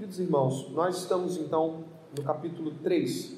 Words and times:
Queridos 0.00 0.18
irmãos, 0.18 0.70
nós 0.72 0.96
estamos 0.96 1.36
então 1.36 1.84
no 2.16 2.24
capítulo 2.24 2.70
3 2.82 3.36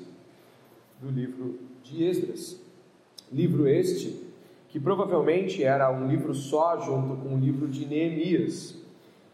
do 1.01 1.11
livro 1.11 1.59
de 1.83 2.05
Esdras. 2.05 2.57
Livro 3.33 3.67
este 3.67 4.25
que 4.69 4.79
provavelmente 4.79 5.65
era 5.65 5.91
um 5.91 6.07
livro 6.07 6.33
só 6.33 6.79
junto 6.79 7.21
com 7.21 7.35
o 7.35 7.37
livro 7.37 7.67
de 7.67 7.85
Neemias. 7.85 8.77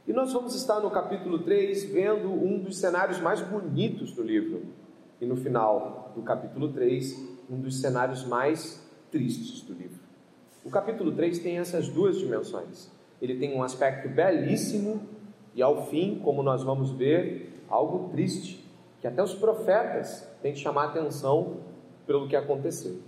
E 0.07 0.13
nós 0.15 0.33
vamos 0.33 0.55
estar 0.55 0.81
no 0.81 0.91
capítulo 0.91 1.41
3 1.41 1.85
vendo 1.93 2.33
um 2.33 2.61
dos 2.61 2.79
cenários 2.79 3.21
mais 3.21 3.43
bonitos 3.43 4.15
do 4.15 4.23
livro. 4.23 4.63
E 5.21 5.27
no 5.27 5.37
final 5.37 6.11
do 6.17 6.23
capítulo 6.23 6.73
3, 6.73 7.15
um 7.51 7.61
dos 7.61 7.79
cenários 7.79 8.25
mais 8.25 8.83
tristes 9.13 9.61
do 9.61 9.75
livro. 9.75 10.01
O 10.65 10.71
capítulo 10.71 11.13
3 11.13 11.41
tem 11.41 11.59
essas 11.59 11.91
duas 11.91 12.17
dimensões. 12.17 12.91
Ele 13.21 13.37
tem 13.37 13.55
um 13.55 13.63
aspecto 13.63 14.09
belíssimo 14.09 15.18
e, 15.59 15.63
ao 15.63 15.87
fim, 15.87 16.21
como 16.23 16.41
nós 16.41 16.63
vamos 16.63 16.93
ver, 16.93 17.65
algo 17.69 18.11
triste, 18.11 18.65
que 19.01 19.09
até 19.09 19.21
os 19.21 19.35
profetas 19.35 20.25
têm 20.41 20.53
que 20.53 20.61
chamar 20.61 20.85
atenção 20.85 21.57
pelo 22.07 22.29
que 22.29 22.37
aconteceu. 22.37 22.99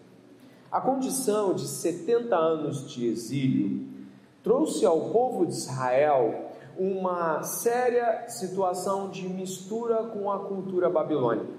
A 0.68 0.80
condição 0.80 1.54
de 1.54 1.68
70 1.68 2.34
anos 2.34 2.90
de 2.90 3.06
exílio 3.06 3.86
trouxe 4.42 4.84
ao 4.84 5.10
povo 5.10 5.46
de 5.46 5.52
Israel 5.52 6.50
uma 6.76 7.40
séria 7.44 8.28
situação 8.28 9.10
de 9.10 9.28
mistura 9.28 10.02
com 10.08 10.28
a 10.28 10.40
cultura 10.40 10.90
babilônica. 10.90 11.52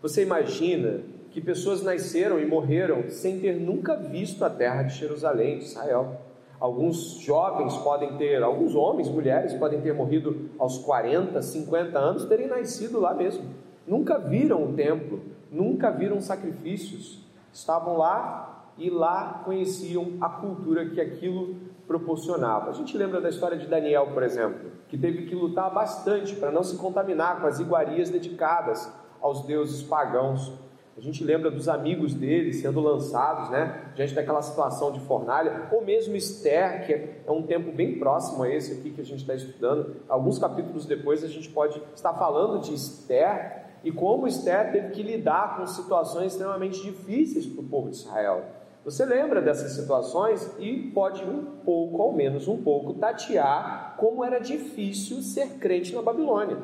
Você 0.00 0.22
imagina 0.22 1.02
que 1.30 1.42
pessoas 1.42 1.82
nasceram 1.82 2.40
e 2.40 2.46
morreram 2.46 3.10
sem 3.10 3.38
ter 3.38 3.60
nunca 3.60 3.96
visto 3.96 4.42
a 4.46 4.48
terra 4.48 4.84
de 4.84 4.94
Jerusalém, 4.94 5.58
de 5.58 5.64
Israel. 5.64 6.22
Alguns 6.62 7.14
jovens 7.14 7.76
podem 7.78 8.16
ter, 8.16 8.40
alguns 8.40 8.76
homens, 8.76 9.08
mulheres 9.08 9.52
podem 9.52 9.80
ter 9.80 9.92
morrido 9.92 10.48
aos 10.60 10.78
40, 10.78 11.42
50 11.42 11.98
anos, 11.98 12.24
terem 12.26 12.46
nascido 12.46 13.00
lá 13.00 13.12
mesmo. 13.12 13.44
Nunca 13.84 14.16
viram 14.16 14.62
o 14.62 14.72
templo, 14.72 15.20
nunca 15.50 15.90
viram 15.90 16.20
sacrifícios. 16.20 17.18
Estavam 17.52 17.96
lá 17.96 18.68
e 18.78 18.88
lá 18.88 19.42
conheciam 19.44 20.12
a 20.20 20.28
cultura 20.28 20.88
que 20.88 21.00
aquilo 21.00 21.56
proporcionava. 21.88 22.70
A 22.70 22.72
gente 22.74 22.96
lembra 22.96 23.20
da 23.20 23.28
história 23.28 23.58
de 23.58 23.66
Daniel, 23.66 24.10
por 24.14 24.22
exemplo, 24.22 24.70
que 24.88 24.96
teve 24.96 25.26
que 25.26 25.34
lutar 25.34 25.68
bastante 25.74 26.36
para 26.36 26.52
não 26.52 26.62
se 26.62 26.78
contaminar 26.78 27.40
com 27.40 27.48
as 27.48 27.58
iguarias 27.58 28.08
dedicadas 28.08 28.88
aos 29.20 29.44
deuses 29.46 29.82
pagãos. 29.82 30.52
A 30.96 31.00
gente 31.00 31.24
lembra 31.24 31.50
dos 31.50 31.70
amigos 31.70 32.12
dele 32.12 32.52
sendo 32.52 32.78
lançados, 32.80 33.48
né, 33.48 33.92
diante 33.94 34.14
daquela 34.14 34.42
situação 34.42 34.92
de 34.92 35.00
fornalha, 35.00 35.68
ou 35.72 35.82
mesmo 35.82 36.14
Esther, 36.14 36.84
que 36.84 36.92
é 36.92 37.30
um 37.30 37.42
tempo 37.42 37.72
bem 37.72 37.98
próximo 37.98 38.42
a 38.42 38.50
esse 38.50 38.72
aqui 38.72 38.90
que 38.90 39.00
a 39.00 39.04
gente 39.04 39.20
está 39.20 39.34
estudando. 39.34 39.96
Alguns 40.06 40.38
capítulos 40.38 40.84
depois 40.84 41.24
a 41.24 41.28
gente 41.28 41.48
pode 41.48 41.82
estar 41.94 42.12
falando 42.12 42.60
de 42.60 42.74
Esther 42.74 43.62
e 43.82 43.90
como 43.90 44.28
Esther 44.28 44.70
teve 44.70 44.90
que 44.90 45.02
lidar 45.02 45.56
com 45.56 45.66
situações 45.66 46.32
extremamente 46.32 46.82
difíceis 46.82 47.46
para 47.46 47.62
o 47.62 47.68
povo 47.68 47.88
de 47.88 47.96
Israel. 47.96 48.44
Você 48.84 49.04
lembra 49.06 49.40
dessas 49.40 49.72
situações 49.72 50.54
e 50.58 50.90
pode 50.92 51.24
um 51.24 51.44
pouco, 51.64 52.02
ao 52.02 52.12
menos 52.12 52.48
um 52.48 52.62
pouco, 52.62 52.94
tatear 52.94 53.94
como 53.96 54.24
era 54.24 54.38
difícil 54.40 55.22
ser 55.22 55.58
crente 55.58 55.94
na 55.94 56.02
Babilônia. 56.02 56.58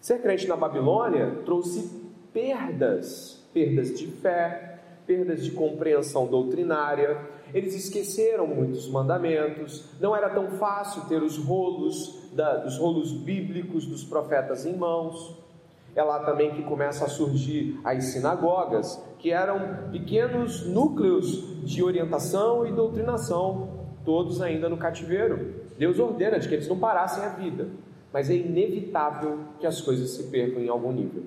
Ser 0.00 0.20
crente 0.20 0.48
na 0.48 0.56
Babilônia 0.56 1.42
trouxe 1.44 2.03
perdas, 2.34 3.40
perdas 3.54 3.96
de 3.96 4.08
fé, 4.08 4.80
perdas 5.06 5.44
de 5.44 5.52
compreensão 5.52 6.26
doutrinária. 6.26 7.16
Eles 7.54 7.74
esqueceram 7.74 8.48
muitos 8.48 8.88
mandamentos. 8.88 9.84
Não 10.00 10.14
era 10.14 10.28
tão 10.28 10.50
fácil 10.58 11.04
ter 11.04 11.22
os 11.22 11.38
rolos 11.38 12.28
da, 12.32 12.66
os 12.66 12.76
rolos 12.76 13.12
bíblicos 13.12 13.86
dos 13.86 14.02
profetas 14.02 14.66
em 14.66 14.76
mãos. 14.76 15.38
É 15.94 16.02
lá 16.02 16.24
também 16.24 16.52
que 16.52 16.62
começa 16.64 17.04
a 17.04 17.08
surgir 17.08 17.78
as 17.84 18.06
sinagogas, 18.06 19.00
que 19.20 19.30
eram 19.30 19.90
pequenos 19.92 20.66
núcleos 20.66 21.64
de 21.64 21.84
orientação 21.84 22.66
e 22.66 22.72
doutrinação, 22.72 23.68
todos 24.04 24.42
ainda 24.42 24.68
no 24.68 24.76
cativeiro. 24.76 25.62
Deus 25.78 26.00
ordena 26.00 26.40
de 26.40 26.48
que 26.48 26.54
eles 26.54 26.66
não 26.66 26.80
parassem 26.80 27.24
a 27.24 27.28
vida, 27.28 27.68
mas 28.12 28.28
é 28.28 28.34
inevitável 28.34 29.38
que 29.60 29.66
as 29.66 29.80
coisas 29.80 30.10
se 30.10 30.24
percam 30.24 30.60
em 30.60 30.68
algum 30.68 30.90
nível. 30.90 31.22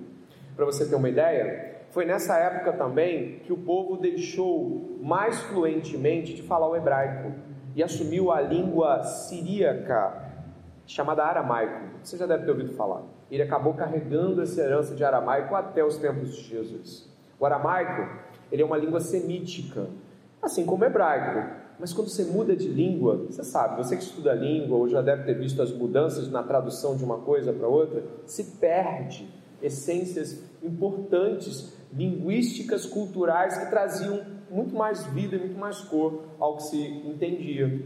Para 0.57 0.65
você 0.65 0.85
ter 0.85 0.95
uma 0.95 1.07
ideia, 1.07 1.77
foi 1.91 2.03
nessa 2.03 2.37
época 2.37 2.73
também 2.73 3.39
que 3.45 3.53
o 3.53 3.57
povo 3.57 3.95
deixou 3.95 4.99
mais 5.01 5.39
fluentemente 5.43 6.33
de 6.33 6.41
falar 6.41 6.67
o 6.67 6.75
hebraico 6.75 7.31
e 7.73 7.81
assumiu 7.81 8.29
a 8.29 8.41
língua 8.41 9.03
siríaca, 9.03 10.33
chamada 10.85 11.23
aramaico. 11.23 11.99
Você 12.03 12.17
já 12.17 12.25
deve 12.25 12.43
ter 12.43 12.51
ouvido 12.51 12.73
falar 12.73 13.03
ele 13.29 13.43
acabou 13.43 13.73
carregando 13.73 14.41
essa 14.41 14.61
herança 14.61 14.95
de 14.95 15.03
aramaico 15.03 15.53
até 15.55 15.83
os 15.83 15.97
tempos 15.97 16.35
de 16.35 16.43
Jesus. 16.43 17.09
O 17.39 17.45
aramaico, 17.45 18.09
ele 18.51 18.61
é 18.61 18.65
uma 18.65 18.77
língua 18.77 18.99
semítica, 18.99 19.87
assim 20.41 20.65
como 20.65 20.83
o 20.83 20.87
hebraico. 20.87 21.67
Mas 21.79 21.93
quando 21.93 22.09
você 22.09 22.23
muda 22.23 22.55
de 22.55 22.67
língua, 22.67 23.25
você 23.29 23.43
sabe, 23.43 23.77
você 23.77 23.95
que 23.95 24.03
estuda 24.03 24.33
língua 24.33 24.77
ou 24.77 24.87
já 24.87 25.01
deve 25.01 25.23
ter 25.23 25.37
visto 25.37 25.61
as 25.61 25.71
mudanças 25.71 26.31
na 26.31 26.41
tradução 26.41 26.95
de 26.95 27.03
uma 27.03 27.19
coisa 27.19 27.53
para 27.53 27.67
outra, 27.67 28.03
se 28.25 28.57
perde 28.57 29.29
essências 29.61 30.43
importantes, 30.61 31.73
linguísticas, 31.93 32.85
culturais 32.85 33.57
que 33.57 33.69
traziam 33.69 34.37
muito 34.49 34.75
mais 34.75 35.05
vida 35.07 35.37
muito 35.37 35.57
mais 35.57 35.79
cor 35.81 36.21
ao 36.39 36.57
que 36.57 36.63
se 36.63 36.81
entendia. 36.81 37.81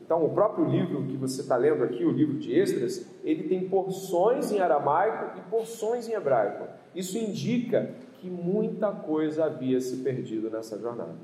Então, 0.00 0.24
o 0.24 0.30
próprio 0.30 0.64
livro 0.64 1.04
que 1.04 1.16
você 1.16 1.40
está 1.40 1.56
lendo 1.56 1.84
aqui, 1.84 2.04
o 2.04 2.10
livro 2.10 2.38
de 2.38 2.52
Esdras, 2.52 3.06
ele 3.22 3.44
tem 3.44 3.68
porções 3.68 4.50
em 4.50 4.58
aramaico 4.58 5.38
e 5.38 5.50
porções 5.50 6.08
em 6.08 6.12
hebraico. 6.12 6.66
Isso 6.94 7.16
indica 7.16 7.94
que 8.20 8.28
muita 8.28 8.90
coisa 8.90 9.44
havia 9.44 9.80
se 9.80 9.98
perdido 9.98 10.50
nessa 10.50 10.78
jornada. 10.78 11.14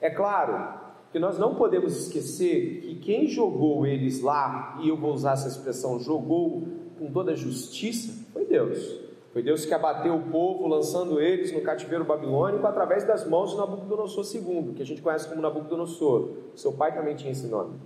É 0.00 0.10
claro 0.10 0.80
que 1.10 1.18
nós 1.18 1.38
não 1.38 1.54
podemos 1.54 1.96
esquecer 1.96 2.80
que 2.82 2.94
quem 2.96 3.26
jogou 3.26 3.86
eles 3.86 4.20
lá, 4.20 4.78
e 4.82 4.88
eu 4.88 4.96
vou 4.96 5.12
usar 5.12 5.32
essa 5.32 5.48
expressão, 5.48 5.98
jogou 5.98 6.64
com 7.02 7.12
toda 7.12 7.32
a 7.32 7.36
justiça, 7.36 8.24
foi 8.32 8.44
Deus. 8.44 9.00
Foi 9.32 9.42
Deus 9.42 9.64
que 9.64 9.74
abateu 9.74 10.14
o 10.14 10.30
povo, 10.30 10.68
lançando 10.68 11.20
eles 11.20 11.52
no 11.52 11.62
cativeiro 11.62 12.04
babilônico 12.04 12.64
através 12.66 13.02
das 13.04 13.26
mãos 13.26 13.50
de 13.50 13.56
Nabucodonosor 13.56 14.24
II, 14.32 14.74
que 14.76 14.82
a 14.82 14.86
gente 14.86 15.02
conhece 15.02 15.28
como 15.28 15.40
Nabucodonosor. 15.40 16.30
Seu 16.54 16.72
pai 16.72 16.94
também 16.94 17.16
tinha 17.16 17.32
esse 17.32 17.46
nome. 17.46 17.80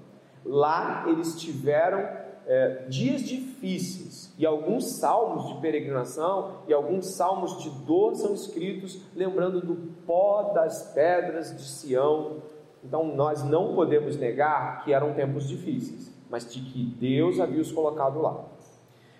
Lá 0.44 1.04
eles 1.09 1.41
tiveram 1.41 1.99
é, 2.47 2.84
dias 2.88 3.22
difíceis 3.22 4.34
e 4.38 4.44
alguns 4.44 4.99
salmos 4.99 5.48
de 5.48 5.60
peregrinação 5.60 6.59
e 6.69 6.75
alguns 6.75 7.16
salmos 7.16 7.62
de 7.62 7.71
dor 7.84 8.15
são 8.16 8.34
escritos 8.34 9.00
lembrando 9.15 9.60
do 9.60 9.75
pó 10.04 10.53
das 10.53 10.93
pedras 10.93 11.56
de 11.56 11.62
Sião. 11.62 12.43
Então 12.84 13.15
nós 13.15 13.43
não 13.43 13.75
podemos 13.75 14.16
negar 14.16 14.84
que 14.84 14.93
eram 14.93 15.15
tempos 15.15 15.48
difíceis, 15.48 16.12
mas 16.28 16.53
de 16.53 16.60
que 16.60 16.84
Deus 16.84 17.41
havia 17.41 17.62
os 17.62 17.72
colocado 17.72 18.21
lá. 18.21 18.55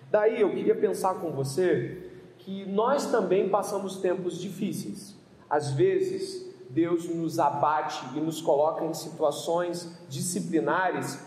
Daí 0.09 0.41
eu 0.41 0.49
queria 0.51 0.75
pensar 0.75 1.15
com 1.15 1.31
você 1.31 2.11
que 2.37 2.65
nós 2.65 3.11
também 3.11 3.49
passamos 3.49 3.97
tempos 3.97 4.39
difíceis. 4.39 5.15
Às 5.49 5.71
vezes, 5.71 6.47
Deus 6.69 7.07
nos 7.09 7.39
abate 7.39 8.05
e 8.15 8.19
nos 8.19 8.41
coloca 8.41 8.85
em 8.85 8.93
situações 8.93 9.97
disciplinares 10.09 11.25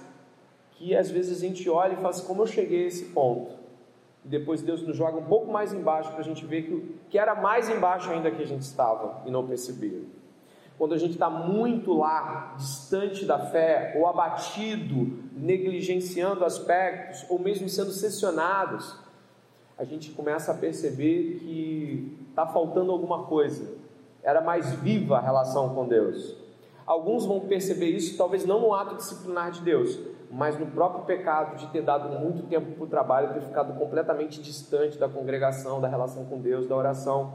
que 0.73 0.97
às 0.97 1.11
vezes 1.11 1.37
a 1.37 1.47
gente 1.47 1.69
olha 1.69 1.93
e 1.93 1.97
fala 1.97 2.09
assim: 2.11 2.27
como 2.27 2.43
eu 2.43 2.47
cheguei 2.47 2.85
a 2.85 2.87
esse 2.89 3.07
ponto? 3.07 3.53
E 4.25 4.29
depois 4.29 4.63
Deus 4.63 4.83
nos 4.83 4.97
joga 4.97 5.19
um 5.19 5.25
pouco 5.25 5.51
mais 5.51 5.73
embaixo 5.73 6.11
para 6.11 6.21
a 6.21 6.25
gente 6.25 6.45
ver 6.45 6.63
que, 6.63 6.97
que 7.11 7.19
era 7.19 7.35
mais 7.35 7.69
embaixo 7.69 8.11
ainda 8.11 8.31
que 8.31 8.43
a 8.43 8.47
gente 8.47 8.63
estava 8.63 9.23
e 9.27 9.31
não 9.31 9.47
percebia. 9.47 10.03
Quando 10.81 10.95
a 10.95 10.97
gente 10.97 11.13
está 11.13 11.29
muito 11.29 11.93
lá, 11.93 12.55
distante 12.57 13.27
da 13.27 13.39
fé, 13.39 13.93
ou 13.99 14.07
abatido, 14.07 15.13
negligenciando 15.37 16.43
aspectos, 16.43 17.22
ou 17.28 17.39
mesmo 17.39 17.69
sendo 17.69 17.91
sessionados, 17.91 18.99
a 19.77 19.84
gente 19.84 20.10
começa 20.13 20.53
a 20.53 20.54
perceber 20.54 21.39
que 21.39 22.16
está 22.31 22.47
faltando 22.47 22.93
alguma 22.93 23.25
coisa. 23.25 23.75
Era 24.22 24.41
mais 24.41 24.72
viva 24.77 25.19
a 25.19 25.21
relação 25.21 25.75
com 25.75 25.87
Deus. 25.87 26.34
Alguns 26.87 27.27
vão 27.27 27.41
perceber 27.41 27.91
isso, 27.91 28.16
talvez 28.16 28.47
não 28.47 28.63
no 28.63 28.72
ato 28.72 28.97
disciplinar 28.97 29.51
de 29.51 29.60
Deus, 29.60 29.99
mas 30.31 30.59
no 30.59 30.65
próprio 30.65 31.04
pecado 31.04 31.59
de 31.59 31.66
ter 31.66 31.83
dado 31.83 32.09
muito 32.19 32.45
tempo 32.45 32.72
para 32.72 32.84
o 32.84 32.87
trabalho, 32.87 33.34
ter 33.34 33.43
ficado 33.43 33.78
completamente 33.78 34.41
distante 34.41 34.97
da 34.97 35.10
congregação, 35.10 35.78
da 35.78 35.89
relação 35.89 36.25
com 36.25 36.41
Deus, 36.41 36.66
da 36.66 36.75
oração. 36.75 37.34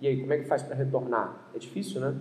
E 0.00 0.06
aí, 0.06 0.20
como 0.20 0.32
é 0.32 0.38
que 0.38 0.44
faz 0.44 0.62
para 0.62 0.76
retornar? 0.76 1.48
É 1.52 1.58
difícil, 1.58 2.00
né? 2.00 2.14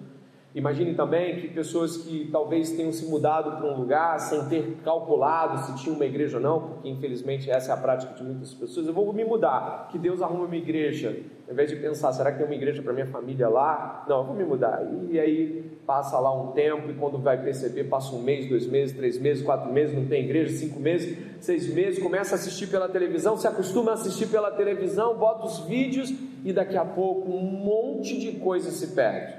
Imagine 0.56 0.96
também 0.96 1.40
que 1.40 1.48
pessoas 1.50 1.98
que 1.98 2.28
talvez 2.32 2.72
tenham 2.72 2.92
se 2.92 3.06
mudado 3.06 3.58
para 3.58 3.72
um 3.72 3.78
lugar 3.78 4.20
sem 4.20 4.44
ter 4.50 4.78
calculado 4.84 5.60
se 5.60 5.84
tinha 5.84 5.96
uma 5.96 6.06
igreja 6.06 6.38
ou 6.38 6.44
não, 6.44 6.60
porque 6.62 6.90
infelizmente 6.90 7.52
essa 7.52 7.72
é 7.72 7.74
a 7.76 7.78
prática 7.78 8.16
de 8.16 8.24
muitas 8.24 8.52
pessoas. 8.56 8.88
Eu 8.88 8.94
vou 8.94 9.14
me 9.14 9.24
mudar, 9.24 9.90
que 9.92 10.00
Deus 10.00 10.24
arrume 10.24 10.46
uma 10.46 10.56
igreja. 10.56 11.16
Ao 11.46 11.54
invés 11.54 11.70
de 11.70 11.76
pensar, 11.76 12.12
será 12.14 12.32
que 12.32 12.40
tem 12.40 12.48
uma 12.48 12.56
igreja 12.56 12.82
para 12.82 12.92
minha 12.94 13.06
família 13.06 13.48
lá? 13.48 14.06
Não, 14.10 14.20
eu 14.20 14.24
vou 14.24 14.36
me 14.36 14.44
mudar. 14.44 14.82
E 15.10 15.20
aí 15.20 15.72
passa 15.86 16.20
lá 16.20 16.34
um 16.34 16.52
tempo 16.52 16.90
e 16.90 16.96
quando 16.96 17.20
vai 17.20 17.40
perceber, 17.42 17.84
passa 17.84 18.16
um 18.16 18.22
mês, 18.22 18.50
dois 18.50 18.66
meses, 18.66 18.96
três 18.96 19.20
meses, 19.20 19.44
quatro 19.44 19.72
meses, 19.72 19.96
não 19.96 20.06
tem 20.08 20.24
igreja, 20.24 20.56
cinco 20.56 20.80
meses, 20.80 21.16
seis 21.40 21.72
meses, 21.72 22.02
começa 22.02 22.34
a 22.34 22.38
assistir 22.38 22.68
pela 22.68 22.90
televisão, 22.90 23.38
se 23.38 23.48
acostuma 23.48 23.92
a 23.92 23.94
assistir 23.94 24.28
pela 24.28 24.50
televisão, 24.50 25.16
bota 25.16 25.46
os 25.46 25.60
vídeos 25.66 26.12
e 26.44 26.52
daqui 26.52 26.78
a 26.78 26.86
pouco 26.86 27.32
um 27.32 27.42
monte 27.42 28.20
de 28.20 28.40
coisa 28.40 28.72
se 28.72 28.96
perde. 28.96 29.39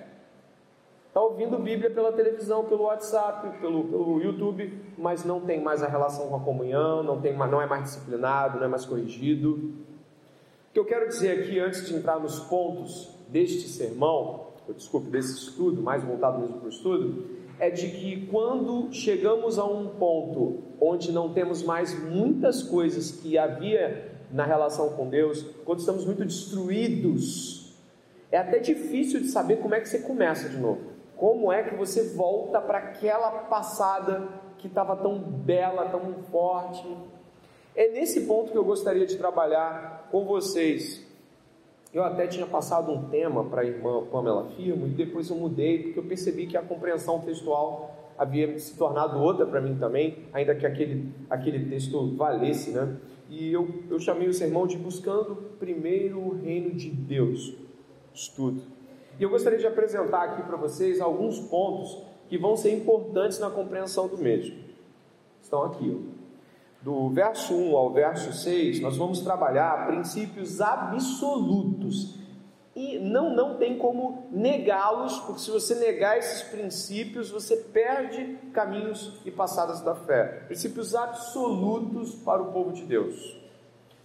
Está 1.11 1.21
ouvindo 1.21 1.59
Bíblia 1.59 1.91
pela 1.91 2.13
televisão, 2.13 2.67
pelo 2.67 2.85
WhatsApp, 2.85 3.59
pelo, 3.59 3.83
pelo 3.83 4.23
YouTube, 4.23 4.73
mas 4.97 5.25
não 5.25 5.41
tem 5.41 5.61
mais 5.61 5.83
a 5.83 5.89
relação 5.89 6.29
com 6.29 6.37
a 6.37 6.41
comunhão, 6.41 7.03
não, 7.03 7.21
tem, 7.21 7.37
não 7.37 7.61
é 7.61 7.67
mais 7.67 7.83
disciplinado, 7.83 8.59
não 8.59 8.67
é 8.67 8.69
mais 8.69 8.87
corrigido. 8.87 9.55
O 10.71 10.73
que 10.73 10.79
eu 10.79 10.85
quero 10.85 11.09
dizer 11.09 11.41
aqui, 11.41 11.59
antes 11.59 11.85
de 11.85 11.97
entrar 11.97 12.21
nos 12.21 12.39
pontos 12.39 13.13
deste 13.29 13.67
sermão, 13.67 14.51
desculpe, 14.69 15.11
desse 15.11 15.49
estudo, 15.49 15.83
mais 15.83 16.05
voltado 16.05 16.39
mesmo 16.39 16.59
para 16.59 16.67
o 16.67 16.71
estudo, 16.71 17.27
é 17.59 17.71
de 17.71 17.89
que 17.89 18.29
quando 18.29 18.93
chegamos 18.93 19.59
a 19.59 19.65
um 19.65 19.89
ponto 19.89 20.63
onde 20.81 21.11
não 21.11 21.33
temos 21.33 21.61
mais 21.65 21.93
muitas 22.05 22.63
coisas 22.63 23.11
que 23.11 23.37
havia 23.37 24.13
na 24.31 24.45
relação 24.45 24.91
com 24.91 25.09
Deus, 25.09 25.45
quando 25.65 25.81
estamos 25.81 26.05
muito 26.05 26.25
destruídos, 26.25 27.77
é 28.31 28.39
até 28.39 28.61
difícil 28.61 29.19
de 29.19 29.27
saber 29.27 29.57
como 29.57 29.75
é 29.75 29.81
que 29.81 29.89
você 29.89 29.99
começa 29.99 30.49
de 30.49 30.57
novo. 30.57 30.90
Como 31.21 31.53
é 31.53 31.63
que 31.63 31.75
você 31.75 32.15
volta 32.15 32.59
para 32.63 32.79
aquela 32.79 33.31
passada 33.43 34.27
que 34.57 34.67
estava 34.67 34.97
tão 34.97 35.19
bela, 35.19 35.91
tão 35.91 36.15
forte? 36.31 36.83
É 37.77 37.89
nesse 37.91 38.23
ponto 38.23 38.51
que 38.51 38.57
eu 38.57 38.65
gostaria 38.65 39.05
de 39.05 39.19
trabalhar 39.19 40.09
com 40.11 40.25
vocês. 40.25 41.07
Eu 41.93 42.03
até 42.03 42.27
tinha 42.27 42.47
passado 42.47 42.91
um 42.91 43.11
tema 43.11 43.45
para 43.45 43.61
a 43.61 43.65
irmã 43.67 44.03
Pamela 44.07 44.47
Firmo 44.57 44.87
e 44.87 44.91
depois 44.93 45.29
eu 45.29 45.37
mudei 45.37 45.83
porque 45.83 45.99
eu 45.99 46.05
percebi 46.05 46.47
que 46.47 46.57
a 46.57 46.63
compreensão 46.63 47.21
textual 47.21 47.95
havia 48.17 48.59
se 48.59 48.75
tornado 48.79 49.19
outra 49.19 49.45
para 49.45 49.61
mim 49.61 49.77
também, 49.77 50.25
ainda 50.33 50.55
que 50.55 50.65
aquele, 50.65 51.13
aquele 51.29 51.69
texto 51.69 52.17
valesse, 52.17 52.71
né? 52.71 52.97
E 53.29 53.53
eu, 53.53 53.69
eu 53.91 54.01
chamei 54.01 54.27
o 54.27 54.33
sermão 54.33 54.67
de 54.67 54.79
Buscando 54.79 55.37
Primeiro 55.59 56.19
o 56.19 56.41
Reino 56.41 56.71
de 56.71 56.89
Deus. 56.89 57.55
Estudo. 58.15 58.80
E 59.21 59.23
eu 59.23 59.29
gostaria 59.29 59.59
de 59.59 59.67
apresentar 59.67 60.23
aqui 60.23 60.43
para 60.45 60.57
vocês 60.57 60.99
alguns 60.99 61.39
pontos 61.39 62.03
que 62.27 62.39
vão 62.39 62.57
ser 62.57 62.75
importantes 62.75 63.39
na 63.39 63.51
compreensão 63.51 64.09
do 64.09 64.17
mesmo. 64.17 64.57
Estão 65.43 65.63
aqui, 65.63 65.95
ó. 65.95 66.21
Do 66.83 67.11
verso 67.11 67.55
1 67.55 67.77
ao 67.77 67.93
verso 67.93 68.33
6, 68.33 68.81
nós 68.81 68.97
vamos 68.97 69.21
trabalhar 69.21 69.87
princípios 69.89 70.63
absolutos. 70.63 72.19
E 72.75 72.99
não, 72.99 73.37
não 73.37 73.59
tem 73.59 73.77
como 73.77 74.27
negá-los, 74.31 75.19
porque 75.19 75.43
se 75.43 75.51
você 75.51 75.75
negar 75.75 76.17
esses 76.17 76.41
princípios, 76.45 77.31
você 77.31 77.57
perde 77.57 78.39
caminhos 78.55 79.21
e 79.27 79.31
passadas 79.31 79.83
da 79.83 79.95
fé. 79.95 80.45
Princípios 80.47 80.95
absolutos 80.95 82.15
para 82.15 82.41
o 82.41 82.51
povo 82.53 82.73
de 82.73 82.85
Deus. 82.85 83.39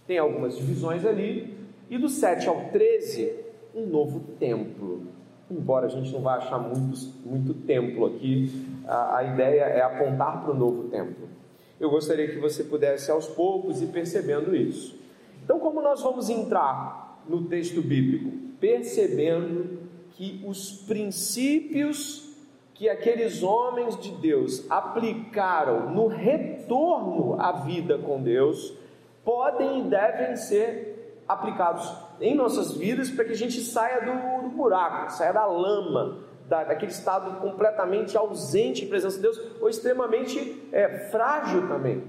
Tem 0.06 0.18
algumas 0.18 0.58
divisões 0.58 1.06
ali. 1.06 1.56
E 1.88 1.96
do 1.96 2.08
7 2.08 2.48
ao 2.48 2.68
13, 2.70 3.45
um 3.76 3.86
novo 3.86 4.20
templo. 4.38 5.02
Embora 5.50 5.86
a 5.86 5.88
gente 5.88 6.10
não 6.12 6.22
vá 6.22 6.36
achar 6.36 6.58
muito, 6.58 6.98
muito 7.24 7.54
templo 7.54 8.06
aqui, 8.06 8.50
a, 8.88 9.18
a 9.18 9.24
ideia 9.24 9.62
é 9.62 9.82
apontar 9.82 10.42
para 10.42 10.52
o 10.52 10.56
novo 10.56 10.84
templo. 10.88 11.28
Eu 11.78 11.90
gostaria 11.90 12.26
que 12.26 12.38
você 12.38 12.64
pudesse 12.64 13.10
aos 13.10 13.28
poucos 13.28 13.82
ir 13.82 13.88
percebendo 13.88 14.56
isso. 14.56 14.98
Então, 15.44 15.60
como 15.60 15.82
nós 15.82 16.02
vamos 16.02 16.30
entrar 16.30 17.22
no 17.28 17.44
texto 17.44 17.82
bíblico? 17.82 18.56
Percebendo 18.58 19.78
que 20.12 20.42
os 20.46 20.72
princípios 20.72 22.26
que 22.72 22.88
aqueles 22.90 23.42
homens 23.42 23.98
de 23.98 24.10
Deus 24.12 24.70
aplicaram 24.70 25.90
no 25.94 26.08
retorno 26.08 27.40
à 27.40 27.52
vida 27.52 27.96
com 27.96 28.22
Deus 28.22 28.74
podem 29.24 29.80
e 29.80 29.82
devem 29.84 30.36
ser 30.36 31.22
aplicados 31.26 31.90
em 32.20 32.34
nossas 32.34 32.72
vidas 32.72 33.10
para 33.10 33.24
que 33.24 33.32
a 33.32 33.36
gente 33.36 33.60
saia 33.60 34.00
do, 34.00 34.48
do 34.48 34.56
buraco, 34.56 35.12
saia 35.12 35.32
da 35.32 35.46
lama, 35.46 36.18
da, 36.48 36.64
daquele 36.64 36.92
estado 36.92 37.40
completamente 37.40 38.16
ausente 38.16 38.84
em 38.84 38.88
presença 38.88 39.16
de 39.16 39.22
Deus, 39.22 39.40
ou 39.60 39.68
extremamente 39.68 40.68
é, 40.72 41.08
frágil 41.10 41.68
também. 41.68 42.02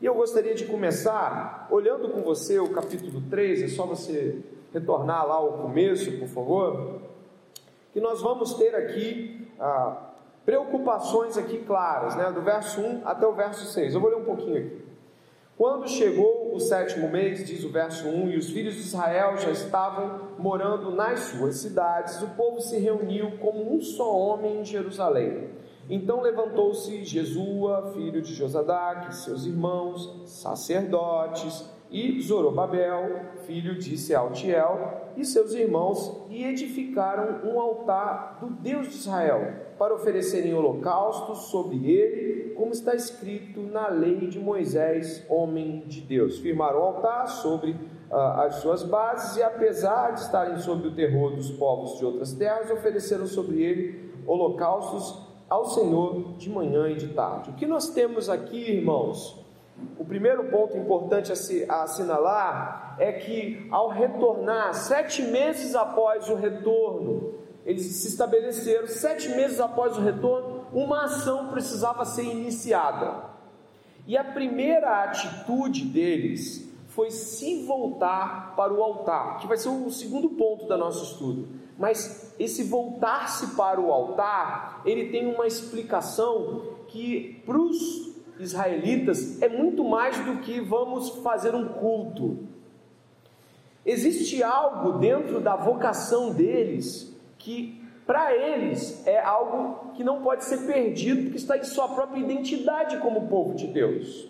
E 0.00 0.06
eu 0.06 0.14
gostaria 0.14 0.54
de 0.54 0.64
começar 0.64 1.68
olhando 1.70 2.08
com 2.08 2.22
você 2.22 2.58
o 2.58 2.72
capítulo 2.72 3.22
3, 3.28 3.62
é 3.62 3.68
só 3.68 3.84
você 3.84 4.42
retornar 4.72 5.26
lá 5.26 5.34
ao 5.34 5.58
começo, 5.58 6.18
por 6.18 6.28
favor, 6.28 7.02
que 7.92 8.00
nós 8.00 8.22
vamos 8.22 8.54
ter 8.54 8.74
aqui 8.74 9.48
ah, 9.58 10.10
preocupações 10.44 11.36
aqui 11.36 11.58
claras, 11.58 12.16
né, 12.16 12.30
do 12.32 12.40
verso 12.40 12.80
1 12.80 13.02
até 13.04 13.26
o 13.26 13.32
verso 13.32 13.66
6. 13.66 13.94
Eu 13.94 14.00
vou 14.00 14.10
ler 14.10 14.16
um 14.16 14.24
pouquinho 14.24 14.58
aqui. 14.58 14.89
Quando 15.60 15.86
chegou 15.86 16.54
o 16.54 16.58
sétimo 16.58 17.10
mês, 17.10 17.46
diz 17.46 17.62
o 17.64 17.68
verso 17.68 18.08
1, 18.08 18.30
e 18.30 18.38
os 18.38 18.48
filhos 18.48 18.76
de 18.76 18.80
Israel 18.80 19.36
já 19.36 19.50
estavam 19.50 20.30
morando 20.38 20.90
nas 20.90 21.20
suas 21.20 21.56
cidades, 21.56 22.22
o 22.22 22.28
povo 22.28 22.62
se 22.62 22.78
reuniu 22.78 23.32
como 23.40 23.74
um 23.74 23.78
só 23.82 24.10
homem 24.10 24.62
em 24.62 24.64
Jerusalém. 24.64 25.50
Então 25.90 26.22
levantou-se 26.22 27.04
Jesua, 27.04 27.92
filho 27.92 28.22
de 28.22 28.32
Josadac, 28.32 29.14
seus 29.14 29.44
irmãos, 29.44 30.22
sacerdotes, 30.24 31.62
e 31.90 32.20
Zorobabel, 32.20 33.20
filho 33.46 33.76
de 33.76 33.98
Sealtiel, 33.98 35.12
e 35.16 35.24
seus 35.24 35.52
irmãos, 35.54 36.24
e 36.28 36.44
edificaram 36.44 37.40
um 37.50 37.60
altar 37.60 38.38
do 38.40 38.50
Deus 38.50 38.88
de 38.88 38.94
Israel, 38.94 39.70
para 39.78 39.94
oferecerem 39.94 40.54
holocaustos 40.54 41.50
sobre 41.50 41.90
ele, 41.90 42.50
como 42.54 42.72
está 42.72 42.94
escrito 42.94 43.60
na 43.60 43.88
lei 43.88 44.28
de 44.28 44.38
Moisés, 44.38 45.24
homem 45.28 45.84
de 45.86 46.00
Deus. 46.00 46.38
Firmaram 46.38 46.78
o 46.78 46.82
altar 46.82 47.26
sobre 47.26 47.74
ah, 48.10 48.44
as 48.44 48.56
suas 48.56 48.84
bases, 48.84 49.36
e 49.36 49.42
apesar 49.42 50.12
de 50.12 50.20
estarem 50.20 50.58
sob 50.58 50.86
o 50.86 50.94
terror 50.94 51.34
dos 51.34 51.50
povos 51.50 51.98
de 51.98 52.04
outras 52.04 52.32
terras, 52.32 52.70
ofereceram 52.70 53.26
sobre 53.26 53.62
ele 53.62 54.10
holocaustos 54.26 55.26
ao 55.48 55.64
Senhor 55.64 56.34
de 56.36 56.48
manhã 56.48 56.88
e 56.88 56.94
de 56.94 57.08
tarde. 57.08 57.50
O 57.50 57.54
que 57.54 57.66
nós 57.66 57.90
temos 57.90 58.28
aqui, 58.30 58.56
irmãos? 58.56 59.40
O 59.98 60.04
primeiro 60.04 60.44
ponto 60.50 60.76
importante 60.76 61.30
a, 61.30 61.36
se, 61.36 61.64
a 61.68 61.82
assinalar 61.82 62.96
é 62.98 63.12
que, 63.12 63.66
ao 63.70 63.88
retornar, 63.88 64.74
sete 64.74 65.22
meses 65.22 65.74
após 65.74 66.28
o 66.28 66.34
retorno, 66.34 67.34
eles 67.64 67.84
se 67.86 68.08
estabeleceram, 68.08 68.88
sete 68.88 69.28
meses 69.30 69.60
após 69.60 69.96
o 69.96 70.00
retorno, 70.00 70.64
uma 70.72 71.04
ação 71.04 71.48
precisava 71.48 72.04
ser 72.04 72.24
iniciada. 72.24 73.30
E 74.06 74.16
a 74.16 74.24
primeira 74.24 75.04
atitude 75.04 75.84
deles 75.84 76.68
foi 76.88 77.10
se 77.10 77.64
voltar 77.64 78.54
para 78.56 78.72
o 78.72 78.82
altar, 78.82 79.38
que 79.38 79.46
vai 79.46 79.56
ser 79.56 79.68
o 79.68 79.90
segundo 79.90 80.30
ponto 80.30 80.66
do 80.66 80.76
nosso 80.76 81.04
estudo. 81.12 81.48
Mas 81.78 82.34
esse 82.38 82.64
voltar-se 82.64 83.54
para 83.54 83.80
o 83.80 83.92
altar, 83.92 84.82
ele 84.84 85.10
tem 85.10 85.32
uma 85.32 85.46
explicação 85.46 86.62
que 86.88 87.40
para 87.46 87.58
os 87.58 88.19
israelitas 88.40 89.40
é 89.42 89.48
muito 89.48 89.84
mais 89.84 90.18
do 90.24 90.38
que 90.38 90.60
vamos 90.60 91.10
fazer 91.22 91.54
um 91.54 91.68
culto. 91.68 92.38
Existe 93.84 94.42
algo 94.42 94.98
dentro 94.98 95.40
da 95.40 95.56
vocação 95.56 96.32
deles 96.32 97.16
que, 97.38 97.82
para 98.06 98.34
eles, 98.34 99.06
é 99.06 99.18
algo 99.20 99.92
que 99.94 100.04
não 100.04 100.22
pode 100.22 100.44
ser 100.44 100.58
perdido, 100.66 101.22
porque 101.22 101.38
está 101.38 101.56
em 101.56 101.64
sua 101.64 101.88
própria 101.88 102.20
identidade 102.20 102.98
como 102.98 103.28
povo 103.28 103.54
de 103.54 103.66
Deus. 103.66 104.28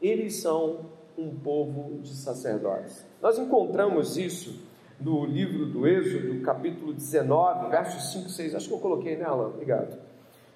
Eles 0.00 0.40
são 0.40 0.86
um 1.18 1.34
povo 1.34 2.00
de 2.00 2.14
sacerdotes. 2.14 3.04
Nós 3.20 3.38
encontramos 3.38 4.16
isso 4.16 4.62
no 5.00 5.24
livro 5.24 5.66
do 5.66 5.86
Êxodo, 5.86 6.40
capítulo 6.42 6.92
19, 6.92 7.70
versos 7.70 8.12
5 8.12 8.26
e 8.26 8.30
6. 8.30 8.54
Acho 8.54 8.68
que 8.68 8.74
eu 8.74 8.78
coloquei 8.78 9.16
nela, 9.16 9.48
obrigado. 9.48 10.11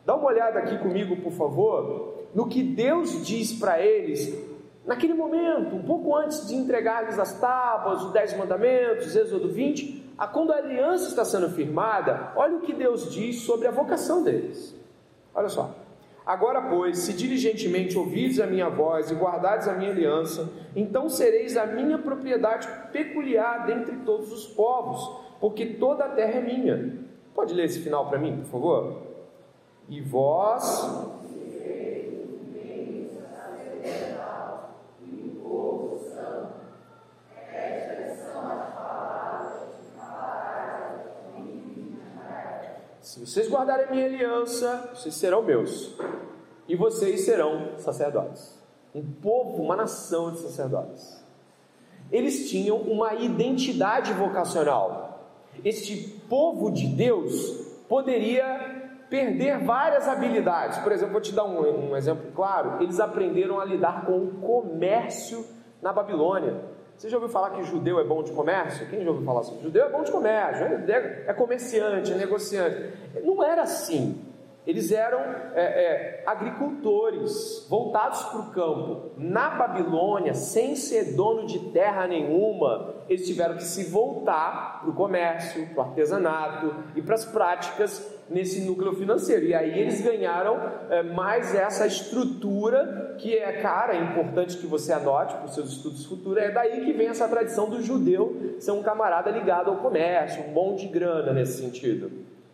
Dá 0.06 0.14
uma 0.14 0.28
olhada 0.28 0.60
aqui 0.60 0.78
comigo, 0.78 1.16
por 1.16 1.32
favor, 1.32 2.14
no 2.32 2.46
que 2.46 2.62
Deus 2.62 3.26
diz 3.26 3.52
para 3.52 3.80
eles 3.82 4.32
naquele 4.86 5.14
momento, 5.14 5.74
um 5.74 5.82
pouco 5.82 6.14
antes 6.14 6.46
de 6.46 6.54
entregar-lhes 6.54 7.18
as 7.18 7.40
tábuas, 7.40 8.04
os 8.04 8.12
dez 8.12 8.36
mandamentos, 8.36 9.16
Êxodo 9.16 9.48
20, 9.48 10.12
a 10.16 10.28
quando 10.28 10.52
a 10.52 10.58
aliança 10.58 11.08
está 11.08 11.24
sendo 11.24 11.50
firmada, 11.50 12.32
olha 12.36 12.56
o 12.56 12.60
que 12.60 12.72
Deus 12.72 13.12
diz 13.12 13.40
sobre 13.40 13.66
a 13.66 13.72
vocação 13.72 14.22
deles. 14.22 14.76
Olha 15.34 15.48
só. 15.48 15.74
Agora, 16.24 16.62
pois, 16.62 16.98
se 16.98 17.12
diligentemente 17.12 17.98
ouvides 17.98 18.38
a 18.38 18.46
minha 18.46 18.68
voz 18.68 19.10
e 19.10 19.14
guardardes 19.14 19.66
a 19.66 19.74
minha 19.74 19.90
aliança, 19.90 20.48
então 20.74 21.08
sereis 21.08 21.56
a 21.56 21.66
minha 21.66 21.98
propriedade 21.98 22.68
peculiar 22.92 23.66
dentre 23.66 23.96
todos 23.98 24.32
os 24.32 24.46
povos, 24.46 25.20
porque 25.40 25.66
toda 25.66 26.04
a 26.04 26.08
terra 26.10 26.38
é 26.38 26.42
minha. 26.42 26.94
Pode 27.34 27.52
ler 27.52 27.64
esse 27.64 27.80
final 27.80 28.08
para 28.08 28.18
mim, 28.18 28.36
por 28.38 28.46
favor? 28.46 29.05
E 29.88 30.00
vós 30.00 31.06
Se 43.06 43.20
vocês 43.20 43.48
guardarem 43.48 43.86
a 43.86 43.90
minha 43.90 44.04
aliança, 44.04 44.90
vocês 44.92 45.14
serão 45.14 45.40
meus. 45.40 45.94
E 46.68 46.74
vocês 46.74 47.24
serão 47.24 47.78
sacerdotes. 47.78 48.58
Um 48.94 49.02
povo, 49.02 49.62
uma 49.62 49.76
nação 49.76 50.32
de 50.32 50.40
sacerdotes. 50.40 51.24
Eles 52.10 52.50
tinham 52.50 52.76
uma 52.78 53.14
identidade 53.14 54.12
vocacional. 54.12 55.24
Este 55.64 55.96
povo 56.28 56.70
de 56.70 56.88
Deus 56.88 57.66
poderia 57.88 58.75
perder 59.08 59.58
várias 59.58 60.08
habilidades. 60.08 60.78
Por 60.78 60.92
exemplo, 60.92 61.12
vou 61.12 61.20
te 61.20 61.34
dar 61.34 61.44
um, 61.44 61.90
um 61.90 61.96
exemplo 61.96 62.30
claro. 62.34 62.82
Eles 62.82 63.00
aprenderam 63.00 63.60
a 63.60 63.64
lidar 63.64 64.04
com 64.04 64.18
o 64.18 64.34
comércio 64.34 65.44
na 65.80 65.92
Babilônia. 65.92 66.76
Você 66.96 67.10
já 67.10 67.16
ouviu 67.16 67.28
falar 67.28 67.50
que 67.50 67.62
judeu 67.62 68.00
é 68.00 68.04
bom 68.04 68.22
de 68.22 68.32
comércio? 68.32 68.88
Quem 68.88 69.04
já 69.04 69.10
ouviu 69.10 69.24
falar 69.24 69.40
assim? 69.40 69.60
Judeu 69.62 69.84
é 69.84 69.90
bom 69.90 70.02
de 70.02 70.10
comércio, 70.10 70.64
é 70.64 71.32
comerciante, 71.34 72.12
é 72.12 72.14
negociante. 72.14 72.92
Não 73.22 73.44
era 73.44 73.62
assim. 73.62 74.24
Eles 74.66 74.90
eram 74.90 75.20
é, 75.54 75.62
é, 75.62 76.24
agricultores 76.26 77.66
voltados 77.68 78.20
para 78.24 78.40
o 78.40 78.50
campo. 78.50 79.10
Na 79.16 79.50
Babilônia, 79.50 80.34
sem 80.34 80.74
ser 80.74 81.14
dono 81.14 81.46
de 81.46 81.70
terra 81.70 82.08
nenhuma, 82.08 82.94
eles 83.08 83.26
tiveram 83.26 83.56
que 83.56 83.62
se 83.62 83.84
voltar 83.84 84.80
para 84.80 84.90
o 84.90 84.94
comércio, 84.94 85.68
para 85.68 85.84
o 85.84 85.86
artesanato 85.88 86.74
e 86.96 87.02
para 87.02 87.14
as 87.14 87.24
práticas 87.24 88.15
nesse 88.28 88.60
núcleo 88.60 88.92
financeiro. 88.94 89.46
E 89.46 89.54
aí 89.54 89.78
eles 89.78 90.00
ganharam 90.00 90.58
é, 90.90 91.02
mais 91.02 91.54
essa 91.54 91.86
estrutura 91.86 93.14
que 93.18 93.36
é 93.36 93.60
cara, 93.60 93.94
é 93.94 94.02
importante 94.02 94.56
que 94.56 94.66
você 94.66 94.92
anote 94.92 95.34
para 95.34 95.44
os 95.44 95.54
seus 95.54 95.70
estudos 95.70 96.04
futuros. 96.04 96.42
É 96.42 96.50
daí 96.50 96.84
que 96.84 96.92
vem 96.92 97.08
essa 97.08 97.28
tradição 97.28 97.68
do 97.68 97.82
judeu 97.82 98.56
ser 98.58 98.72
um 98.72 98.82
camarada 98.82 99.30
ligado 99.30 99.70
ao 99.70 99.76
comércio, 99.76 100.44
um 100.44 100.52
bom 100.52 100.74
de 100.74 100.86
grana 100.88 101.32
nesse 101.32 101.62
sentido. 101.62 102.10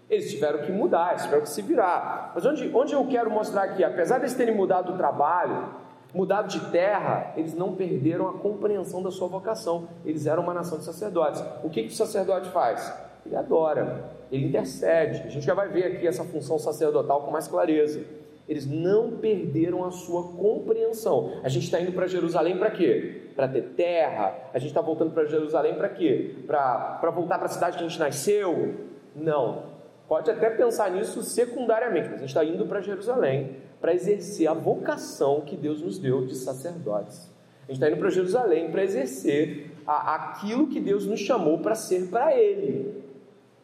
Eles 0.09 0.31
tiveram 0.31 0.61
que 0.61 0.71
mudar, 0.71 1.11
eles 1.11 1.23
tiveram 1.23 1.43
que 1.43 1.49
se 1.49 1.62
virar. 1.62 2.33
Mas 2.35 2.45
onde, 2.45 2.71
onde 2.75 2.93
eu 2.93 3.07
quero 3.07 3.31
mostrar 3.31 3.62
aqui, 3.62 3.83
apesar 3.83 4.19
de 4.19 4.25
eles 4.25 4.35
terem 4.35 4.55
mudado 4.55 4.93
o 4.93 4.97
trabalho, 4.97 5.71
mudado 6.12 6.49
de 6.49 6.61
terra, 6.71 7.33
eles 7.37 7.55
não 7.55 7.75
perderam 7.75 8.29
a 8.29 8.35
compreensão 8.35 9.02
da 9.02 9.11
sua 9.11 9.26
vocação. 9.29 9.88
Eles 10.05 10.26
eram 10.26 10.43
uma 10.43 10.52
nação 10.52 10.79
de 10.79 10.85
sacerdotes. 10.85 11.43
O 11.64 11.71
que, 11.71 11.85
que 11.85 11.88
o 11.88 11.97
sacerdote 11.97 12.50
faz? 12.50 12.93
Ele 13.25 13.37
adora, 13.37 14.11
ele 14.31 14.47
intercede. 14.47 15.23
A 15.26 15.31
gente 15.31 15.45
já 15.45 15.55
vai 15.55 15.69
ver 15.69 15.85
aqui 15.85 16.07
essa 16.07 16.25
função 16.25 16.59
sacerdotal 16.59 17.23
com 17.23 17.31
mais 17.31 17.47
clareza. 17.49 18.02
Eles 18.49 18.67
não 18.67 19.12
perderam 19.12 19.85
a 19.85 19.91
sua 19.91 20.25
compreensão. 20.33 21.33
A 21.43 21.49
gente 21.49 21.64
está 21.64 21.81
indo 21.81 21.93
para 21.93 22.07
Jerusalém 22.07 22.59
para 22.59 22.71
quê? 22.71 23.31
Para 23.37 23.47
ter 23.49 23.62
terra. 23.76 24.35
A 24.52 24.59
gente 24.59 24.71
está 24.71 24.81
voltando 24.81 25.12
para 25.12 25.25
Jerusalém 25.25 25.75
para 25.75 25.88
quê? 25.88 26.37
Para 26.47 27.11
voltar 27.14 27.38
para 27.38 27.47
a 27.47 27.50
cidade 27.50 27.79
que 27.79 27.85
a 27.85 27.88
gente 27.88 27.99
nasceu? 27.99 28.75
Não. 29.14 29.71
Pode 30.09 30.31
até 30.31 30.50
pensar 30.50 30.91
nisso 30.91 31.23
secundariamente, 31.23 32.09
mas 32.09 32.17
a 32.17 32.19
gente 32.19 32.29
está 32.29 32.45
indo 32.45 32.67
para 32.67 32.81
Jerusalém 32.81 33.57
para 33.83 33.93
exercer 33.93 34.47
a 34.47 34.55
vocação 34.55 35.41
que 35.41 35.57
Deus 35.57 35.83
nos 35.83 35.99
deu 35.99 36.25
de 36.25 36.37
sacerdotes. 36.37 37.29
A 37.64 37.73
gente 37.73 37.83
está 37.83 37.91
indo 37.91 37.99
para 37.99 38.11
Jerusalém 38.11 38.71
para 38.71 38.85
exercer 38.85 39.73
a, 39.85 40.14
aquilo 40.14 40.69
que 40.69 40.81
Deus 40.81 41.05
nos 41.05 41.19
chamou 41.19 41.59
para 41.59 41.75
ser 41.75 42.09
para 42.09 42.37
Ele, 42.37 43.01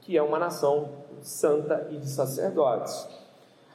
que 0.09 0.17
é 0.17 0.23
uma 0.23 0.38
nação 0.38 0.88
santa 1.21 1.87
e 1.91 1.99
de 1.99 2.09
sacerdotes. 2.09 3.07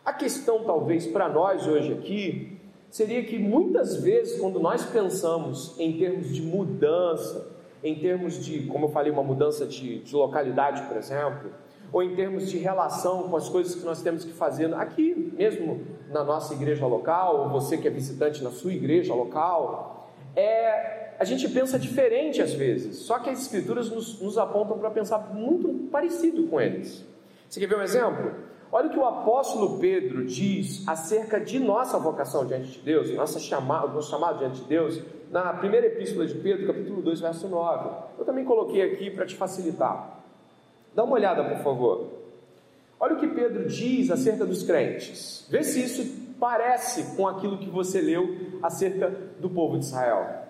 A 0.04 0.12
questão, 0.12 0.64
talvez, 0.64 1.06
para 1.06 1.30
nós 1.30 1.68
hoje 1.68 1.94
aqui, 1.94 2.60
seria 2.90 3.24
que 3.24 3.38
muitas 3.38 3.98
vezes, 3.98 4.40
quando 4.40 4.60
nós 4.60 4.84
pensamos 4.84 5.80
em 5.80 5.96
termos 5.96 6.34
de 6.34 6.42
mudança, 6.42 7.52
em 7.84 7.94
termos 7.94 8.44
de, 8.44 8.64
como 8.66 8.88
eu 8.88 8.90
falei, 8.90 9.12
uma 9.12 9.22
mudança 9.22 9.68
de, 9.68 10.00
de 10.00 10.16
localidade, 10.16 10.82
por 10.88 10.98
exemplo, 10.98 11.52
ou 11.92 12.02
em 12.02 12.16
termos 12.16 12.50
de 12.50 12.58
relação 12.58 13.30
com 13.30 13.38
as 13.38 13.48
coisas 13.48 13.76
que 13.76 13.86
nós 13.86 14.02
temos 14.02 14.26
que 14.26 14.34
fazer 14.34 14.74
aqui 14.74 15.32
mesmo 15.38 15.86
na 16.10 16.24
nossa 16.24 16.56
igreja 16.56 16.88
local, 16.88 17.44
ou 17.44 17.50
você 17.50 17.78
que 17.78 17.88
é 17.88 17.92
visitante 17.92 18.44
na 18.44 18.50
sua 18.50 18.74
igreja 18.74 19.14
local, 19.14 20.12
é, 20.36 21.03
a 21.20 21.26
gente 21.26 21.48
pensa 21.50 21.78
diferente 21.80 22.42
às 22.42 22.54
vezes, 22.54 22.98
só 22.98 23.20
que 23.20 23.30
as 23.30 23.42
escrituras 23.42 23.90
nos, 23.90 24.20
nos 24.22 24.38
apontam 24.38 24.78
para 24.78 24.90
pensar 24.92 25.34
muito 25.34 25.90
parecido 25.90 26.48
com 26.48 26.60
eles. 26.60 27.06
Você 27.50 27.60
quer 27.60 27.68
ver 27.68 27.78
um 27.78 27.82
exemplo? 27.82 28.34
Olha 28.72 28.88
o 28.88 28.90
que 28.90 28.98
o 28.98 29.06
apóstolo 29.06 29.78
Pedro 29.78 30.26
diz 30.26 30.84
acerca 30.88 31.40
de 31.40 31.60
nossa 31.60 32.00
vocação 32.00 32.44
diante 32.44 32.72
de 32.72 32.80
Deus, 32.80 33.14
nossa 33.14 33.40
chamada, 33.40 33.88
nosso 33.90 34.10
chamado 34.10 34.40
diante 34.40 34.62
de 34.62 34.68
Deus, 34.68 35.00
na 35.30 35.54
primeira 35.54 35.86
epístola 35.86 36.26
de 36.26 36.34
Pedro, 36.34 36.66
capítulo 36.66 37.02
2, 37.02 37.22
verso 37.22 37.48
9. 37.48 37.90
Eu 38.18 38.26
também 38.26 38.44
coloquei 38.44 38.82
aqui 38.82 39.12
para 39.12 39.28
te 39.28 39.36
facilitar. 39.36 40.24
Dá 40.96 41.04
uma 41.04 41.14
olhada, 41.14 41.44
por 41.44 41.64
favor. 41.64 42.08
Olha 43.00 43.16
o 43.16 43.20
que 43.20 43.28
Pedro 43.28 43.68
diz 43.68 44.10
acerca 44.10 44.46
dos 44.46 44.64
crentes. 44.64 45.46
Vê 45.50 45.64
se 45.64 45.84
isso 45.84 46.36
parece 46.40 47.16
com 47.16 47.28
aquilo 47.28 47.58
que 47.58 47.70
você 47.70 48.02
leu 48.02 48.58
acerca 48.62 49.10
do 49.40 49.50
povo 49.50 49.78
de 49.78 49.86
Israel. 49.86 50.43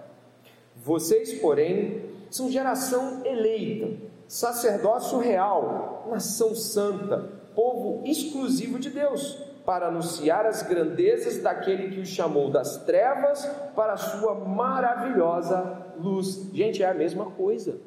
Vocês, 0.84 1.40
porém, 1.40 2.04
são 2.30 2.52
geração 2.52 3.26
eleita, 3.26 3.90
sacerdócio 4.28 5.18
real, 5.18 6.08
nação 6.12 6.54
santa, 6.54 7.32
povo 7.56 8.06
exclusivo 8.06 8.78
de 8.78 8.90
Deus, 8.90 9.42
para 9.66 9.88
anunciar 9.88 10.46
as 10.46 10.62
grandezas 10.62 11.42
daquele 11.42 11.90
que 11.90 12.02
os 12.02 12.10
chamou 12.10 12.52
das 12.52 12.84
trevas 12.84 13.46
para 13.74 13.94
a 13.94 13.98
sua 13.98 14.36
maravilhosa 14.36 15.94
luz. 15.98 16.50
Gente, 16.54 16.84
é 16.84 16.90
a 16.90 16.94
mesma 16.94 17.28
coisa. 17.28 17.80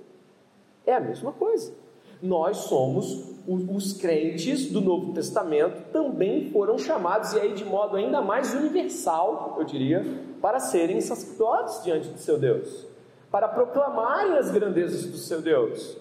É 0.87 0.95
a 0.95 1.01
mesma 1.01 1.33
coisa 1.33 1.75
nós 2.23 2.59
somos 2.59 3.37
os, 3.47 3.93
crentes 3.93 4.71
do 4.71 4.81
Novo 4.81 5.13
Testamento 5.13 5.91
também 5.93 6.51
foram 6.51 6.79
chamados, 6.79 7.33
e 7.33 7.41
aí 7.41 7.55
de 7.55 7.65
modo 7.65 7.97
ainda 7.97 8.21
mais 8.21 8.55
universal, 8.55 9.55
eu 9.59 9.65
diria, 9.65 10.05
para 10.41 10.61
serem 10.61 11.01
sacerdotes 11.01 11.83
diante 11.83 12.09
do 12.09 12.19
seu 12.19 12.39
Deus, 12.39 12.87
para 13.31 13.49
proclamarem 13.49 14.39
as 14.39 14.51
grandezas 14.51 15.07
do 15.07 15.17
seu 15.17 15.41
Deus. 15.41 15.97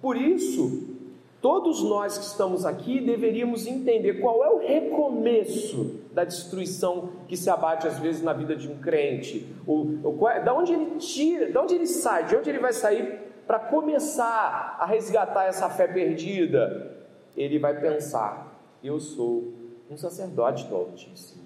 Por 0.00 0.16
isso, 0.16 0.96
todos 1.40 1.82
nós 1.82 2.18
que 2.18 2.24
estamos 2.24 2.64
aqui 2.64 3.00
deveríamos 3.00 3.66
entender 3.66 4.14
qual 4.14 4.44
é 4.44 4.48
o 4.48 4.58
recomeço 4.58 6.00
da 6.12 6.24
destruição 6.24 7.10
que 7.28 7.36
se 7.36 7.50
abate 7.50 7.86
às 7.86 7.98
vezes 7.98 8.22
na 8.22 8.32
vida 8.32 8.56
de 8.56 8.68
um 8.68 8.78
crente, 8.78 9.46
o, 9.66 9.98
o, 10.02 10.18
da 10.44 10.54
onde 10.54 10.72
ele 10.72 10.96
tira, 10.98 11.50
de 11.50 11.58
onde 11.58 11.74
ele 11.74 11.86
sai, 11.86 12.24
de 12.24 12.36
onde 12.36 12.48
ele 12.48 12.58
vai 12.58 12.72
sair 12.72 13.26
para 13.46 13.58
começar 13.58 14.76
a 14.80 14.86
resgatar 14.86 15.44
essa 15.44 15.70
fé 15.70 15.86
perdida, 15.86 16.96
ele 17.36 17.58
vai 17.58 17.78
pensar: 17.80 18.60
eu 18.82 18.98
sou 18.98 19.52
um 19.90 19.96
sacerdote 19.96 20.66
do 20.66 20.74
Altíssimo. 20.74 21.45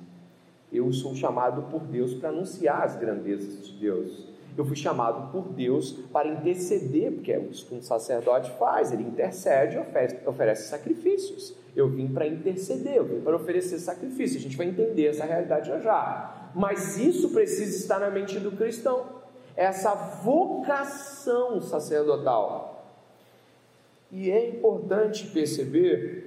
Eu 0.73 0.93
sou 0.93 1.15
chamado 1.15 1.63
por 1.71 1.81
Deus 1.81 2.15
para 2.15 2.29
anunciar 2.29 2.83
as 2.83 2.97
grandezas 2.97 3.67
de 3.67 3.73
Deus. 3.79 4.29
Eu 4.57 4.65
fui 4.65 4.77
chamado 4.77 5.31
por 5.33 5.49
Deus 5.53 5.93
para 6.13 6.29
interceder, 6.29 7.13
porque 7.13 7.33
é 7.33 7.39
isso 7.41 7.67
que 7.67 7.75
um 7.75 7.83
sacerdote 7.83 8.51
faz, 8.59 8.93
ele 8.93 9.03
intercede 9.03 9.77
e 9.77 9.79
oferece, 9.79 10.29
oferece 10.29 10.69
sacrifícios. 10.69 11.55
Eu 11.75 11.89
vim 11.89 12.09
para 12.09 12.27
interceder, 12.27 12.97
eu 12.97 13.05
vim 13.05 13.21
para 13.21 13.37
oferecer 13.37 13.79
sacrifício. 13.79 14.39
A 14.39 14.41
gente 14.41 14.57
vai 14.57 14.67
entender 14.67 15.07
essa 15.07 15.25
realidade 15.25 15.69
já 15.69 15.79
já. 15.81 16.51
Mas 16.55 16.99
isso 16.99 17.31
precisa 17.31 17.77
estar 17.77 18.01
na 18.01 18.11
mente 18.11 18.39
do 18.39 18.53
cristão 18.53 19.21
essa 19.57 19.95
vocação 19.95 21.61
sacerdotal. 21.61 22.87
E 24.11 24.31
é 24.31 24.49
importante 24.49 25.27
perceber 25.29 26.20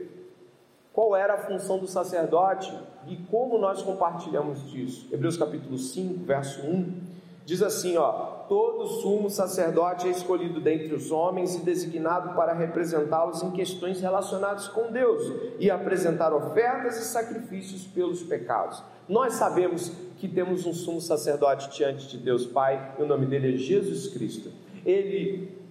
qual 0.93 1.15
era 1.15 1.33
a 1.33 1.37
função 1.39 1.79
do 1.79 1.87
sacerdote 1.87 2.71
e 3.07 3.17
como 3.17 3.57
nós 3.57 3.81
compartilhamos 3.81 4.69
disso. 4.71 5.09
Hebreus 5.11 5.35
capítulo 5.35 5.75
5, 5.75 6.23
verso 6.23 6.61
1, 6.61 7.01
diz 7.43 7.63
assim, 7.63 7.97
ó: 7.97 8.11
Todo 8.47 8.85
sumo 8.85 9.27
sacerdote 9.27 10.07
é 10.07 10.11
escolhido 10.11 10.61
dentre 10.61 10.93
os 10.93 11.11
homens 11.11 11.55
e 11.55 11.63
designado 11.63 12.35
para 12.35 12.53
representá-los 12.53 13.41
em 13.41 13.49
questões 13.49 13.99
relacionadas 13.99 14.67
com 14.67 14.91
Deus 14.91 15.55
e 15.59 15.71
apresentar 15.71 16.31
ofertas 16.31 16.97
e 16.97 17.05
sacrifícios 17.05 17.87
pelos 17.87 18.21
pecados. 18.21 18.83
Nós 19.09 19.33
sabemos 19.33 19.91
que 20.17 20.27
temos 20.27 20.65
um 20.65 20.73
sumo 20.73 21.01
sacerdote 21.01 21.75
diante 21.75 22.07
de 22.07 22.17
Deus 22.17 22.45
Pai, 22.45 22.93
e 22.99 23.01
o 23.01 23.07
nome 23.07 23.25
dele 23.25 23.55
é 23.55 23.57
Jesus 23.57 24.07
Cristo. 24.07 24.51
Ele 24.85 25.62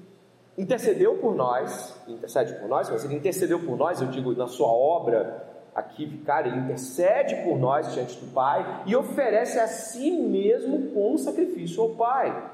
intercedeu 0.62 1.18
por 1.18 1.34
nós, 1.34 1.94
intercede 2.06 2.54
por 2.54 2.68
nós, 2.68 2.88
mas 2.88 3.04
ele 3.04 3.16
intercedeu 3.16 3.58
por 3.60 3.76
nós, 3.76 4.00
eu 4.00 4.08
digo 4.08 4.32
na 4.34 4.46
sua 4.46 4.68
obra 4.68 5.50
aqui, 5.74 6.06
vicário, 6.06 6.52
ele 6.52 6.60
intercede 6.60 7.36
por 7.42 7.58
nós 7.58 7.92
diante 7.92 8.18
do 8.18 8.32
Pai 8.32 8.84
e 8.86 8.94
oferece 8.94 9.58
a 9.58 9.66
si 9.66 10.10
mesmo 10.10 10.92
como 10.92 11.18
sacrifício 11.18 11.82
ao 11.82 11.90
Pai. 11.90 12.50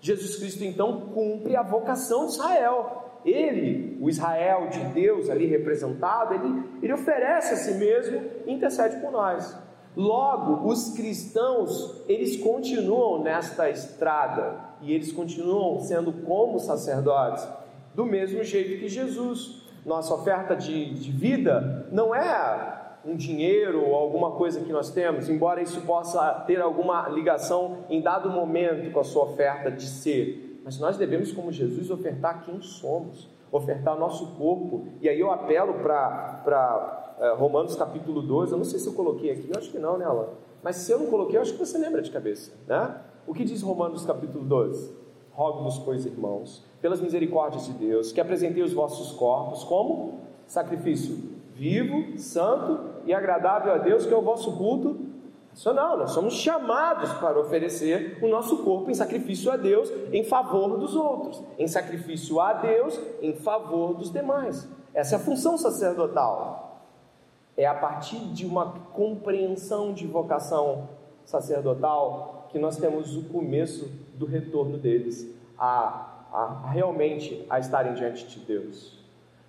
Jesus 0.00 0.36
Cristo 0.36 0.64
então 0.64 1.00
cumpre 1.12 1.56
a 1.56 1.62
vocação 1.62 2.26
de 2.26 2.32
Israel. 2.32 3.20
ele, 3.22 3.98
o 4.00 4.08
Israel 4.08 4.68
de 4.68 4.82
Deus 4.94 5.28
ali 5.28 5.44
representado, 5.44 6.32
ele, 6.34 6.64
ele 6.82 6.92
oferece 6.94 7.52
a 7.52 7.56
si 7.56 7.74
mesmo 7.74 8.22
e 8.46 8.52
intercede 8.52 8.96
por 8.96 9.12
nós. 9.12 9.54
Logo, 9.96 10.68
os 10.68 10.92
cristãos, 10.94 12.02
eles 12.08 12.36
continuam 12.36 13.22
nesta 13.22 13.68
estrada 13.68 14.70
e 14.80 14.94
eles 14.94 15.12
continuam 15.12 15.80
sendo 15.80 16.12
como 16.24 16.58
sacerdotes, 16.60 17.46
do 17.94 18.06
mesmo 18.06 18.42
jeito 18.44 18.80
que 18.80 18.88
Jesus. 18.88 19.60
Nossa 19.84 20.14
oferta 20.14 20.54
de, 20.54 20.94
de 20.94 21.10
vida 21.10 21.88
não 21.90 22.14
é 22.14 22.80
um 23.04 23.16
dinheiro 23.16 23.84
ou 23.84 23.94
alguma 23.94 24.32
coisa 24.32 24.60
que 24.60 24.72
nós 24.72 24.90
temos, 24.90 25.28
embora 25.28 25.62
isso 25.62 25.80
possa 25.82 26.34
ter 26.46 26.60
alguma 26.60 27.08
ligação 27.08 27.78
em 27.88 28.00
dado 28.00 28.30
momento 28.30 28.92
com 28.92 29.00
a 29.00 29.04
sua 29.04 29.24
oferta 29.24 29.70
de 29.70 29.86
ser, 29.86 30.60
mas 30.64 30.78
nós 30.78 30.98
devemos, 30.98 31.32
como 31.32 31.50
Jesus, 31.50 31.90
ofertar 31.90 32.44
quem 32.44 32.60
somos, 32.60 33.28
ofertar 33.50 33.98
nosso 33.98 34.34
corpo. 34.36 34.86
E 35.00 35.08
aí 35.08 35.18
eu 35.18 35.30
apelo 35.30 35.74
para 35.74 37.14
é, 37.18 37.34
Romanos 37.34 37.74
capítulo 37.74 38.22
12, 38.22 38.52
eu 38.52 38.58
não 38.58 38.64
sei 38.64 38.78
se 38.78 38.86
eu 38.86 38.94
coloquei 38.94 39.30
aqui, 39.30 39.48
eu 39.52 39.58
acho 39.58 39.70
que 39.70 39.78
não, 39.78 39.98
né, 39.98 40.04
Alan? 40.04 40.28
Mas 40.62 40.76
se 40.76 40.92
eu 40.92 40.98
não 40.98 41.06
coloquei, 41.06 41.36
eu 41.36 41.42
acho 41.42 41.52
que 41.52 41.58
você 41.58 41.78
lembra 41.78 42.02
de 42.02 42.10
cabeça, 42.10 42.52
né? 42.66 42.96
O 43.26 43.34
que 43.34 43.44
diz 43.44 43.62
Romanos 43.62 44.04
capítulo 44.04 44.44
12? 44.44 44.92
Rogo-vos, 45.32 45.78
pois, 45.78 46.04
irmãos, 46.04 46.64
pelas 46.80 47.00
misericórdias 47.00 47.66
de 47.66 47.72
Deus, 47.72 48.12
que 48.12 48.20
apresentei 48.20 48.62
os 48.62 48.72
vossos 48.72 49.12
corpos 49.12 49.64
como 49.64 50.20
sacrifício 50.46 51.40
vivo, 51.54 52.18
santo 52.18 52.80
e 53.04 53.12
agradável 53.12 53.72
a 53.72 53.78
Deus, 53.78 54.06
que 54.06 54.12
é 54.12 54.16
o 54.16 54.22
vosso 54.22 54.56
culto 54.56 54.98
racional. 55.60 55.98
Nós 55.98 56.12
somos 56.12 56.34
chamados 56.34 57.12
para 57.14 57.38
oferecer 57.38 58.18
o 58.22 58.28
nosso 58.28 58.64
corpo 58.64 58.90
em 58.90 58.94
sacrifício 58.94 59.52
a 59.52 59.56
Deus 59.56 59.92
em 60.12 60.24
favor 60.24 60.78
dos 60.78 60.96
outros, 60.96 61.42
em 61.58 61.68
sacrifício 61.68 62.40
a 62.40 62.54
Deus 62.54 62.98
em 63.20 63.34
favor 63.34 63.94
dos 63.94 64.10
demais. 64.10 64.66
Essa 64.94 65.16
é 65.16 65.18
a 65.18 65.20
função 65.20 65.58
sacerdotal. 65.58 66.86
É 67.56 67.66
a 67.66 67.74
partir 67.74 68.18
de 68.32 68.46
uma 68.46 68.72
compreensão 68.94 69.92
de 69.92 70.06
vocação 70.06 70.88
sacerdotal 71.24 72.48
que 72.50 72.58
nós 72.58 72.78
temos 72.78 73.14
o 73.14 73.24
começo 73.24 73.90
do 74.14 74.24
retorno 74.24 74.78
deles 74.78 75.28
a, 75.58 76.24
a 76.32 76.70
realmente 76.70 77.44
a 77.50 77.58
estarem 77.58 77.94
diante 77.94 78.26
de 78.26 78.40
Deus. 78.40 78.98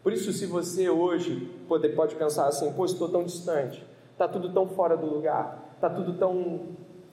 Por 0.03 0.11
isso, 0.11 0.33
se 0.33 0.45
você 0.45 0.89
hoje 0.89 1.49
pode, 1.67 1.87
pode 1.89 2.15
pensar 2.15 2.47
assim, 2.47 2.71
pô, 2.73 2.85
estou 2.85 3.07
tão 3.07 3.23
distante, 3.23 3.85
está 4.11 4.27
tudo 4.27 4.51
tão 4.51 4.67
fora 4.67 4.97
do 4.97 5.05
lugar, 5.05 5.70
está 5.81 5.89
tudo 5.89 6.13
tão, 6.13 6.59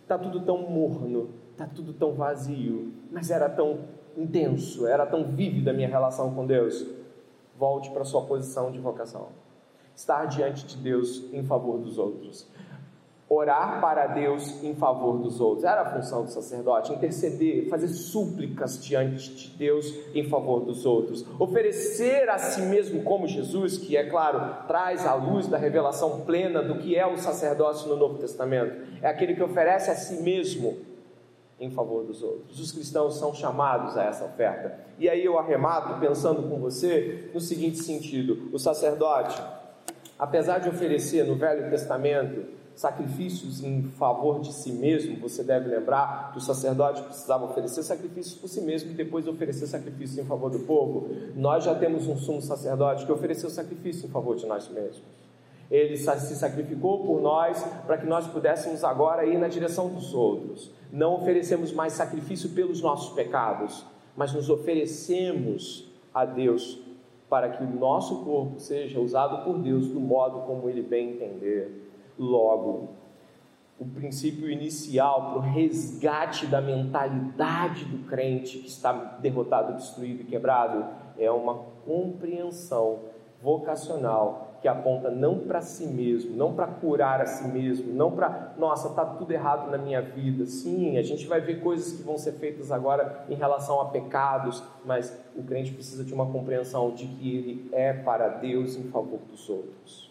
tá 0.07 0.19
tudo 0.19 0.41
tão 0.41 0.59
morno, 0.59 1.31
está 1.53 1.67
tudo 1.67 1.95
tão 1.95 2.13
vazio, 2.13 2.93
mas 3.11 3.31
era 3.31 3.49
tão 3.49 3.79
intenso, 4.15 4.87
era 4.87 5.07
tão 5.07 5.25
vívida 5.25 5.71
a 5.71 5.75
minha 5.75 5.89
relação 5.89 6.35
com 6.35 6.47
Deus. 6.47 6.87
Volte 7.57 7.91
para 7.91 8.05
sua 8.05 8.23
posição 8.27 8.71
de 8.71 8.79
vocação. 8.79 9.29
Estar 9.97 10.27
diante 10.27 10.67
de 10.67 10.77
Deus 10.77 11.25
em 11.33 11.43
favor 11.43 11.79
dos 11.79 11.99
outros 11.99 12.47
orar 13.29 13.81
para 13.81 14.07
Deus 14.07 14.63
em 14.63 14.75
favor 14.75 15.19
dos 15.19 15.41
outros. 15.41 15.65
Era 15.65 15.83
a 15.83 15.93
função 15.93 16.25
do 16.25 16.31
sacerdote, 16.31 16.93
interceder, 16.93 17.69
fazer 17.69 17.89
súplicas 17.89 18.83
diante 18.83 19.35
de 19.35 19.49
Deus 19.51 19.93
em 20.15 20.29
favor 20.29 20.61
dos 20.61 20.87
outros, 20.87 21.27
oferecer 21.39 22.29
a 22.31 22.39
si 22.39 22.63
mesmo 22.63 23.03
como 23.03 23.27
Jesus, 23.27 23.77
que 23.77 23.97
é 23.97 24.09
claro, 24.09 24.67
traz 24.67 25.05
a 25.05 25.15
luz 25.15 25.47
da 25.47 25.59
revelação 25.59 26.21
plena 26.21 26.63
do 26.63 26.79
que 26.79 26.97
é 26.97 27.07
o 27.07 27.19
sacerdócio 27.19 27.89
no 27.89 27.97
Novo 27.97 28.19
Testamento. 28.19 28.89
É 29.03 29.09
aquele 29.09 29.35
que 29.35 29.43
oferece 29.43 29.91
a 29.91 29.95
si 29.95 30.23
mesmo 30.23 30.89
em 31.61 31.71
favor 31.71 32.05
dos 32.05 32.23
outros. 32.23 32.59
Os 32.59 32.73
cristãos 32.73 33.19
são 33.19 33.35
chamados 33.35 33.97
a 33.97 34.05
essa 34.05 34.25
oferta. 34.25 34.79
E 34.99 35.09
aí 35.09 35.25
eu 35.25 35.39
arremato 35.39 35.99
pensando 36.01 36.49
com 36.49 36.59
você 36.59 37.31
no 37.35 37.41
seguinte 37.41 37.79
sentido: 37.79 38.49
o 38.53 38.59
sacerdote, 38.59 39.43
apesar 40.19 40.61
de 40.61 40.69
oferecer 40.69 41.25
no 41.25 41.35
Velho 41.35 41.69
Testamento 41.69 42.58
sacrifícios 42.79 43.61
em 43.65 43.83
favor 43.83 44.39
de 44.39 44.53
si 44.53 44.71
mesmo, 44.71 45.17
você 45.17 45.43
deve 45.43 45.69
lembrar 45.69 46.31
que 46.31 46.39
o 46.39 46.41
sacerdote 46.41 47.03
precisava 47.03 47.45
oferecer 47.45 47.83
sacrifícios 47.83 48.37
por 48.37 48.47
si 48.47 48.61
mesmo 48.61 48.93
e 48.93 48.95
depois 48.95 49.27
oferecer 49.27 49.67
sacrifícios 49.67 50.17
em 50.17 50.25
favor 50.25 50.49
do 50.49 50.61
povo. 50.61 51.09
Nós 51.35 51.65
já 51.65 51.75
temos 51.75 52.07
um 52.07 52.17
sumo 52.17 52.41
sacerdote 52.41 53.05
que 53.05 53.11
ofereceu 53.11 53.51
sacrifício 53.51 54.07
em 54.07 54.11
favor 54.11 54.37
de 54.37 54.47
nós 54.47 54.69
mesmos. 54.69 55.03
Ele 55.69 55.97
se 55.97 56.37
sacrificou 56.37 57.05
por 57.05 57.21
nós 57.21 57.61
para 57.85 57.99
que 57.99 58.07
nós 58.07 58.29
pudéssemos 58.29 58.85
agora 58.85 59.27
ir 59.27 59.39
na 59.39 59.49
direção 59.49 59.89
dos 59.89 60.15
outros. 60.15 60.71
Não 60.93 61.17
oferecemos 61.17 61.73
mais 61.73 61.95
sacrifício 61.95 62.51
pelos 62.51 62.81
nossos 62.81 63.13
pecados, 63.13 63.85
mas 64.17 64.33
nos 64.33 64.49
oferecemos 64.49 65.85
a 66.15 66.25
Deus 66.25 66.79
para 67.29 67.49
que 67.49 67.65
o 67.65 67.67
nosso 67.67 68.25
corpo 68.25 68.61
seja 68.61 69.01
usado 69.01 69.45
por 69.45 69.59
Deus 69.59 69.89
do 69.89 69.99
modo 69.99 70.43
como 70.47 70.69
Ele 70.71 70.81
bem 70.81 71.15
entender. 71.15 71.89
Logo, 72.19 72.89
o 73.79 73.85
princípio 73.85 74.51
inicial 74.51 75.31
para 75.31 75.39
o 75.39 75.41
resgate 75.41 76.47
da 76.47 76.61
mentalidade 76.61 77.85
do 77.85 78.07
crente 78.09 78.59
que 78.59 78.67
está 78.67 78.93
derrotado, 78.93 79.75
destruído 79.75 80.23
e 80.23 80.25
quebrado 80.25 80.85
é 81.17 81.31
uma 81.31 81.55
compreensão 81.87 82.99
vocacional 83.41 84.49
que 84.61 84.67
aponta 84.67 85.09
não 85.13 85.39
para 85.39 85.63
si 85.63 85.87
mesmo, 85.87 86.37
não 86.37 86.53
para 86.53 86.67
curar 86.67 87.21
a 87.21 87.27
si 87.27 87.47
mesmo, 87.47 87.95
não 87.95 88.11
para, 88.11 88.55
nossa, 88.59 88.89
está 88.89 89.05
tudo 89.05 89.31
errado 89.31 89.71
na 89.71 89.79
minha 89.79 90.03
vida. 90.03 90.45
Sim, 90.47 90.99
a 90.99 91.03
gente 91.03 91.29
vai 91.29 91.41
ver 91.41 91.61
coisas 91.61 91.93
que 91.93 92.03
vão 92.03 92.19
ser 92.19 92.33
feitas 92.33 92.73
agora 92.73 93.25
em 93.29 93.37
relação 93.37 93.81
a 93.81 93.85
pecados, 93.85 94.61
mas 94.85 95.17
o 95.37 95.45
crente 95.45 95.71
precisa 95.73 96.03
de 96.03 96.13
uma 96.13 96.27
compreensão 96.27 96.91
de 96.91 97.07
que 97.07 97.37
ele 97.37 97.69
é 97.73 97.93
para 97.93 98.27
Deus 98.27 98.75
em 98.75 98.91
favor 98.91 99.21
dos 99.31 99.49
outros 99.49 100.08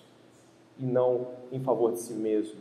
e 0.80 0.86
não 0.86 1.28
em 1.52 1.60
favor 1.60 1.92
de 1.92 2.00
si 2.00 2.14
mesmo. 2.14 2.60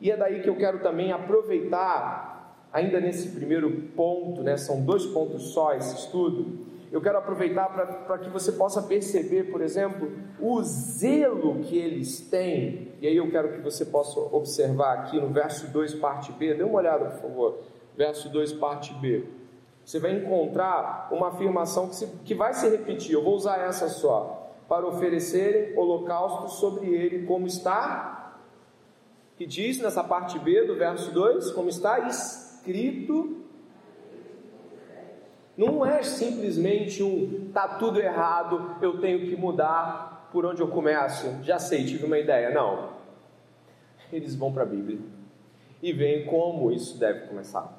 E 0.00 0.10
é 0.10 0.16
daí 0.16 0.42
que 0.42 0.48
eu 0.48 0.56
quero 0.56 0.80
também 0.80 1.12
aproveitar, 1.12 2.66
ainda 2.72 3.00
nesse 3.00 3.28
primeiro 3.28 3.70
ponto, 3.94 4.42
né, 4.42 4.56
são 4.56 4.84
dois 4.84 5.06
pontos 5.06 5.52
só 5.52 5.74
esse 5.74 5.94
estudo, 5.94 6.66
eu 6.90 7.00
quero 7.00 7.16
aproveitar 7.18 7.68
para 8.06 8.18
que 8.18 8.28
você 8.28 8.52
possa 8.52 8.82
perceber, 8.82 9.44
por 9.44 9.62
exemplo, 9.62 10.10
o 10.38 10.62
zelo 10.62 11.60
que 11.60 11.78
eles 11.78 12.20
têm, 12.20 12.88
e 13.00 13.06
aí 13.06 13.16
eu 13.16 13.30
quero 13.30 13.52
que 13.52 13.60
você 13.60 13.86
possa 13.86 14.20
observar 14.20 14.98
aqui 14.98 15.18
no 15.18 15.28
verso 15.28 15.68
2, 15.68 15.94
parte 15.94 16.32
B, 16.32 16.54
dê 16.54 16.62
uma 16.62 16.78
olhada, 16.78 17.06
por 17.06 17.22
favor, 17.22 17.58
verso 17.96 18.28
2, 18.28 18.52
parte 18.54 18.92
B. 18.94 19.24
Você 19.84 19.98
vai 19.98 20.12
encontrar 20.16 21.08
uma 21.10 21.28
afirmação 21.28 21.88
que, 21.88 21.96
se, 21.96 22.06
que 22.24 22.34
vai 22.34 22.52
se 22.52 22.68
repetir, 22.68 23.12
eu 23.14 23.22
vou 23.22 23.34
usar 23.34 23.58
essa 23.58 23.88
só 23.88 24.41
para 24.72 24.86
oferecerem 24.86 25.76
holocaustos 25.76 26.54
sobre 26.54 26.86
ele, 26.86 27.26
como 27.26 27.46
está, 27.46 28.38
que 29.36 29.44
diz 29.44 29.78
nessa 29.78 30.02
parte 30.02 30.38
B 30.38 30.64
do 30.64 30.76
verso 30.76 31.12
2, 31.12 31.50
como 31.50 31.68
está 31.68 32.08
escrito. 32.08 33.36
Não 35.58 35.84
é 35.84 36.02
simplesmente 36.02 37.02
um 37.02 37.50
tá 37.52 37.68
tudo 37.68 38.00
errado, 38.00 38.76
eu 38.80 38.98
tenho 38.98 39.26
que 39.26 39.36
mudar, 39.36 40.30
por 40.32 40.46
onde 40.46 40.62
eu 40.62 40.68
começo? 40.68 41.42
Já 41.42 41.58
sei, 41.58 41.84
tive 41.84 42.06
uma 42.06 42.18
ideia. 42.18 42.48
Não. 42.48 42.92
Eles 44.10 44.34
vão 44.34 44.54
para 44.54 44.62
a 44.62 44.66
Bíblia 44.66 45.00
e 45.82 45.92
veem 45.92 46.24
como 46.24 46.72
isso 46.72 46.98
deve 46.98 47.26
começar. 47.26 47.78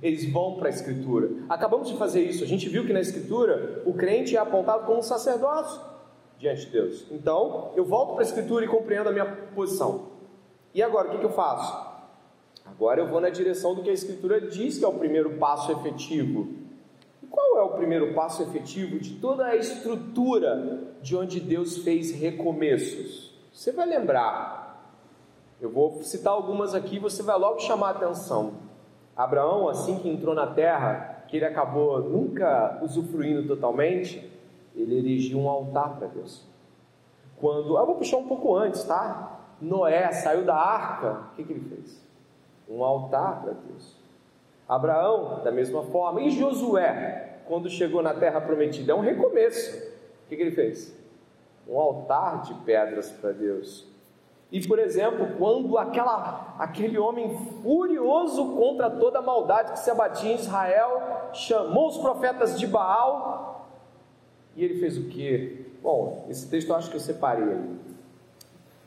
Eles 0.00 0.30
vão 0.30 0.54
para 0.54 0.68
a 0.68 0.70
Escritura. 0.70 1.30
Acabamos 1.48 1.88
de 1.88 1.96
fazer 1.96 2.22
isso. 2.22 2.44
A 2.44 2.46
gente 2.46 2.68
viu 2.68 2.86
que 2.86 2.92
na 2.92 3.00
Escritura 3.00 3.82
o 3.84 3.92
crente 3.92 4.36
é 4.36 4.38
apontado 4.38 4.86
como 4.86 5.00
um 5.00 5.02
sacerdócio 5.02 5.97
diante 6.38 6.66
de 6.66 6.72
Deus. 6.72 7.06
Então, 7.10 7.72
eu 7.74 7.84
volto 7.84 8.12
para 8.12 8.22
a 8.22 8.26
Escritura 8.26 8.64
e 8.64 8.68
compreendo 8.68 9.08
a 9.08 9.12
minha 9.12 9.26
posição. 9.54 10.06
E 10.72 10.82
agora, 10.82 11.08
o 11.08 11.10
que, 11.10 11.18
que 11.18 11.24
eu 11.24 11.32
faço? 11.32 11.88
Agora 12.64 13.00
eu 13.00 13.08
vou 13.08 13.20
na 13.20 13.30
direção 13.30 13.74
do 13.74 13.82
que 13.82 13.90
a 13.90 13.92
Escritura 13.92 14.40
diz 14.40 14.78
que 14.78 14.84
é 14.84 14.88
o 14.88 14.92
primeiro 14.92 15.38
passo 15.38 15.72
efetivo. 15.72 16.48
E 17.22 17.26
qual 17.26 17.58
é 17.58 17.62
o 17.62 17.70
primeiro 17.70 18.14
passo 18.14 18.42
efetivo 18.42 18.98
de 18.98 19.14
toda 19.14 19.46
a 19.46 19.56
estrutura 19.56 20.94
de 21.02 21.16
onde 21.16 21.40
Deus 21.40 21.78
fez 21.78 22.12
recomeços? 22.12 23.34
Você 23.52 23.72
vai 23.72 23.86
lembrar. 23.86 24.68
Eu 25.60 25.70
vou 25.70 26.02
citar 26.02 26.32
algumas 26.32 26.74
aqui, 26.74 26.98
você 26.98 27.22
vai 27.22 27.36
logo 27.36 27.58
chamar 27.58 27.88
a 27.88 27.90
atenção. 27.90 28.54
Abraão, 29.16 29.68
assim 29.68 29.98
que 29.98 30.08
entrou 30.08 30.34
na 30.34 30.46
terra, 30.46 31.24
que 31.26 31.36
ele 31.36 31.46
acabou 31.46 32.00
nunca 32.00 32.78
usufruindo 32.82 33.48
totalmente, 33.48 34.30
ele 34.80 34.98
erigiu 34.98 35.38
um 35.38 35.48
altar 35.48 35.96
para 35.96 36.08
Deus. 36.08 36.46
Quando, 37.36 37.76
eu 37.76 37.86
vou 37.86 37.96
puxar 37.96 38.18
um 38.18 38.26
pouco 38.26 38.56
antes, 38.56 38.84
tá? 38.84 39.40
Noé 39.60 40.12
saiu 40.12 40.44
da 40.44 40.54
arca, 40.54 41.28
o 41.32 41.36
que, 41.36 41.44
que 41.44 41.52
ele 41.52 41.68
fez? 41.68 42.02
Um 42.68 42.84
altar 42.84 43.42
para 43.42 43.52
Deus. 43.52 43.96
Abraão, 44.68 45.42
da 45.42 45.50
mesma 45.50 45.82
forma, 45.84 46.20
e 46.20 46.30
Josué, 46.30 47.40
quando 47.46 47.70
chegou 47.70 48.02
na 48.02 48.14
terra 48.14 48.40
prometida, 48.40 48.92
é 48.92 48.94
um 48.94 49.00
recomeço. 49.00 49.76
O 49.78 50.28
que, 50.28 50.36
que 50.36 50.42
ele 50.42 50.50
fez? 50.54 50.94
Um 51.66 51.78
altar 51.78 52.42
de 52.42 52.54
pedras 52.54 53.10
para 53.10 53.32
Deus. 53.32 53.86
E, 54.50 54.66
por 54.66 54.78
exemplo, 54.78 55.36
quando 55.38 55.76
aquela, 55.76 56.54
aquele 56.58 56.98
homem 56.98 57.36
furioso 57.62 58.56
contra 58.56 58.90
toda 58.90 59.18
a 59.18 59.22
maldade 59.22 59.72
que 59.72 59.78
se 59.78 59.90
abatia 59.90 60.32
em 60.32 60.36
Israel 60.36 61.30
chamou 61.32 61.88
os 61.88 61.98
profetas 61.98 62.58
de 62.58 62.66
Baal 62.66 63.57
E 64.58 64.64
ele 64.64 64.80
fez 64.80 64.98
o 64.98 65.04
quê? 65.04 65.66
Bom, 65.80 66.26
esse 66.28 66.48
texto 66.48 66.70
eu 66.70 66.74
acho 66.74 66.90
que 66.90 66.96
eu 66.96 67.00
separei 67.00 67.46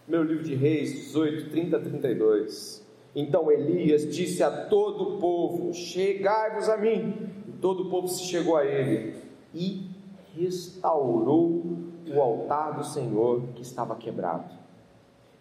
Meu 0.05 0.21
livro 0.21 0.43
de 0.43 0.53
Reis, 0.53 0.91
18, 0.91 1.49
30 1.49 1.79
32. 1.79 2.85
Então 3.15 3.49
Elias 3.49 4.05
disse 4.13 4.43
a 4.43 4.65
todo 4.65 5.15
o 5.15 5.19
povo: 5.19 5.73
Chegai-vos 5.73 6.67
a 6.67 6.75
mim. 6.75 7.15
E 7.47 7.53
todo 7.53 7.83
o 7.83 7.89
povo 7.89 8.09
se 8.09 8.25
chegou 8.25 8.57
a 8.57 8.65
ele 8.65 9.15
e 9.55 9.89
restaurou 10.35 11.63
o 12.05 12.19
altar 12.19 12.75
do 12.77 12.83
Senhor 12.83 13.41
que 13.55 13.61
estava 13.61 13.95
quebrado. 13.95 14.60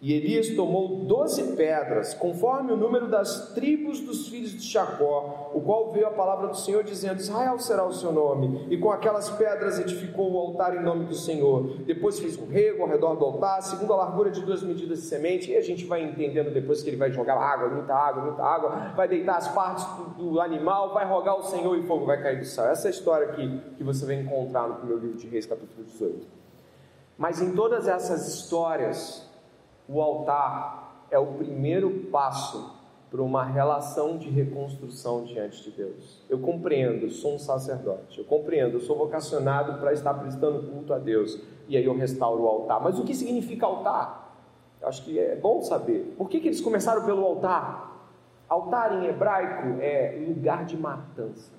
E 0.01 0.13
Elias 0.13 0.49
tomou 0.55 1.05
doze 1.05 1.55
pedras, 1.55 2.15
conforme 2.15 2.73
o 2.73 2.75
número 2.75 3.07
das 3.07 3.53
tribos 3.53 3.99
dos 3.99 4.27
filhos 4.29 4.51
de 4.51 4.67
Jacó, 4.67 5.51
o 5.53 5.61
qual 5.61 5.91
veio 5.91 6.07
a 6.07 6.11
palavra 6.11 6.47
do 6.47 6.57
Senhor 6.57 6.83
dizendo: 6.83 7.19
Israel 7.19 7.59
será 7.59 7.85
o 7.85 7.93
seu 7.93 8.11
nome. 8.11 8.65
E 8.71 8.79
com 8.79 8.89
aquelas 8.89 9.29
pedras 9.29 9.77
edificou 9.77 10.31
o 10.31 10.39
altar 10.39 10.75
em 10.75 10.81
nome 10.81 11.05
do 11.05 11.13
Senhor. 11.13 11.83
Depois 11.85 12.19
fez 12.19 12.35
um 12.35 12.47
rego 12.47 12.81
ao 12.81 12.89
redor 12.89 13.13
do 13.13 13.23
altar, 13.25 13.61
segundo 13.61 13.93
a 13.93 13.97
largura 13.97 14.31
de 14.31 14.41
duas 14.41 14.63
medidas 14.63 15.01
de 15.01 15.05
semente. 15.05 15.51
E 15.51 15.55
a 15.55 15.61
gente 15.61 15.85
vai 15.85 16.03
entendendo 16.03 16.51
depois 16.51 16.81
que 16.81 16.89
ele 16.89 16.97
vai 16.97 17.11
jogar 17.11 17.35
água, 17.35 17.69
muita 17.69 17.93
água, 17.93 18.23
muita 18.23 18.43
água, 18.43 18.93
vai 18.95 19.07
deitar 19.07 19.37
as 19.37 19.49
partes 19.49 19.85
do, 20.17 20.31
do 20.31 20.41
animal, 20.41 20.95
vai 20.95 21.05
rogar 21.05 21.37
o 21.37 21.43
Senhor 21.43 21.77
e 21.77 21.83
fogo 21.83 22.07
vai 22.07 22.19
cair 22.19 22.39
do 22.39 22.45
céu. 22.45 22.65
Essa 22.65 22.87
é 22.87 22.89
a 22.89 22.91
história 22.91 23.27
aqui 23.27 23.61
que 23.77 23.83
você 23.83 24.03
vai 24.03 24.15
encontrar 24.15 24.67
no 24.67 24.75
primeiro 24.77 24.99
livro 24.99 25.19
de 25.19 25.27
Reis, 25.27 25.45
capítulo 25.45 25.83
18. 25.83 26.25
Mas 27.19 27.39
em 27.39 27.53
todas 27.53 27.87
essas 27.87 28.27
histórias, 28.27 29.29
o 29.91 30.01
altar 30.01 31.05
é 31.11 31.19
o 31.19 31.27
primeiro 31.33 31.89
passo 32.11 32.79
para 33.09 33.21
uma 33.21 33.43
relação 33.43 34.17
de 34.17 34.29
reconstrução 34.29 35.25
diante 35.25 35.61
de 35.63 35.71
Deus. 35.71 36.23
Eu 36.29 36.39
compreendo, 36.39 37.09
sou 37.09 37.35
um 37.35 37.39
sacerdote, 37.39 38.19
eu 38.19 38.23
compreendo, 38.23 38.77
eu 38.77 38.79
sou 38.79 38.97
vocacionado 38.97 39.79
para 39.79 39.91
estar 39.91 40.13
prestando 40.13 40.65
culto 40.69 40.93
a 40.93 40.97
Deus, 40.97 41.37
e 41.67 41.75
aí 41.75 41.83
eu 41.83 41.95
restauro 41.95 42.43
o 42.43 42.47
altar. 42.47 42.81
Mas 42.81 42.97
o 42.97 43.03
que 43.03 43.13
significa 43.13 43.65
altar? 43.65 44.33
Eu 44.81 44.87
acho 44.87 45.03
que 45.03 45.19
é 45.19 45.35
bom 45.35 45.61
saber. 45.61 46.15
Por 46.17 46.29
que, 46.29 46.39
que 46.39 46.47
eles 46.47 46.61
começaram 46.61 47.03
pelo 47.05 47.25
altar? 47.25 48.09
Altar 48.47 49.03
em 49.03 49.07
hebraico 49.07 49.81
é 49.81 50.23
lugar 50.25 50.63
de 50.63 50.77
matança, 50.77 51.51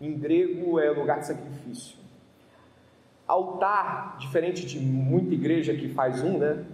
em 0.00 0.18
grego 0.18 0.78
é 0.80 0.90
lugar 0.90 1.20
de 1.20 1.26
sacrifício. 1.26 1.98
Altar, 3.26 4.16
diferente 4.18 4.64
de 4.66 4.80
muita 4.80 5.34
igreja 5.34 5.74
que 5.74 5.90
faz 5.90 6.22
um, 6.22 6.38
né? 6.38 6.64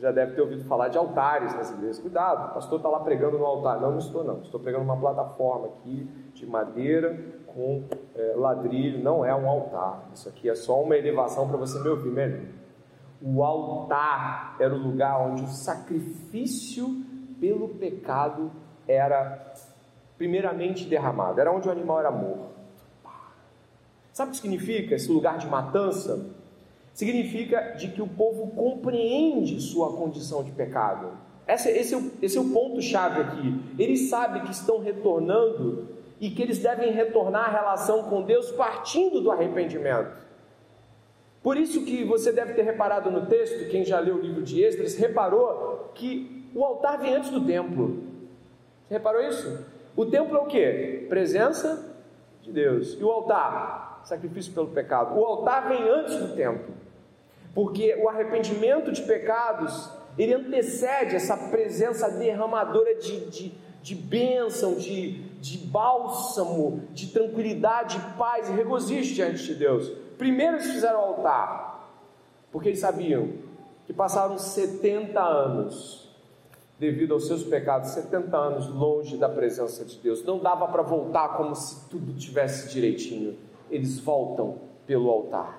Já 0.00 0.12
deve 0.12 0.34
ter 0.34 0.40
ouvido 0.40 0.64
falar 0.64 0.88
de 0.88 0.96
altares 0.96 1.54
nas 1.54 1.70
igrejas. 1.70 1.98
Cuidado, 1.98 2.50
o 2.50 2.54
pastor 2.54 2.78
está 2.78 2.88
lá 2.88 3.00
pregando 3.00 3.38
no 3.38 3.44
altar. 3.44 3.80
Não, 3.80 3.90
não 3.90 3.98
estou 3.98 4.22
não. 4.22 4.40
Estou 4.40 4.60
pregando 4.60 4.84
uma 4.84 4.96
plataforma 4.96 5.68
aqui 5.68 6.08
de 6.34 6.46
madeira 6.46 7.18
com 7.46 7.84
é, 8.14 8.34
ladrilho. 8.36 9.02
Não 9.02 9.24
é 9.24 9.34
um 9.34 9.48
altar. 9.48 10.08
Isso 10.14 10.28
aqui 10.28 10.48
é 10.48 10.54
só 10.54 10.80
uma 10.80 10.96
elevação 10.96 11.48
para 11.48 11.56
você 11.56 11.78
me 11.80 11.88
ouvir 11.88 12.10
melhor. 12.10 12.46
O 13.20 13.42
altar 13.42 14.56
era 14.60 14.72
o 14.72 14.78
lugar 14.78 15.20
onde 15.20 15.42
o 15.42 15.48
sacrifício 15.48 16.86
pelo 17.40 17.70
pecado 17.70 18.52
era 18.86 19.52
primeiramente 20.16 20.84
derramado. 20.84 21.40
Era 21.40 21.50
onde 21.50 21.68
o 21.68 21.72
animal 21.72 21.98
era 21.98 22.10
morto. 22.10 22.56
Sabe 24.12 24.30
o 24.30 24.32
que 24.32 24.40
significa 24.40 24.94
esse 24.94 25.10
lugar 25.10 25.38
de 25.38 25.46
matança? 25.46 26.37
Significa 26.98 27.76
de 27.78 27.86
que 27.86 28.02
o 28.02 28.08
povo 28.08 28.48
compreende 28.48 29.60
sua 29.60 29.92
condição 29.92 30.42
de 30.42 30.50
pecado. 30.50 31.12
Esse, 31.46 31.70
esse, 31.70 31.94
é, 31.94 31.96
o, 31.96 32.10
esse 32.20 32.36
é 32.36 32.40
o 32.40 32.50
ponto-chave 32.50 33.20
aqui. 33.20 33.54
Eles 33.78 34.08
sabem 34.08 34.42
que 34.42 34.50
estão 34.50 34.80
retornando 34.80 35.86
e 36.20 36.28
que 36.28 36.42
eles 36.42 36.58
devem 36.58 36.90
retornar 36.90 37.50
à 37.50 37.52
relação 37.52 38.10
com 38.10 38.22
Deus 38.22 38.50
partindo 38.50 39.20
do 39.20 39.30
arrependimento. 39.30 40.10
Por 41.40 41.56
isso 41.56 41.84
que 41.84 42.02
você 42.02 42.32
deve 42.32 42.54
ter 42.54 42.62
reparado 42.62 43.12
no 43.12 43.26
texto, 43.26 43.70
quem 43.70 43.84
já 43.84 44.00
leu 44.00 44.16
o 44.16 44.20
livro 44.20 44.42
de 44.42 44.60
Esdras, 44.60 44.96
reparou 44.96 45.92
que 45.94 46.50
o 46.52 46.64
altar 46.64 46.98
vem 46.98 47.14
antes 47.14 47.30
do 47.30 47.46
templo. 47.46 48.02
Você 48.88 48.94
reparou 48.94 49.22
isso? 49.22 49.64
O 49.94 50.04
templo 50.04 50.36
é 50.36 50.40
o 50.40 50.46
que? 50.46 51.06
Presença 51.08 51.96
de 52.42 52.50
Deus. 52.50 52.98
E 52.98 53.04
o 53.04 53.08
altar? 53.08 54.00
Sacrifício 54.02 54.52
pelo 54.52 54.66
pecado. 54.66 55.16
O 55.16 55.24
altar 55.24 55.68
vem 55.68 55.88
antes 55.88 56.16
do 56.16 56.34
templo 56.34 56.87
porque 57.58 57.92
o 58.00 58.08
arrependimento 58.08 58.92
de 58.92 59.02
pecados 59.02 59.90
ele 60.16 60.32
antecede 60.32 61.16
essa 61.16 61.36
presença 61.36 62.08
derramadora 62.08 62.94
de, 62.94 63.28
de, 63.28 63.52
de 63.82 63.96
bênção, 63.96 64.76
de, 64.76 65.24
de 65.40 65.58
bálsamo, 65.58 66.84
de 66.92 67.08
tranquilidade, 67.08 67.98
de 67.98 68.16
paz 68.16 68.48
e 68.48 68.52
regozijo 68.52 69.12
diante 69.12 69.42
de 69.42 69.56
Deus. 69.56 69.90
Primeiro 70.16 70.58
eles 70.58 70.70
fizeram 70.70 71.00
o 71.00 71.02
altar, 71.02 71.90
porque 72.52 72.68
eles 72.68 72.78
sabiam 72.78 73.28
que 73.88 73.92
passaram 73.92 74.38
70 74.38 75.20
anos 75.20 76.08
devido 76.78 77.12
aos 77.12 77.26
seus 77.26 77.42
pecados, 77.42 77.90
70 77.90 78.36
anos 78.36 78.68
longe 78.68 79.16
da 79.16 79.28
presença 79.28 79.84
de 79.84 79.98
Deus. 79.98 80.24
Não 80.24 80.38
dava 80.38 80.68
para 80.68 80.82
voltar 80.82 81.36
como 81.36 81.56
se 81.56 81.88
tudo 81.88 82.16
tivesse 82.16 82.72
direitinho. 82.72 83.36
Eles 83.68 83.98
voltam 83.98 84.58
pelo 84.86 85.10
altar. 85.10 85.57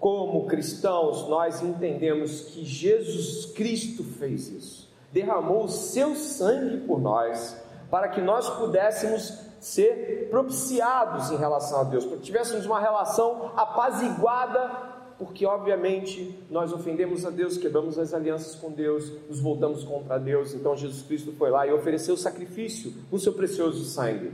Como 0.00 0.46
cristãos, 0.46 1.28
nós 1.28 1.60
entendemos 1.60 2.42
que 2.42 2.64
Jesus 2.64 3.46
Cristo 3.46 4.04
fez 4.04 4.48
isso, 4.48 4.88
derramou 5.12 5.64
o 5.64 5.68
seu 5.68 6.14
sangue 6.14 6.86
por 6.86 7.00
nós, 7.00 7.56
para 7.90 8.08
que 8.08 8.20
nós 8.20 8.48
pudéssemos 8.48 9.48
ser 9.60 10.28
propiciados 10.30 11.32
em 11.32 11.36
relação 11.36 11.80
a 11.80 11.84
Deus, 11.84 12.04
para 12.04 12.16
que 12.16 12.22
tivéssemos 12.22 12.64
uma 12.64 12.78
relação 12.78 13.52
apaziguada, 13.56 14.86
porque 15.18 15.44
obviamente 15.44 16.38
nós 16.48 16.72
ofendemos 16.72 17.26
a 17.26 17.30
Deus, 17.30 17.58
quebramos 17.58 17.98
as 17.98 18.14
alianças 18.14 18.54
com 18.54 18.70
Deus, 18.70 19.10
nos 19.28 19.40
voltamos 19.40 19.82
contra 19.82 20.16
Deus. 20.16 20.54
Então 20.54 20.76
Jesus 20.76 21.02
Cristo 21.02 21.32
foi 21.32 21.50
lá 21.50 21.66
e 21.66 21.72
ofereceu 21.72 22.14
o 22.14 22.18
sacrifício 22.18 22.94
com 23.10 23.18
seu 23.18 23.32
precioso 23.32 23.84
sangue. 23.84 24.32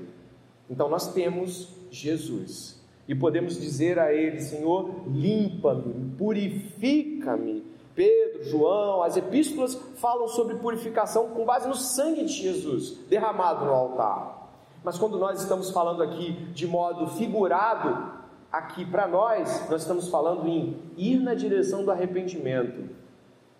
Então 0.68 0.90
nós 0.90 1.10
temos 1.14 1.68
Jesus 1.90 2.83
e 3.06 3.14
podemos 3.14 3.60
dizer 3.60 3.98
a 3.98 4.12
Ele: 4.12 4.40
Senhor, 4.40 5.02
limpa-me, 5.06 6.16
purifica-me. 6.16 7.64
Pedro, 7.94 8.44
João, 8.44 9.02
as 9.02 9.16
epístolas 9.16 9.74
falam 9.96 10.26
sobre 10.26 10.56
purificação 10.56 11.28
com 11.28 11.44
base 11.44 11.68
no 11.68 11.76
sangue 11.76 12.24
de 12.24 12.32
Jesus 12.32 12.98
derramado 13.08 13.64
no 13.64 13.72
altar. 13.72 14.50
Mas 14.82 14.98
quando 14.98 15.18
nós 15.18 15.40
estamos 15.40 15.70
falando 15.70 16.02
aqui 16.02 16.32
de 16.52 16.66
modo 16.66 17.06
figurado, 17.08 18.12
aqui 18.50 18.84
para 18.84 19.06
nós, 19.06 19.68
nós 19.70 19.82
estamos 19.82 20.08
falando 20.08 20.46
em 20.48 20.76
ir 20.96 21.20
na 21.20 21.34
direção 21.34 21.84
do 21.84 21.90
arrependimento 21.90 23.03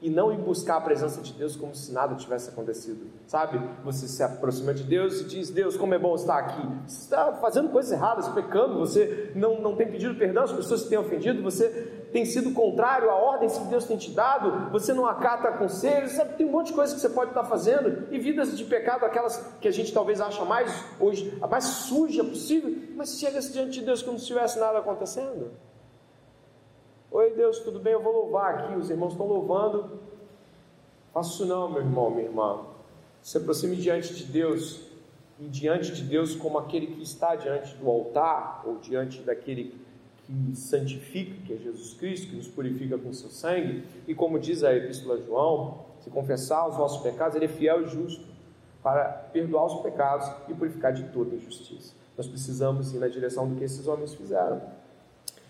e 0.04 0.10
não 0.10 0.30
ir 0.30 0.36
buscar 0.36 0.76
a 0.76 0.80
presença 0.82 1.22
de 1.22 1.32
Deus 1.32 1.56
como 1.56 1.74
se 1.74 1.90
nada 1.90 2.14
tivesse 2.14 2.50
acontecido, 2.50 3.06
sabe? 3.26 3.58
Você 3.82 4.06
se 4.06 4.22
aproxima 4.22 4.74
de 4.74 4.84
Deus 4.84 5.22
e 5.22 5.24
diz: 5.24 5.48
Deus, 5.48 5.78
como 5.78 5.94
é 5.94 5.98
bom 5.98 6.14
estar 6.14 6.38
aqui. 6.38 6.60
Você 6.86 7.04
está 7.04 7.32
fazendo 7.32 7.70
coisas 7.70 7.90
erradas, 7.90 8.28
pecando, 8.28 8.78
você 8.78 9.32
não, 9.34 9.62
não 9.62 9.74
tem 9.74 9.90
pedido 9.90 10.14
perdão 10.14 10.44
às 10.44 10.52
pessoas 10.52 10.82
que 10.82 10.90
têm 10.90 10.98
ofendido, 10.98 11.42
você 11.42 11.70
tem 12.12 12.26
sido 12.26 12.52
contrário 12.52 13.08
à 13.08 13.14
ordem 13.14 13.48
que 13.48 13.64
Deus 13.64 13.86
tem 13.86 13.96
te 13.96 14.10
dado, 14.10 14.70
você 14.70 14.92
não 14.92 15.06
acata 15.06 15.50
conselhos, 15.52 16.12
sabe? 16.12 16.36
Tem 16.36 16.46
um 16.46 16.52
monte 16.52 16.66
de 16.66 16.74
coisas 16.74 16.94
que 16.94 17.00
você 17.00 17.08
pode 17.08 17.30
estar 17.30 17.44
fazendo 17.44 18.06
e 18.12 18.18
vidas 18.18 18.58
de 18.58 18.64
pecado, 18.64 19.06
aquelas 19.06 19.38
que 19.58 19.66
a 19.66 19.72
gente 19.72 19.90
talvez 19.90 20.20
acha 20.20 20.44
mais 20.44 20.70
hoje, 21.00 21.34
a 21.40 21.46
mais 21.46 21.64
suja 21.64 22.22
possível, 22.22 22.76
mas 22.94 23.18
chega 23.18 23.40
diante 23.40 23.80
de 23.80 23.86
Deus 23.86 24.02
como 24.02 24.18
se 24.18 24.26
tivesse 24.26 24.58
nada 24.58 24.80
acontecendo. 24.80 25.50
Oi 27.16 27.30
Deus, 27.30 27.60
tudo 27.60 27.78
bem? 27.78 27.92
Eu 27.92 28.02
vou 28.02 28.12
louvar 28.12 28.54
aqui, 28.56 28.74
os 28.74 28.90
irmãos 28.90 29.12
estão 29.12 29.24
louvando. 29.24 30.00
Faça 31.12 31.30
isso 31.30 31.46
não, 31.46 31.70
meu 31.70 31.80
irmão, 31.80 32.10
minha 32.10 32.24
irmã. 32.24 32.66
Se 33.22 33.38
aproxime 33.38 33.76
diante 33.76 34.12
de 34.12 34.24
Deus, 34.24 34.80
e 35.38 35.44
diante 35.44 35.92
de 35.92 36.02
Deus 36.02 36.34
como 36.34 36.58
aquele 36.58 36.88
que 36.88 37.04
está 37.04 37.36
diante 37.36 37.76
do 37.76 37.88
altar, 37.88 38.64
ou 38.66 38.78
diante 38.78 39.20
daquele 39.20 39.80
que 40.26 40.56
santifica, 40.56 41.36
que 41.46 41.52
é 41.52 41.56
Jesus 41.56 41.94
Cristo, 41.94 42.30
que 42.30 42.34
nos 42.34 42.48
purifica 42.48 42.98
com 42.98 43.12
seu 43.12 43.30
sangue, 43.30 43.84
e 44.08 44.12
como 44.12 44.36
diz 44.36 44.64
a 44.64 44.74
Epístola 44.74 45.16
de 45.18 45.26
João, 45.26 45.84
se 46.00 46.10
confessar 46.10 46.68
os 46.68 46.76
vossos 46.76 47.00
pecados, 47.00 47.36
ele 47.36 47.44
é 47.44 47.48
fiel 47.48 47.84
e 47.84 47.86
justo 47.86 48.26
para 48.82 49.04
perdoar 49.32 49.66
os 49.66 49.82
pecados 49.82 50.28
e 50.48 50.54
purificar 50.54 50.92
de 50.92 51.04
toda 51.10 51.36
injustiça. 51.36 51.94
Nós 52.18 52.26
precisamos 52.26 52.92
ir 52.92 52.98
na 52.98 53.06
direção 53.06 53.48
do 53.48 53.54
que 53.54 53.62
esses 53.62 53.86
homens 53.86 54.12
fizeram. 54.14 54.60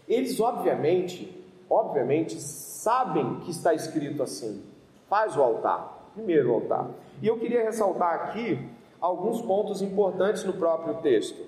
Eles, 0.07 0.39
obviamente, 0.39 1.43
obviamente, 1.69 2.41
sabem 2.41 3.41
que 3.41 3.51
está 3.51 3.75
escrito 3.75 4.23
assim: 4.23 4.63
faz 5.09 5.37
o 5.37 5.43
altar, 5.43 6.11
primeiro 6.15 6.51
o 6.51 6.55
altar. 6.55 6.91
E 7.21 7.27
eu 7.27 7.39
queria 7.39 7.63
ressaltar 7.63 8.15
aqui 8.15 8.69
alguns 9.01 9.41
pontos 9.43 9.83
importantes 9.83 10.45
no 10.45 10.53
próprio 10.53 10.95
texto. 10.97 11.43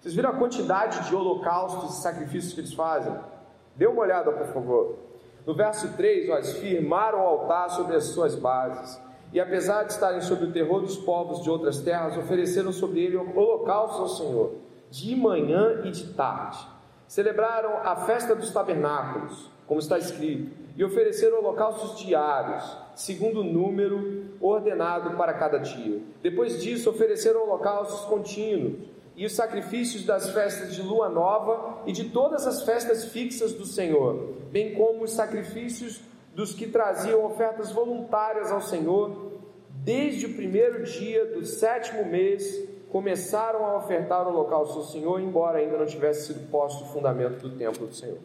Vocês 0.00 0.14
viram 0.14 0.30
a 0.30 0.34
quantidade 0.34 1.08
de 1.08 1.14
holocaustos 1.14 1.98
e 1.98 2.02
sacrifícios 2.02 2.52
que 2.52 2.60
eles 2.60 2.74
fazem? 2.74 3.14
Dê 3.74 3.86
uma 3.86 4.02
olhada, 4.02 4.30
por 4.30 4.46
favor. 4.48 4.98
No 5.46 5.54
verso 5.54 5.92
3, 5.96 6.30
ó, 6.30 6.42
firmaram 6.42 7.18
o 7.18 7.26
altar 7.26 7.70
sobre 7.70 7.96
as 7.96 8.04
suas 8.04 8.34
bases. 8.34 9.00
E 9.32 9.40
apesar 9.40 9.84
de 9.84 9.92
estarem 9.92 10.20
sob 10.20 10.44
o 10.44 10.52
terror 10.52 10.80
dos 10.80 10.96
povos 10.96 11.42
de 11.42 11.50
outras 11.50 11.80
terras, 11.80 12.16
ofereceram 12.16 12.72
sobre 12.72 13.00
ele 13.00 13.16
holocaustos 13.16 14.00
ao 14.00 14.08
Senhor, 14.08 14.54
de 14.90 15.16
manhã 15.16 15.82
e 15.84 15.90
de 15.90 16.12
tarde 16.14 16.74
Celebraram 17.06 17.78
a 17.84 17.96
festa 17.96 18.34
dos 18.34 18.50
tabernáculos, 18.50 19.50
como 19.66 19.80
está 19.80 19.98
escrito, 19.98 20.50
e 20.76 20.84
ofereceram 20.84 21.38
holocaustos 21.38 21.98
diários, 21.98 22.76
segundo 22.94 23.40
o 23.40 23.44
número 23.44 24.24
ordenado 24.40 25.16
para 25.16 25.32
cada 25.34 25.58
dia. 25.58 26.00
Depois 26.22 26.62
disso, 26.62 26.90
ofereceram 26.90 27.42
holocaustos 27.42 28.00
contínuos 28.06 28.74
e 29.16 29.24
os 29.24 29.32
sacrifícios 29.32 30.04
das 30.04 30.30
festas 30.30 30.74
de 30.74 30.82
lua 30.82 31.08
nova 31.08 31.82
e 31.86 31.92
de 31.92 32.10
todas 32.10 32.46
as 32.46 32.62
festas 32.62 33.06
fixas 33.06 33.52
do 33.52 33.64
Senhor, 33.64 34.34
bem 34.50 34.74
como 34.74 35.04
os 35.04 35.12
sacrifícios 35.12 36.00
dos 36.34 36.52
que 36.52 36.66
traziam 36.66 37.24
ofertas 37.24 37.70
voluntárias 37.70 38.50
ao 38.50 38.60
Senhor, 38.60 39.32
desde 39.70 40.26
o 40.26 40.34
primeiro 40.34 40.82
dia 40.82 41.26
do 41.26 41.44
sétimo 41.44 42.04
mês, 42.04 42.68
começaram 42.90 43.64
a 43.66 43.76
ofertar 43.76 44.26
o 44.26 44.30
holocausto 44.30 44.78
ao 44.78 44.84
Senhor, 44.84 45.20
embora 45.20 45.58
ainda 45.58 45.78
não 45.78 45.86
tivesse 45.86 46.28
sido 46.28 46.50
posto 46.50 46.84
o 46.84 46.86
fundamento 46.88 47.48
do 47.48 47.56
templo 47.56 47.86
do 47.86 47.94
Senhor. 47.94 48.18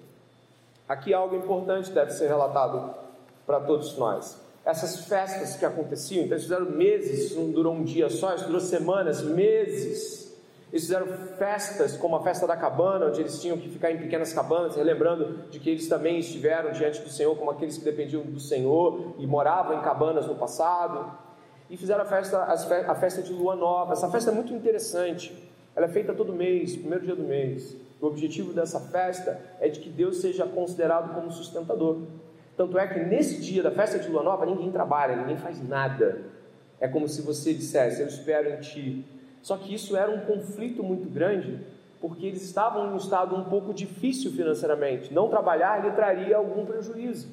Aqui 0.89 1.13
algo 1.13 1.36
importante 1.36 1.91
deve 1.91 2.12
ser 2.12 2.28
relatado 2.28 2.93
para 3.45 3.62
todos 3.62 3.97
nós. 3.97 4.38
Essas 4.65 5.06
festas 5.06 5.56
que 5.56 5.63
aconteciam, 5.63 6.25
então 6.25 6.36
eles 6.36 6.43
fizeram 6.43 6.69
meses, 6.69 7.28
isso 7.28 7.39
não 7.39 7.52
durou 7.52 7.73
um 7.73 7.84
dia 7.84 8.10
só, 8.10 8.36
isso 8.36 8.45
durou 8.45 8.60
semanas, 8.60 9.21
meses 9.21 10.19
eles 10.71 10.84
fizeram 10.84 11.08
festas, 11.38 11.97
como 11.97 12.15
a 12.15 12.21
festa 12.21 12.45
da 12.45 12.56
cabana, 12.56 13.08
onde 13.08 13.19
eles 13.21 13.41
tinham 13.41 13.58
que 13.58 13.69
ficar 13.69 13.91
em 13.91 13.97
pequenas 13.97 14.32
cabanas, 14.32 14.75
relembrando 14.75 15.49
de 15.49 15.60
que 15.60 15.71
eles 15.71 15.88
também 15.88 16.19
estiveram 16.19 16.71
diante 16.71 17.02
do 17.02 17.10
Senhor, 17.10 17.36
como 17.36 17.49
aqueles 17.49 17.78
que 17.78 17.84
dependiam 17.84 18.21
do 18.21 18.39
Senhor 18.39 19.15
e 19.17 19.25
moravam 19.25 19.80
em 19.80 19.82
cabanas 19.82 20.28
no 20.28 20.36
passado. 20.36 21.12
E 21.71 21.78
fizeram 21.78 22.04
a 22.04 22.06
festa, 22.06 22.43
a 22.88 22.95
festa 22.95 23.23
de 23.23 23.34
lua 23.34 23.56
nova. 23.56 23.93
Essa 23.93 24.10
festa 24.10 24.30
é 24.30 24.34
muito 24.34 24.54
interessante. 24.54 25.36
Ela 25.75 25.88
é 25.88 25.89
feita 25.89 26.13
todo 26.13 26.34
mês, 26.34 26.75
primeiro 26.75 27.04
dia 27.04 27.15
do 27.15 27.23
mês. 27.23 27.75
O 28.01 28.07
objetivo 28.07 28.53
dessa 28.53 28.79
festa 28.79 29.39
é 29.59 29.67
de 29.67 29.79
que 29.79 29.89
Deus 29.89 30.17
seja 30.17 30.45
considerado 30.45 31.13
como 31.13 31.31
sustentador. 31.31 32.03
Tanto 32.55 32.77
é 32.77 32.88
que 32.88 32.99
nesse 32.99 33.41
dia 33.41 33.63
da 33.63 33.71
festa 33.71 33.99
de 33.99 34.09
lua 34.09 34.23
nova, 34.23 34.45
ninguém 34.45 34.71
trabalha, 34.71 35.15
ninguém 35.15 35.38
faz 35.38 35.62
nada. 35.67 36.21
É 36.79 36.88
como 36.88 37.07
se 37.07 37.21
você 37.21 37.53
dissesse: 37.53 38.01
Eu 38.01 38.07
espero 38.07 38.49
em 38.49 38.59
ti 38.59 39.05
só 39.41 39.57
que 39.57 39.73
isso 39.73 39.95
era 39.95 40.12
um 40.12 40.21
conflito 40.21 40.83
muito 40.83 41.09
grande, 41.09 41.59
porque 42.01 42.25
eles 42.25 42.43
estavam 42.43 42.88
em 42.88 42.93
um 42.93 42.97
estado 42.97 43.35
um 43.35 43.45
pouco 43.45 43.73
difícil 43.73 44.31
financeiramente. 44.31 45.13
Não 45.13 45.29
trabalhar 45.29 45.83
lhe 45.83 45.91
traria 45.91 46.38
algum 46.38 46.65
prejuízo. 46.65 47.27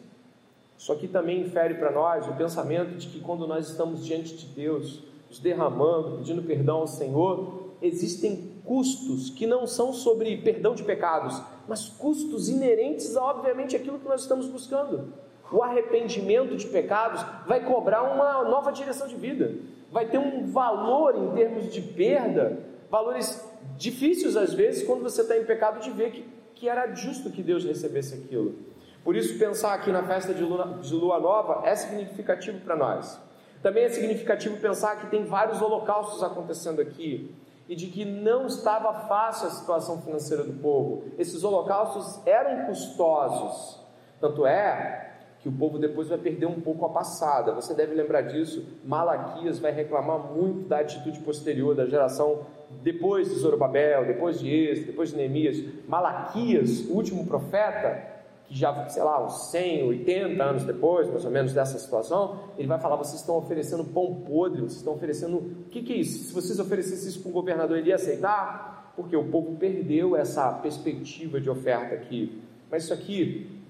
Só 0.76 0.94
que 0.94 1.08
também 1.08 1.40
infere 1.40 1.74
para 1.74 1.90
nós 1.90 2.28
o 2.28 2.34
pensamento 2.34 2.96
de 2.96 3.08
que 3.08 3.20
quando 3.20 3.46
nós 3.46 3.68
estamos 3.68 4.04
diante 4.04 4.36
de 4.36 4.46
Deus, 4.46 5.02
nos 5.28 5.38
derramando, 5.38 6.18
pedindo 6.18 6.42
perdão 6.42 6.78
ao 6.78 6.86
Senhor, 6.86 7.72
existem 7.80 8.55
custos 8.66 9.30
que 9.30 9.46
não 9.46 9.66
são 9.66 9.92
sobre 9.92 10.36
perdão 10.36 10.74
de 10.74 10.82
pecados, 10.82 11.40
mas 11.66 11.88
custos 11.88 12.48
inerentes 12.48 13.16
a, 13.16 13.24
obviamente, 13.24 13.76
aquilo 13.76 13.98
que 13.98 14.08
nós 14.08 14.22
estamos 14.22 14.46
buscando. 14.48 15.14
O 15.50 15.62
arrependimento 15.62 16.56
de 16.56 16.66
pecados 16.66 17.24
vai 17.46 17.64
cobrar 17.64 18.02
uma 18.02 18.42
nova 18.44 18.72
direção 18.72 19.06
de 19.06 19.14
vida 19.14 19.54
vai 19.90 20.06
ter 20.06 20.18
um 20.18 20.46
valor 20.46 21.16
em 21.16 21.34
termos 21.34 21.72
de 21.72 21.80
perda, 21.80 22.58
valores 22.90 23.44
difíceis 23.76 24.36
às 24.36 24.52
vezes, 24.52 24.86
quando 24.86 25.02
você 25.02 25.22
está 25.22 25.36
em 25.36 25.44
pecado, 25.44 25.80
de 25.80 25.90
ver 25.90 26.10
que, 26.10 26.28
que 26.54 26.68
era 26.68 26.94
justo 26.94 27.30
que 27.30 27.42
Deus 27.42 27.64
recebesse 27.64 28.14
aquilo. 28.14 28.54
Por 29.04 29.14
isso, 29.14 29.38
pensar 29.38 29.74
aqui 29.74 29.92
na 29.92 30.02
festa 30.02 30.34
de 30.34 30.42
lua, 30.42 30.78
de 30.82 30.94
lua 30.94 31.20
nova 31.20 31.66
é 31.66 31.74
significativo 31.74 32.60
para 32.60 32.76
nós. 32.76 33.20
Também 33.62 33.84
é 33.84 33.88
significativo 33.88 34.56
pensar 34.58 35.00
que 35.00 35.06
tem 35.06 35.24
vários 35.24 35.62
holocaustos 35.62 36.22
acontecendo 36.22 36.80
aqui 36.80 37.34
e 37.68 37.74
de 37.74 37.86
que 37.88 38.04
não 38.04 38.46
estava 38.46 38.92
fácil 39.08 39.48
a 39.48 39.50
situação 39.50 40.00
financeira 40.02 40.44
do 40.44 40.54
povo. 40.54 41.04
Esses 41.18 41.42
holocaustos 41.42 42.20
eram 42.26 42.66
custosos. 42.66 43.80
Tanto 44.20 44.46
é 44.46 45.14
que 45.40 45.48
o 45.48 45.52
povo 45.52 45.78
depois 45.78 46.08
vai 46.08 46.18
perder 46.18 46.46
um 46.46 46.60
pouco 46.60 46.84
a 46.86 46.88
passada. 46.88 47.52
Você 47.52 47.74
deve 47.74 47.94
lembrar 47.94 48.22
disso. 48.22 48.64
Malaquias 48.84 49.58
vai 49.58 49.72
reclamar 49.72 50.18
muito 50.18 50.68
da 50.68 50.80
atitude 50.80 51.20
posterior 51.20 51.74
da 51.74 51.86
geração 51.86 52.46
depois 52.82 53.28
de 53.28 53.36
Zorobabel, 53.36 54.06
depois 54.06 54.40
de 54.40 54.50
Êxodo, 54.50 54.88
depois 54.88 55.10
de 55.10 55.16
Neemias. 55.16 55.62
Malaquias, 55.86 56.88
o 56.88 56.94
último 56.94 57.26
profeta, 57.26 58.15
que 58.46 58.54
já, 58.56 58.88
sei 58.88 59.02
lá, 59.02 59.24
uns 59.24 59.50
100, 59.50 59.88
80 59.88 60.42
anos 60.42 60.64
depois, 60.64 61.08
mais 61.10 61.24
ou 61.24 61.30
menos, 61.30 61.52
dessa 61.52 61.78
situação, 61.78 62.38
ele 62.56 62.68
vai 62.68 62.78
falar: 62.78 62.96
vocês 62.96 63.20
estão 63.20 63.36
oferecendo 63.36 63.84
pão 63.84 64.22
podre, 64.26 64.60
vocês 64.60 64.78
estão 64.78 64.94
oferecendo. 64.94 65.36
O 65.36 65.70
que, 65.70 65.82
que 65.82 65.92
é 65.92 65.96
isso? 65.96 66.28
Se 66.28 66.32
vocês 66.32 66.58
oferecessem 66.58 67.08
isso 67.08 67.20
para 67.20 67.30
um 67.30 67.32
governador, 67.32 67.76
ele 67.76 67.88
ia 67.88 67.96
aceitar? 67.96 68.92
Porque 68.96 69.16
o 69.16 69.24
povo 69.24 69.56
perdeu 69.56 70.16
essa 70.16 70.50
perspectiva 70.52 71.40
de 71.40 71.50
oferta 71.50 71.94
aqui. 71.94 72.40
Mas 72.70 72.84
isso 72.84 72.94
aqui 72.94 73.62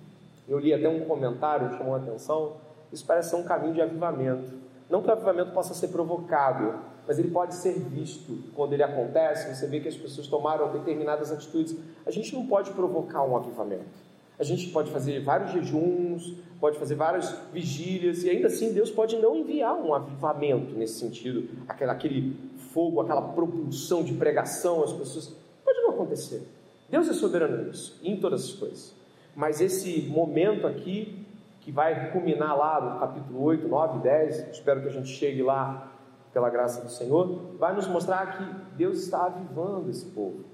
eu 0.49 0.59
li 0.59 0.73
até 0.73 0.89
um 0.89 1.05
comentário 1.05 1.71
que 1.71 1.79
chamou 1.79 1.95
a 1.95 1.99
atenção. 1.99 2.55
Isso 2.93 3.05
parece 3.05 3.31
ser 3.31 3.37
um 3.37 3.43
caminho 3.43 3.75
de 3.75 3.83
avivamento. 3.83 4.53
Não 4.89 5.03
que 5.03 5.09
o 5.09 5.13
avivamento 5.13 5.51
possa 5.51 5.75
ser 5.75 5.89
provocado, 5.89 6.79
mas 7.07 7.19
ele 7.19 7.31
pode 7.31 7.55
ser 7.57 7.73
visto 7.79 8.45
quando 8.55 8.73
ele 8.73 8.83
acontece. 8.83 9.53
Você 9.53 9.67
vê 9.67 9.81
que 9.81 9.89
as 9.89 9.97
pessoas 9.97 10.29
tomaram 10.29 10.71
determinadas 10.71 11.33
atitudes. 11.33 11.77
A 12.07 12.11
gente 12.11 12.33
não 12.35 12.47
pode 12.47 12.71
provocar 12.71 13.25
um 13.25 13.37
avivamento. 13.37 14.06
A 14.39 14.45
gente 14.45 14.69
pode 14.69 14.91
fazer 14.91 15.23
vários 15.23 15.53
jejuns, 15.53 16.35
pode 16.61 16.79
fazer 16.79 16.95
várias 16.95 17.35
vigílias, 17.53 18.23
e 18.23 18.31
ainda 18.31 18.49
assim 18.49 18.73
Deus 18.73 18.91
pode 18.91 19.17
não 19.17 19.37
enviar 19.37 19.75
um 19.75 19.95
avivamento 19.95 20.75
nesse 20.75 20.99
sentido, 20.99 21.49
aquele, 21.67 21.91
aquele 21.91 22.37
fogo, 22.73 23.01
aquela 23.01 23.23
propulsão 23.23 24.03
de 24.03 24.13
pregação 24.15 24.83
às 24.83 24.93
pessoas. 24.93 25.35
Pode 25.65 25.81
não 25.81 25.91
acontecer. 25.91 26.47
Deus 26.89 27.09
é 27.09 27.13
soberano 27.13 27.65
nisso, 27.65 27.99
em 28.03 28.19
todas 28.19 28.45
as 28.45 28.53
coisas. 28.53 28.95
Mas 29.35 29.61
esse 29.61 30.03
momento 30.03 30.67
aqui, 30.67 31.27
que 31.61 31.73
vai 31.73 32.13
culminar 32.13 32.57
lá 32.57 32.81
no 32.81 33.01
capítulo 33.01 33.43
8, 33.43 33.67
9, 33.67 33.99
10, 34.01 34.51
espero 34.53 34.83
que 34.83 34.89
a 34.89 34.93
gente 34.93 35.09
chegue 35.09 35.43
lá 35.43 35.93
pela 36.33 36.51
graça 36.51 36.83
do 36.83 36.91
Senhor, 36.91 37.57
vai 37.59 37.75
nos 37.75 37.87
mostrar 37.87 38.37
que 38.37 38.77
Deus 38.77 38.99
está 38.99 39.25
avivando 39.25 39.91
esse 39.91 40.05
povo 40.07 40.45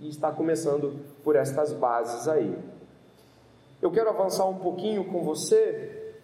e 0.00 0.08
está 0.08 0.30
começando 0.30 1.00
por 1.24 1.34
estas 1.34 1.72
bases 1.72 2.28
aí. 2.28 2.56
Eu 3.80 3.90
quero 3.90 4.08
avançar 4.10 4.46
um 4.46 4.58
pouquinho 4.58 5.04
com 5.04 5.22
você 5.22 6.14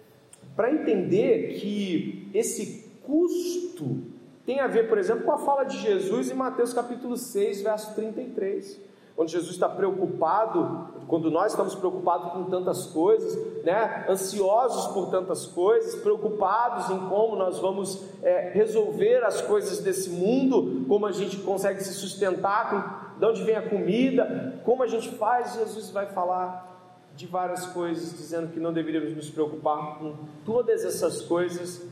para 0.56 0.72
entender 0.72 1.54
que 1.60 2.30
esse 2.34 2.88
custo 3.06 4.02
tem 4.44 4.60
a 4.60 4.66
ver, 4.66 4.88
por 4.88 4.98
exemplo, 4.98 5.24
com 5.24 5.32
a 5.32 5.38
fala 5.38 5.64
de 5.64 5.78
Jesus 5.78 6.30
em 6.30 6.34
Mateus 6.34 6.72
capítulo 6.72 7.16
6, 7.16 7.62
verso 7.62 7.94
33 7.94 8.94
quando 9.16 9.28
Jesus 9.28 9.52
está 9.52 9.68
preocupado, 9.68 10.88
quando 11.06 11.30
nós 11.30 11.52
estamos 11.52 11.74
preocupados 11.74 12.32
com 12.32 12.44
tantas 12.44 12.86
coisas, 12.86 13.62
né, 13.62 14.06
ansiosos 14.08 14.88
por 14.88 15.08
tantas 15.08 15.46
coisas, 15.46 15.94
preocupados 15.94 16.90
em 16.90 16.98
como 17.08 17.36
nós 17.36 17.60
vamos 17.60 18.02
é, 18.22 18.50
resolver 18.52 19.24
as 19.24 19.40
coisas 19.40 19.78
desse 19.78 20.10
mundo, 20.10 20.84
como 20.88 21.06
a 21.06 21.12
gente 21.12 21.36
consegue 21.38 21.82
se 21.84 21.92
sustentar, 21.94 22.70
com, 22.70 23.20
de 23.20 23.24
onde 23.24 23.44
vem 23.44 23.54
a 23.54 23.68
comida, 23.68 24.60
como 24.64 24.82
a 24.82 24.88
gente 24.88 25.08
faz, 25.10 25.54
Jesus 25.54 25.90
vai 25.90 26.06
falar 26.06 26.73
de 27.16 27.26
várias 27.26 27.66
coisas, 27.66 28.16
dizendo 28.16 28.52
que 28.52 28.58
não 28.58 28.72
deveríamos 28.72 29.14
nos 29.14 29.30
preocupar 29.30 29.98
com 29.98 30.14
todas 30.44 30.84
essas 30.84 31.20
coisas, 31.22 31.86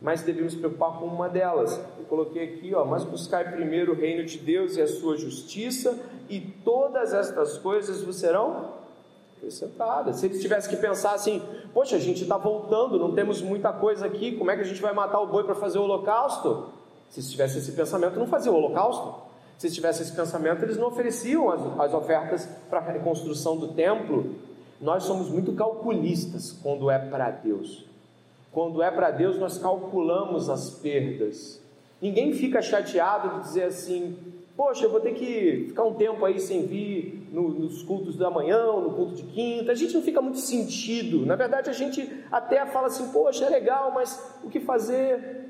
mas 0.00 0.22
devemos 0.22 0.52
nos 0.52 0.60
preocupar 0.60 0.98
com 0.98 1.06
uma 1.06 1.28
delas. 1.28 1.80
Eu 1.98 2.04
coloquei 2.04 2.44
aqui, 2.44 2.74
ó, 2.74 2.84
mas 2.84 3.04
buscar 3.04 3.52
primeiro 3.52 3.92
o 3.92 3.94
reino 3.94 4.24
de 4.24 4.38
Deus 4.38 4.76
e 4.76 4.82
a 4.82 4.88
sua 4.88 5.16
justiça, 5.16 5.98
e 6.28 6.40
todas 6.40 7.14
estas 7.14 7.58
coisas 7.58 8.02
vos 8.02 8.16
serão 8.16 8.74
acrescentadas. 9.36 10.16
Se 10.16 10.26
eles 10.26 10.40
tivessem 10.40 10.70
que 10.70 10.76
pensar 10.76 11.14
assim, 11.14 11.42
poxa, 11.72 11.96
a 11.96 12.00
gente 12.00 12.22
está 12.22 12.36
voltando, 12.36 12.98
não 12.98 13.14
temos 13.14 13.40
muita 13.40 13.72
coisa 13.72 14.06
aqui, 14.06 14.36
como 14.36 14.50
é 14.50 14.56
que 14.56 14.62
a 14.62 14.66
gente 14.66 14.82
vai 14.82 14.92
matar 14.92 15.20
o 15.20 15.26
boi 15.26 15.44
para 15.44 15.54
fazer 15.54 15.78
o 15.78 15.82
holocausto? 15.82 16.70
Se 17.08 17.20
eles 17.20 17.30
tivessem 17.30 17.58
esse 17.58 17.72
pensamento, 17.72 18.18
não 18.18 18.26
faziam 18.26 18.54
o 18.54 18.58
holocausto. 18.58 19.26
Se 19.58 19.66
eles 19.66 19.74
tivessem 19.74 20.02
esse 20.02 20.14
pensamento, 20.14 20.62
eles 20.62 20.76
não 20.76 20.88
ofereciam 20.88 21.50
as, 21.50 21.60
as 21.80 21.94
ofertas 21.94 22.46
para 22.68 22.78
a 22.78 22.82
reconstrução 22.82 23.56
do 23.56 23.68
templo. 23.68 24.34
Nós 24.80 25.04
somos 25.04 25.30
muito 25.30 25.52
calculistas 25.52 26.52
quando 26.52 26.90
é 26.90 26.98
para 26.98 27.30
Deus. 27.30 27.86
Quando 28.52 28.82
é 28.82 28.90
para 28.90 29.10
Deus, 29.10 29.38
nós 29.38 29.58
calculamos 29.58 30.48
as 30.48 30.70
perdas. 30.70 31.60
Ninguém 32.00 32.32
fica 32.32 32.60
chateado 32.60 33.36
de 33.36 33.40
dizer 33.46 33.64
assim: 33.64 34.16
Poxa, 34.56 34.84
eu 34.84 34.90
vou 34.90 35.00
ter 35.00 35.12
que 35.12 35.66
ficar 35.68 35.84
um 35.84 35.94
tempo 35.94 36.24
aí 36.24 36.40
sem 36.40 36.66
vir 36.66 37.28
no, 37.32 37.48
nos 37.50 37.82
cultos 37.82 38.16
da 38.16 38.30
manhã, 38.30 38.66
no 38.66 38.94
culto 38.94 39.14
de 39.14 39.22
quinta. 39.24 39.72
A 39.72 39.74
gente 39.74 39.94
não 39.94 40.02
fica 40.02 40.22
muito 40.22 40.38
sentido. 40.38 41.26
Na 41.26 41.36
verdade, 41.36 41.68
a 41.68 41.74
gente 41.74 42.24
até 42.32 42.64
fala 42.66 42.86
assim: 42.86 43.12
Poxa, 43.12 43.44
é 43.44 43.50
legal, 43.50 43.92
mas 43.92 44.38
o 44.42 44.48
que 44.48 44.60
fazer? 44.60 45.44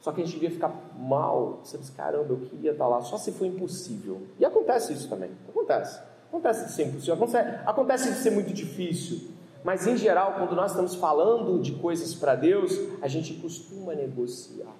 Só 0.00 0.12
que 0.12 0.20
a 0.20 0.24
gente 0.24 0.34
devia 0.34 0.50
ficar 0.50 0.74
mal. 0.98 1.60
Você 1.64 1.78
diz: 1.78 1.88
Caramba, 1.88 2.34
eu 2.34 2.40
queria 2.40 2.72
estar 2.72 2.86
lá, 2.86 3.00
só 3.00 3.16
se 3.16 3.32
for 3.32 3.46
impossível. 3.46 4.20
E 4.38 4.44
acontece 4.44 4.92
isso 4.92 5.08
também. 5.08 5.30
Acontece. 5.48 5.98
Acontece 6.34 6.64
de 6.66 6.72
ser 6.72 6.88
impossível. 6.88 7.14
Acontece, 7.14 7.60
acontece 7.64 8.10
de 8.10 8.18
ser 8.18 8.30
muito 8.30 8.52
difícil. 8.52 9.30
Mas 9.62 9.86
em 9.86 9.96
geral, 9.96 10.34
quando 10.34 10.56
nós 10.56 10.72
estamos 10.72 10.96
falando 10.96 11.62
de 11.62 11.72
coisas 11.76 12.12
para 12.12 12.34
Deus, 12.34 12.76
a 13.00 13.06
gente 13.06 13.34
costuma 13.34 13.94
negociar. 13.94 14.74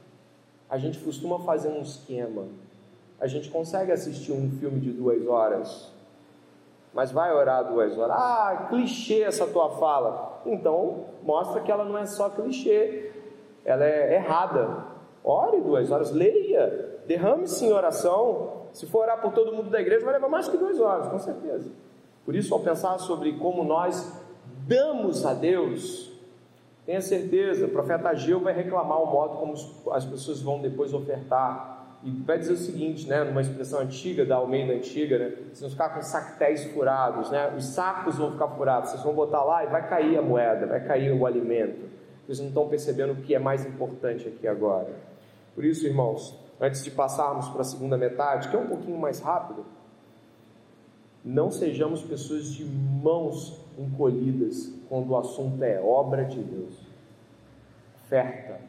A 0.69 0.79
gente 0.79 0.99
costuma 0.99 1.39
fazer 1.39 1.69
um 1.69 1.81
esquema. 1.81 2.47
A 3.21 3.29
gente 3.29 3.51
consegue 3.51 3.93
assistir 3.93 4.33
um 4.33 4.51
filme 4.59 4.81
de 4.81 4.91
duas 4.91 5.25
horas. 5.29 5.93
mas 6.93 7.13
vai 7.13 7.33
orar 7.33 7.65
duas 7.73 7.97
horas. 7.97 8.17
Ah, 8.19 8.67
clichê 8.69 9.23
essa 9.23 9.47
tua 9.47 9.71
fala. 9.79 10.43
Então, 10.47 11.07
mostra 11.23 11.61
que 11.61 11.71
ela 11.71 11.85
não 11.85 11.97
é 11.97 12.07
só 12.07 12.31
clichê, 12.31 13.13
ela 13.65 13.85
é 13.85 14.17
errada. 14.17 14.87
Ore 15.23 15.61
duas 15.61 15.91
horas, 15.91 16.11
leia, 16.11 17.01
derrame-se 17.07 17.65
em 17.65 17.73
oração. 17.73 18.64
Se 18.75 18.87
for 18.87 19.03
orar 19.03 19.21
por 19.21 19.33
todo 19.33 19.53
mundo 19.53 19.71
da 19.71 19.81
igreja, 19.81 20.05
vai 20.05 20.15
levar 20.15 20.29
mais 20.29 20.49
que 20.49 20.57
duas 20.57 20.81
horas, 20.81 21.07
com 21.07 21.19
certeza. 21.19 21.71
Por 22.27 22.35
isso, 22.35 22.53
ao 22.53 22.59
pensar 22.59 22.99
sobre 22.99 23.33
como 23.39 23.63
nós 23.65 24.13
damos 24.67 25.25
a 25.25 25.33
Deus, 25.33 26.13
tenha 26.85 27.01
certeza, 27.01 27.67
o 27.67 27.69
profeta 27.69 28.09
Ageu 28.09 28.41
vai 28.41 28.53
reclamar 28.53 29.01
o 29.01 29.07
modo 29.07 29.39
como 29.39 29.55
as 29.93 30.05
pessoas 30.05 30.43
vão 30.43 30.61
depois 30.61 30.93
ofertar 30.93 31.99
e 32.03 32.11
vai 32.11 32.37
dizer 32.37 32.53
o 32.53 32.57
seguinte, 32.57 33.09
né, 33.09 33.23
numa 33.23 33.41
expressão 33.41 33.79
antiga, 33.79 34.27
da 34.27 34.37
Almeida 34.37 34.73
antiga, 34.75 35.19
né, 35.19 35.31
vocês 35.47 35.61
vão 35.61 35.71
ficar 35.71 35.91
com 35.91 36.03
sactéis 36.03 36.65
furados, 36.65 37.31
né, 37.31 37.55
os 37.57 37.67
sacos 37.67 38.19
vão 38.19 38.33
ficar 38.33 38.49
furados, 38.49 38.91
vocês 38.91 39.03
vão 39.05 39.15
botar 39.15 39.45
lá 39.45 39.65
e 39.65 39.69
vai 39.69 39.89
cair 39.89 40.19
a 40.19 40.23
moeda, 40.23 40.67
vai 40.67 40.85
cair 40.85 41.13
o 41.13 41.25
alimento. 41.25 41.89
Vocês 42.27 42.41
não 42.41 42.49
estão 42.49 42.69
percebendo 42.69 43.13
o 43.13 43.17
que 43.17 43.35
é 43.35 43.39
mais 43.39 43.65
importante 43.65 44.27
aqui 44.27 44.49
agora. 44.49 44.91
Por 45.55 45.65
isso, 45.65 45.87
irmãos, 45.87 46.44
antes 46.61 46.85
de 46.85 46.91
passarmos 46.91 47.49
para 47.49 47.63
a 47.63 47.65
segunda 47.65 47.97
metade, 47.97 48.49
que 48.49 48.57
é 48.57 48.59
um 48.59 48.67
pouquinho 48.67 48.99
mais 48.99 49.21
rápido, 49.21 49.65
não 51.25 51.51
sejamos 51.51 52.03
pessoas 52.03 52.53
de 52.53 52.65
mãos 52.65 53.59
encolhidas 53.79 54.71
quando 54.89 55.11
o 55.11 55.17
assunto 55.17 55.63
é 55.63 55.81
obra 55.81 56.25
de 56.25 56.39
Deus, 56.43 56.75
oferta, 57.97 58.61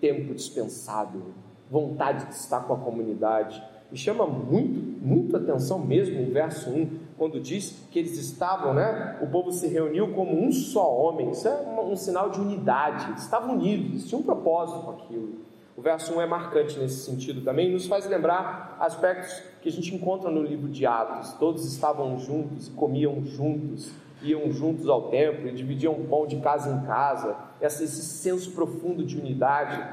tempo 0.00 0.34
dispensado, 0.34 1.34
vontade 1.70 2.26
de 2.26 2.34
estar 2.34 2.60
com 2.60 2.74
a 2.74 2.78
comunidade. 2.78 3.62
Me 3.90 3.96
chama 3.96 4.26
muito, 4.26 5.04
muito 5.04 5.36
atenção 5.36 5.78
mesmo 5.78 6.22
o 6.22 6.32
verso 6.32 6.70
1, 6.70 7.06
quando 7.16 7.40
diz 7.40 7.82
que 7.90 7.98
eles 7.98 8.18
estavam, 8.18 8.74
né? 8.74 9.18
O 9.22 9.26
povo 9.28 9.50
se 9.50 9.66
reuniu 9.66 10.12
como 10.12 10.38
um 10.38 10.52
só 10.52 10.94
homem. 10.94 11.30
Isso 11.30 11.48
é 11.48 11.52
um, 11.52 11.96
sinal 11.96 12.30
de 12.30 12.40
unidade. 12.40 13.08
Eles 13.08 13.22
estavam 13.22 13.54
unidos, 13.54 13.90
eles 13.90 14.08
tinham 14.08 14.20
um 14.20 14.24
propósito 14.24 14.80
com 14.80 14.90
aquilo. 14.90 15.34
O 15.76 15.82
verso 15.82 16.14
1 16.14 16.22
é 16.22 16.26
marcante 16.26 16.78
nesse 16.78 17.04
sentido 17.04 17.42
também, 17.42 17.70
nos 17.70 17.86
faz 17.86 18.08
lembrar 18.08 18.78
aspectos 18.80 19.42
que 19.60 19.68
a 19.68 19.72
gente 19.72 19.94
encontra 19.94 20.30
no 20.30 20.42
livro 20.42 20.70
de 20.70 20.86
Atos. 20.86 21.34
Todos 21.34 21.70
estavam 21.70 22.18
juntos 22.18 22.70
comiam 22.70 23.22
juntos, 23.26 23.92
iam 24.22 24.50
juntos 24.50 24.88
ao 24.88 25.10
templo 25.10 25.46
e 25.46 25.52
dividiam 25.52 25.94
pão 26.06 26.26
de 26.26 26.36
casa 26.36 26.70
em 26.70 26.86
casa. 26.86 27.36
Esse 27.60 27.86
senso 27.86 28.52
profundo 28.52 29.04
de 29.04 29.18
unidade 29.18 29.86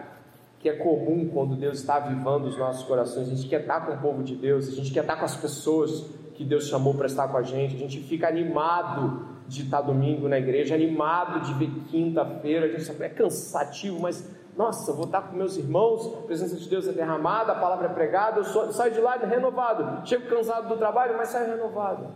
que 0.58 0.70
é 0.70 0.74
comum 0.74 1.30
quando 1.34 1.58
Deus 1.58 1.80
está 1.80 1.96
avivando 1.96 2.48
os 2.48 2.58
nossos 2.58 2.86
corações. 2.86 3.28
A 3.28 3.36
gente 3.36 3.50
quer 3.50 3.60
estar 3.60 3.86
com 3.86 3.92
o 3.92 3.98
povo 3.98 4.24
de 4.24 4.38
Deus, 4.38 4.70
a 4.70 4.72
gente 4.72 4.90
quer 4.90 5.02
estar 5.02 5.18
com 5.18 5.26
as 5.26 5.36
pessoas 5.36 6.06
que 6.34 6.46
Deus 6.46 6.68
chamou 6.70 6.94
para 6.94 7.08
estar 7.08 7.28
com 7.28 7.36
a 7.36 7.44
gente, 7.44 7.76
a 7.76 7.78
gente 7.78 8.00
fica 8.00 8.30
animado 8.30 9.28
de 9.46 9.64
estar 9.64 9.82
domingo 9.82 10.30
na 10.30 10.40
igreja, 10.40 10.74
animado 10.74 11.42
de 11.42 11.54
ver 11.56 11.70
quinta-feira, 11.92 12.68
a 12.68 12.70
gente 12.70 13.04
é 13.04 13.10
cansativo, 13.10 14.00
mas 14.02 14.26
nossa, 14.56 14.94
vou 14.94 15.06
estar 15.06 15.22
com 15.24 15.36
meus 15.36 15.58
irmãos, 15.58 16.14
a 16.14 16.22
presença 16.28 16.56
de 16.56 16.70
Deus 16.70 16.88
é 16.88 16.92
derramada, 16.92 17.54
a 17.54 17.60
palavra 17.60 17.88
é 17.88 17.94
pregada, 17.94 18.40
eu, 18.40 18.72
saio 18.72 18.94
de 18.94 19.02
lá 19.02 19.16
renovado, 19.16 20.08
chego 20.08 20.30
cansado 20.30 20.68
do 20.68 20.78
trabalho, 20.78 21.18
mas 21.18 21.30
saio 21.30 21.50
renovado. 21.50 22.08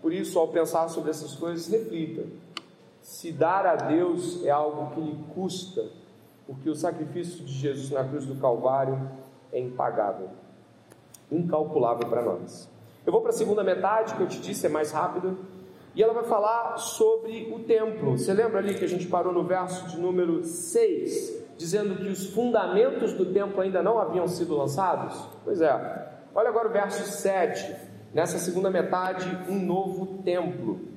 Por 0.00 0.12
isso, 0.12 0.38
ao 0.38 0.48
pensar 0.48 0.88
sobre 0.88 1.10
essas 1.10 1.34
coisas, 1.34 1.66
reflita: 1.66 2.24
se 3.00 3.32
dar 3.32 3.66
a 3.66 3.74
Deus 3.74 4.44
é 4.44 4.50
algo 4.50 4.94
que 4.94 5.00
lhe 5.00 5.24
custa, 5.34 5.84
porque 6.46 6.70
o 6.70 6.74
sacrifício 6.76 7.44
de 7.44 7.52
Jesus 7.52 7.90
na 7.90 8.04
cruz 8.04 8.24
do 8.24 8.36
Calvário 8.36 9.10
é 9.52 9.60
impagável, 9.60 10.30
incalculável 11.30 12.08
para 12.08 12.22
nós. 12.22 12.70
Eu 13.04 13.12
vou 13.12 13.20
para 13.20 13.30
a 13.30 13.34
segunda 13.34 13.64
metade, 13.64 14.14
que 14.14 14.20
eu 14.20 14.28
te 14.28 14.40
disse 14.40 14.66
é 14.66 14.68
mais 14.68 14.92
rápido, 14.92 15.36
e 15.94 16.02
ela 16.02 16.14
vai 16.14 16.24
falar 16.24 16.78
sobre 16.78 17.52
o 17.52 17.60
templo. 17.60 18.16
Você 18.16 18.32
lembra 18.32 18.58
ali 18.58 18.74
que 18.74 18.84
a 18.84 18.88
gente 18.88 19.06
parou 19.06 19.32
no 19.32 19.44
verso 19.44 19.88
de 19.88 20.00
número 20.00 20.42
6, 20.42 21.44
dizendo 21.58 21.96
que 21.96 22.08
os 22.08 22.26
fundamentos 22.26 23.12
do 23.12 23.26
templo 23.32 23.60
ainda 23.60 23.82
não 23.82 23.98
haviam 23.98 24.26
sido 24.26 24.56
lançados? 24.56 25.28
Pois 25.44 25.60
é. 25.60 26.08
Olha 26.34 26.48
agora 26.48 26.68
o 26.68 26.72
verso 26.72 27.04
7. 27.04 27.74
Nessa 28.14 28.38
segunda 28.38 28.70
metade, 28.70 29.26
um 29.48 29.58
novo 29.58 30.22
templo. 30.22 30.91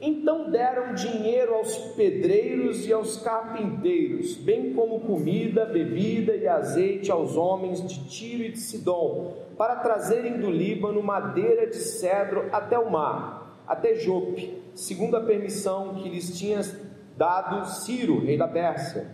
Então 0.00 0.50
deram 0.50 0.94
dinheiro 0.94 1.54
aos 1.54 1.76
pedreiros 1.94 2.86
e 2.86 2.92
aos 2.92 3.18
carpinteiros, 3.18 4.34
bem 4.34 4.72
como 4.72 5.00
comida, 5.00 5.66
bebida 5.66 6.34
e 6.34 6.48
azeite 6.48 7.12
aos 7.12 7.36
homens 7.36 7.86
de 7.86 8.08
Tiro 8.08 8.44
e 8.44 8.52
de 8.52 8.58
Sidom, 8.58 9.36
para 9.58 9.76
trazerem 9.76 10.38
do 10.38 10.50
Líbano 10.50 11.02
madeira 11.02 11.66
de 11.66 11.76
cedro 11.76 12.48
até 12.50 12.78
o 12.78 12.90
mar, 12.90 13.62
até 13.68 13.94
Jope, 13.94 14.62
segundo 14.74 15.18
a 15.18 15.20
permissão 15.20 15.94
que 15.96 16.08
lhes 16.08 16.38
tinha 16.38 16.62
dado 17.14 17.68
Ciro, 17.68 18.24
rei 18.24 18.38
da 18.38 18.48
Pérsia. 18.48 19.06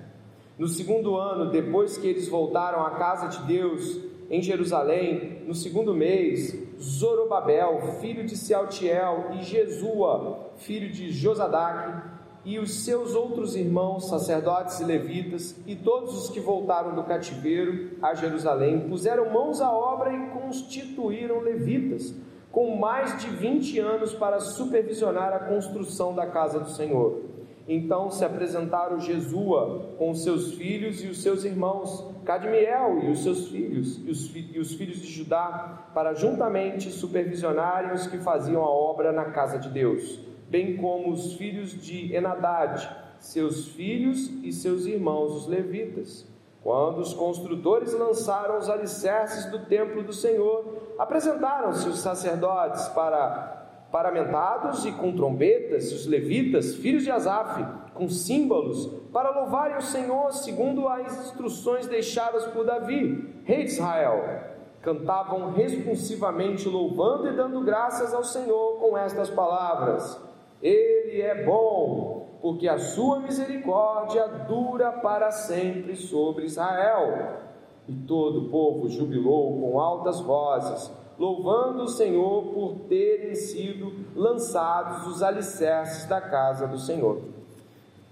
No 0.57 0.68
segundo 0.68 1.16
ano, 1.16 1.51
depois 1.51 1.99
que 1.99 2.07
eles 2.07 2.29
voltaram 2.29 2.87
à 2.87 2.92
casa 2.92 3.27
de 3.27 3.44
Deus 3.46 4.01
em 4.30 4.42
Jerusalém, 4.42 5.42
no 5.46 5.54
segundo 5.54 5.94
mês, 5.94 6.56
Zorobabel, 6.80 7.80
filho 8.00 8.24
de 8.24 8.36
Sealtiel, 8.36 9.30
e 9.34 9.42
Jesua, 9.42 10.50
filho 10.56 10.90
de 10.90 11.10
Josadaque, 11.10 12.16
e 12.44 12.60
os 12.60 12.84
seus 12.84 13.14
outros 13.14 13.56
irmãos, 13.56 14.08
sacerdotes 14.08 14.78
e 14.78 14.84
levitas, 14.84 15.56
e 15.66 15.74
todos 15.74 16.16
os 16.16 16.30
que 16.30 16.38
voltaram 16.38 16.94
do 16.94 17.02
cativeiro 17.02 17.96
a 18.00 18.14
Jerusalém, 18.14 18.88
puseram 18.88 19.32
mãos 19.32 19.60
à 19.60 19.72
obra 19.72 20.12
e 20.12 20.30
constituíram 20.30 21.40
levitas, 21.40 22.14
com 22.52 22.76
mais 22.76 23.20
de 23.20 23.28
20 23.28 23.80
anos 23.80 24.14
para 24.14 24.38
supervisionar 24.38 25.32
a 25.32 25.40
construção 25.40 26.14
da 26.14 26.26
casa 26.26 26.60
do 26.60 26.70
Senhor. 26.70 27.22
Então 27.68 28.10
se 28.10 28.24
apresentaram 28.24 29.00
Jesua 29.00 29.94
com 29.98 30.14
seus 30.14 30.52
filhos 30.52 31.02
e 31.02 31.08
os 31.08 31.20
seus 31.20 31.44
irmãos, 31.44 32.04
Cadmiel 32.26 32.98
e 33.04 33.10
os 33.12 33.22
seus 33.22 33.48
filhos, 33.48 34.00
e 34.04 34.10
os, 34.10 34.34
e 34.34 34.58
os 34.58 34.74
filhos 34.74 35.00
de 35.00 35.06
Judá, 35.06 35.86
para 35.94 36.12
juntamente 36.12 36.90
supervisionarem 36.90 37.92
os 37.92 38.08
que 38.08 38.18
faziam 38.18 38.62
a 38.64 38.68
obra 38.68 39.12
na 39.12 39.26
casa 39.26 39.60
de 39.60 39.68
Deus, 39.68 40.18
bem 40.48 40.76
como 40.76 41.12
os 41.12 41.34
filhos 41.34 41.70
de 41.70 42.12
Enadad, 42.12 42.84
seus 43.20 43.68
filhos 43.68 44.28
e 44.42 44.52
seus 44.52 44.86
irmãos, 44.86 45.36
os 45.36 45.46
levitas. 45.46 46.26
Quando 46.64 46.98
os 46.98 47.14
construtores 47.14 47.92
lançaram 47.92 48.58
os 48.58 48.68
alicerces 48.68 49.46
do 49.46 49.60
templo 49.60 50.02
do 50.02 50.12
Senhor, 50.12 50.94
apresentaram-se 50.98 51.88
os 51.88 52.00
sacerdotes 52.00 52.88
para 52.88 53.86
paramentados 53.92 54.84
e 54.84 54.90
com 54.90 55.14
trombetas, 55.14 55.92
os 55.92 56.06
levitas, 56.06 56.74
filhos 56.74 57.04
de 57.04 57.10
Asaf, 57.12 57.64
com 57.96 58.09
símbolos, 58.09 58.87
para 59.12 59.40
louvarem 59.40 59.76
o 59.76 59.82
Senhor 59.82 60.32
segundo 60.32 60.87
as 60.87 61.26
instruções 61.26 61.87
deixadas 61.87 62.46
por 62.46 62.64
Davi, 62.64 63.42
rei 63.44 63.64
de 63.64 63.72
Israel. 63.72 64.54
Cantavam 64.82 65.52
responsivamente, 65.52 66.68
louvando 66.68 67.28
e 67.28 67.37
dando 67.37 67.61
graças 67.62 68.14
ao 68.14 68.22
Senhor 68.22 68.78
com 68.78 68.96
estas 68.96 69.28
palavras: 69.30 70.20
Ele 70.62 71.20
é 71.20 71.44
bom, 71.44 72.38
porque 72.40 72.68
a 72.68 72.78
sua 72.78 73.18
misericórdia 73.18 74.28
dura 74.46 74.92
para 74.92 75.30
sempre 75.32 75.96
sobre 75.96 76.44
Israel. 76.44 77.40
E 77.88 77.92
todo 77.92 78.46
o 78.46 78.48
povo 78.48 78.88
jubilou 78.88 79.61
com 79.61 79.80
altas 79.80 80.20
vozes 80.20 80.90
louvando 81.18 81.85
o 81.85 81.88
Senhor 81.88 82.52
por 82.52 82.74
terem 82.88 83.35
sido 83.35 83.92
lançados 84.14 85.06
os 85.06 85.22
alicerces 85.22 86.06
da 86.06 86.20
casa 86.20 86.66
do 86.66 86.78
Senhor. 86.78 87.36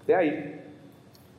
Até 0.05 0.15
aí. 0.15 0.61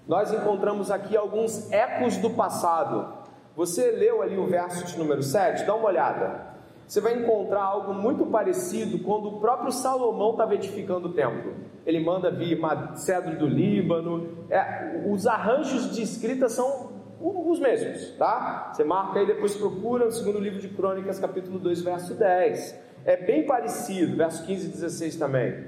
Nós 0.08 0.34
encontramos 0.34 0.92
aqui 0.92 1.16
alguns 1.16 1.72
ecos 1.72 2.18
do 2.18 2.32
passado. 2.32 3.14
Você 3.56 3.92
leu 3.92 4.22
ali 4.22 4.38
o 4.38 4.48
verso 4.48 4.86
de 4.86 4.98
número 4.98 5.24
7? 5.24 5.66
Dá 5.66 5.74
uma 5.74 5.88
olhada. 5.88 6.56
Você 6.88 7.02
vai 7.02 7.14
encontrar 7.16 7.64
algo 7.64 7.94
muito 7.94 8.26
parecido 8.26 9.00
quando 9.00 9.28
o 9.30 9.40
próprio 9.40 9.72
Salomão 9.72 10.32
estava 10.32 10.54
edificando 10.54 11.08
o 11.08 11.14
templo. 11.14 11.54
Ele 11.86 12.00
manda 12.04 12.30
vir 12.30 12.60
cedro 12.96 13.38
do 13.38 13.48
Líbano. 13.48 14.46
É, 14.50 15.04
os 15.08 15.26
arranjos 15.26 15.96
de 15.96 16.04
escrita 16.04 16.50
são 16.50 16.94
os 17.20 17.60
mesmos, 17.60 18.12
tá? 18.18 18.72
Você 18.72 18.84
marca 18.84 19.20
aí, 19.20 19.26
depois 19.26 19.56
procura 19.56 20.12
segundo 20.12 20.40
livro 20.40 20.60
de 20.60 20.68
Crônicas, 20.70 21.20
capítulo 21.20 21.58
2, 21.58 21.82
verso 21.82 22.14
10. 22.14 22.80
É 23.04 23.18
bem 23.18 23.46
parecido, 23.46 24.16
verso 24.18 24.46
15 24.46 24.68
e 24.68 24.70
16 24.70 25.16
também. 25.16 25.66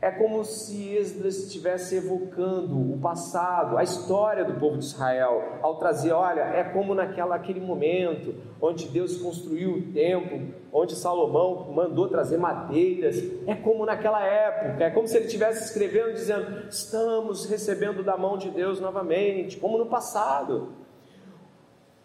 É 0.00 0.12
como 0.12 0.44
se 0.44 0.94
Esdras 0.94 1.36
estivesse 1.38 1.96
evocando 1.96 2.92
o 2.92 2.98
passado, 3.00 3.76
a 3.76 3.82
história 3.82 4.44
do 4.44 4.54
povo 4.54 4.78
de 4.78 4.84
Israel, 4.84 5.58
ao 5.60 5.76
trazer, 5.76 6.12
olha, 6.12 6.42
é 6.42 6.62
como 6.62 6.94
naquela 6.94 7.34
aquele 7.34 7.58
momento 7.58 8.36
onde 8.62 8.86
Deus 8.86 9.16
construiu 9.16 9.74
o 9.74 9.92
templo, 9.92 10.54
onde 10.72 10.94
Salomão 10.94 11.72
mandou 11.72 12.08
trazer 12.08 12.38
madeiras, 12.38 13.16
é 13.44 13.56
como 13.56 13.84
naquela 13.84 14.24
época, 14.24 14.84
é 14.84 14.90
como 14.90 15.08
se 15.08 15.16
ele 15.16 15.26
estivesse 15.26 15.64
escrevendo 15.64 16.12
dizendo, 16.12 16.68
estamos 16.68 17.46
recebendo 17.46 18.04
da 18.04 18.16
mão 18.16 18.38
de 18.38 18.50
Deus 18.50 18.80
novamente, 18.80 19.56
como 19.56 19.78
no 19.78 19.86
passado. 19.86 20.74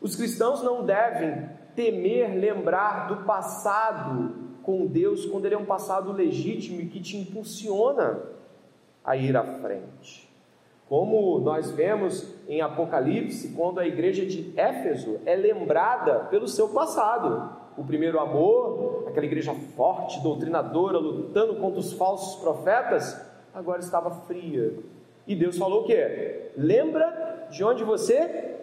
Os 0.02 0.16
cristãos 0.16 0.64
não 0.64 0.84
devem 0.84 1.48
temer 1.76 2.36
lembrar 2.40 3.08
do 3.08 3.24
passado 3.24 4.43
com 4.64 4.86
Deus 4.86 5.26
quando 5.26 5.46
ele 5.46 5.56
é 5.56 5.58
um 5.58 5.66
passado 5.66 6.12
legítimo 6.12 6.82
e 6.82 6.88
que 6.88 7.00
te 7.00 7.18
impulsiona 7.18 8.22
a 9.04 9.16
ir 9.16 9.36
à 9.36 9.44
frente. 9.44 10.30
Como 10.88 11.40
nós 11.40 11.72
vemos 11.72 12.34
em 12.48 12.62
Apocalipse, 12.62 13.50
quando 13.56 13.80
a 13.80 13.88
igreja 13.88 14.26
de 14.26 14.54
Éfeso 14.56 15.20
é 15.26 15.36
lembrada 15.36 16.26
pelo 16.26 16.48
seu 16.48 16.70
passado. 16.70 17.62
O 17.76 17.84
primeiro 17.84 18.20
amor, 18.20 19.06
aquela 19.08 19.26
igreja 19.26 19.54
forte, 19.76 20.22
doutrinadora, 20.22 20.98
lutando 20.98 21.56
contra 21.56 21.80
os 21.80 21.94
falsos 21.94 22.40
profetas, 22.42 23.20
agora 23.54 23.80
estava 23.80 24.12
fria. 24.12 24.74
E 25.26 25.36
Deus 25.36 25.58
falou 25.58 25.82
o 25.82 25.86
quê? 25.86 26.52
Lembra 26.56 27.48
de 27.50 27.64
onde 27.64 27.84
você 27.84 28.60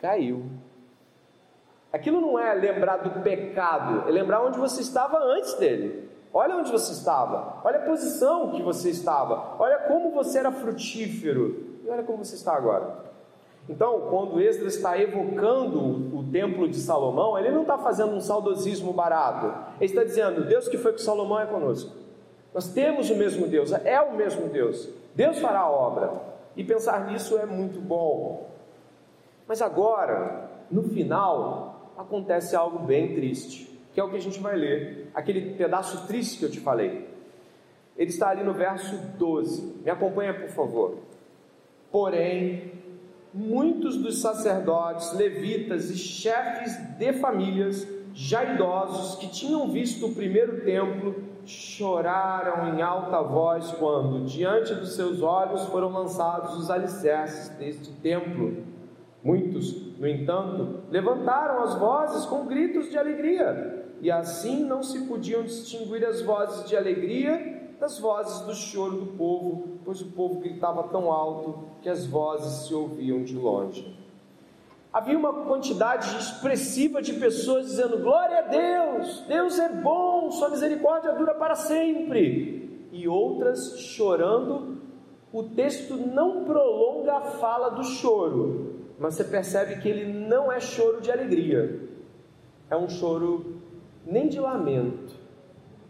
caiu. 0.00 0.44
Aquilo 1.92 2.20
não 2.20 2.38
é 2.38 2.54
lembrar 2.54 2.98
do 2.98 3.22
pecado, 3.22 4.08
é 4.08 4.10
lembrar 4.10 4.42
onde 4.42 4.58
você 4.58 4.80
estava 4.80 5.18
antes 5.18 5.54
dele. 5.54 6.10
Olha 6.32 6.56
onde 6.56 6.72
você 6.72 6.92
estava, 6.92 7.60
olha 7.62 7.78
a 7.78 7.82
posição 7.82 8.52
que 8.52 8.62
você 8.62 8.88
estava, 8.88 9.56
olha 9.58 9.76
como 9.80 10.12
você 10.12 10.38
era 10.38 10.50
frutífero 10.50 11.78
e 11.84 11.90
olha 11.90 12.02
como 12.02 12.24
você 12.24 12.34
está 12.34 12.54
agora. 12.54 13.12
Então, 13.68 14.08
quando 14.08 14.40
Esdras 14.40 14.74
está 14.74 14.98
evocando 14.98 15.78
o 16.16 16.24
templo 16.32 16.66
de 16.66 16.78
Salomão, 16.78 17.38
ele 17.38 17.50
não 17.50 17.62
está 17.62 17.76
fazendo 17.78 18.12
um 18.12 18.20
saudosismo 18.20 18.92
barato. 18.92 19.46
Ele 19.80 19.90
está 19.90 20.02
dizendo: 20.02 20.46
Deus 20.46 20.66
que 20.68 20.78
foi 20.78 20.92
com 20.92 20.98
Salomão 20.98 21.38
é 21.38 21.46
conosco. 21.46 21.94
Nós 22.52 22.68
temos 22.72 23.08
o 23.10 23.16
mesmo 23.16 23.46
Deus, 23.46 23.70
é 23.72 24.00
o 24.00 24.14
mesmo 24.14 24.48
Deus. 24.48 24.88
Deus 25.14 25.38
fará 25.38 25.60
a 25.60 25.70
obra. 25.70 26.32
E 26.56 26.64
pensar 26.64 27.06
nisso 27.06 27.38
é 27.38 27.46
muito 27.46 27.80
bom. 27.80 28.50
Mas 29.46 29.62
agora, 29.62 30.50
no 30.70 30.82
final, 30.82 31.71
acontece 31.96 32.56
algo 32.56 32.80
bem 32.80 33.14
triste 33.14 33.72
que 33.92 34.00
é 34.00 34.04
o 34.04 34.08
que 34.08 34.16
a 34.16 34.20
gente 34.20 34.40
vai 34.40 34.56
ler, 34.56 35.10
aquele 35.14 35.54
pedaço 35.54 36.06
triste 36.06 36.38
que 36.38 36.44
eu 36.44 36.50
te 36.50 36.60
falei. 36.60 37.08
Ele 37.96 38.08
está 38.08 38.30
ali 38.30 38.42
no 38.42 38.54
verso 38.54 38.96
12. 39.18 39.80
Me 39.84 39.90
acompanha, 39.90 40.32
por 40.32 40.48
favor. 40.48 40.98
Porém, 41.90 42.72
muitos 43.34 43.98
dos 43.98 44.22
sacerdotes, 44.22 45.12
levitas 45.12 45.90
e 45.90 45.98
chefes 45.98 46.74
de 46.96 47.12
famílias, 47.14 47.86
já 48.14 48.42
idosos, 48.44 49.18
que 49.18 49.28
tinham 49.28 49.70
visto 49.70 50.06
o 50.06 50.14
primeiro 50.14 50.64
templo, 50.64 51.14
choraram 51.44 52.74
em 52.74 52.80
alta 52.80 53.20
voz 53.20 53.72
quando, 53.72 54.24
diante 54.24 54.74
dos 54.74 54.94
seus 54.94 55.20
olhos, 55.20 55.64
foram 55.64 55.92
lançados 55.92 56.56
os 56.56 56.70
alicerces 56.70 57.50
deste 57.58 57.90
templo. 58.00 58.71
Muitos, 59.22 59.96
no 59.98 60.08
entanto, 60.08 60.80
levantaram 60.90 61.62
as 61.62 61.78
vozes 61.78 62.26
com 62.26 62.46
gritos 62.46 62.90
de 62.90 62.98
alegria 62.98 63.86
e 64.00 64.10
assim 64.10 64.64
não 64.64 64.82
se 64.82 65.06
podiam 65.06 65.44
distinguir 65.44 66.04
as 66.04 66.22
vozes 66.22 66.68
de 66.68 66.76
alegria 66.76 67.70
das 67.78 67.98
vozes 67.98 68.40
do 68.40 68.54
choro 68.54 68.96
do 68.96 69.06
povo, 69.16 69.78
pois 69.84 70.00
o 70.00 70.10
povo 70.10 70.40
gritava 70.40 70.84
tão 70.84 71.10
alto 71.10 71.64
que 71.80 71.88
as 71.88 72.06
vozes 72.06 72.66
se 72.66 72.74
ouviam 72.74 73.22
de 73.22 73.36
longe. 73.36 73.96
Havia 74.92 75.16
uma 75.16 75.32
quantidade 75.44 76.16
expressiva 76.18 77.00
de 77.00 77.14
pessoas 77.14 77.66
dizendo: 77.66 77.98
Glória 77.98 78.40
a 78.40 78.42
Deus, 78.42 79.20
Deus 79.26 79.58
é 79.58 79.68
bom, 79.68 80.30
Sua 80.30 80.50
misericórdia 80.50 81.12
dura 81.12 81.34
para 81.34 81.54
sempre. 81.54 82.88
E 82.92 83.08
outras 83.08 83.78
chorando. 83.78 84.82
O 85.32 85.44
texto 85.44 85.96
não 85.96 86.44
prolonga 86.44 87.14
a 87.14 87.20
fala 87.22 87.70
do 87.70 87.82
choro, 87.82 88.71
mas 89.02 89.14
você 89.14 89.24
percebe 89.24 89.80
que 89.82 89.88
ele 89.88 90.12
não 90.12 90.50
é 90.50 90.60
choro 90.60 91.00
de 91.00 91.10
alegria, 91.10 91.80
é 92.70 92.76
um 92.76 92.88
choro 92.88 93.56
nem 94.06 94.28
de 94.28 94.38
lamento, 94.38 95.16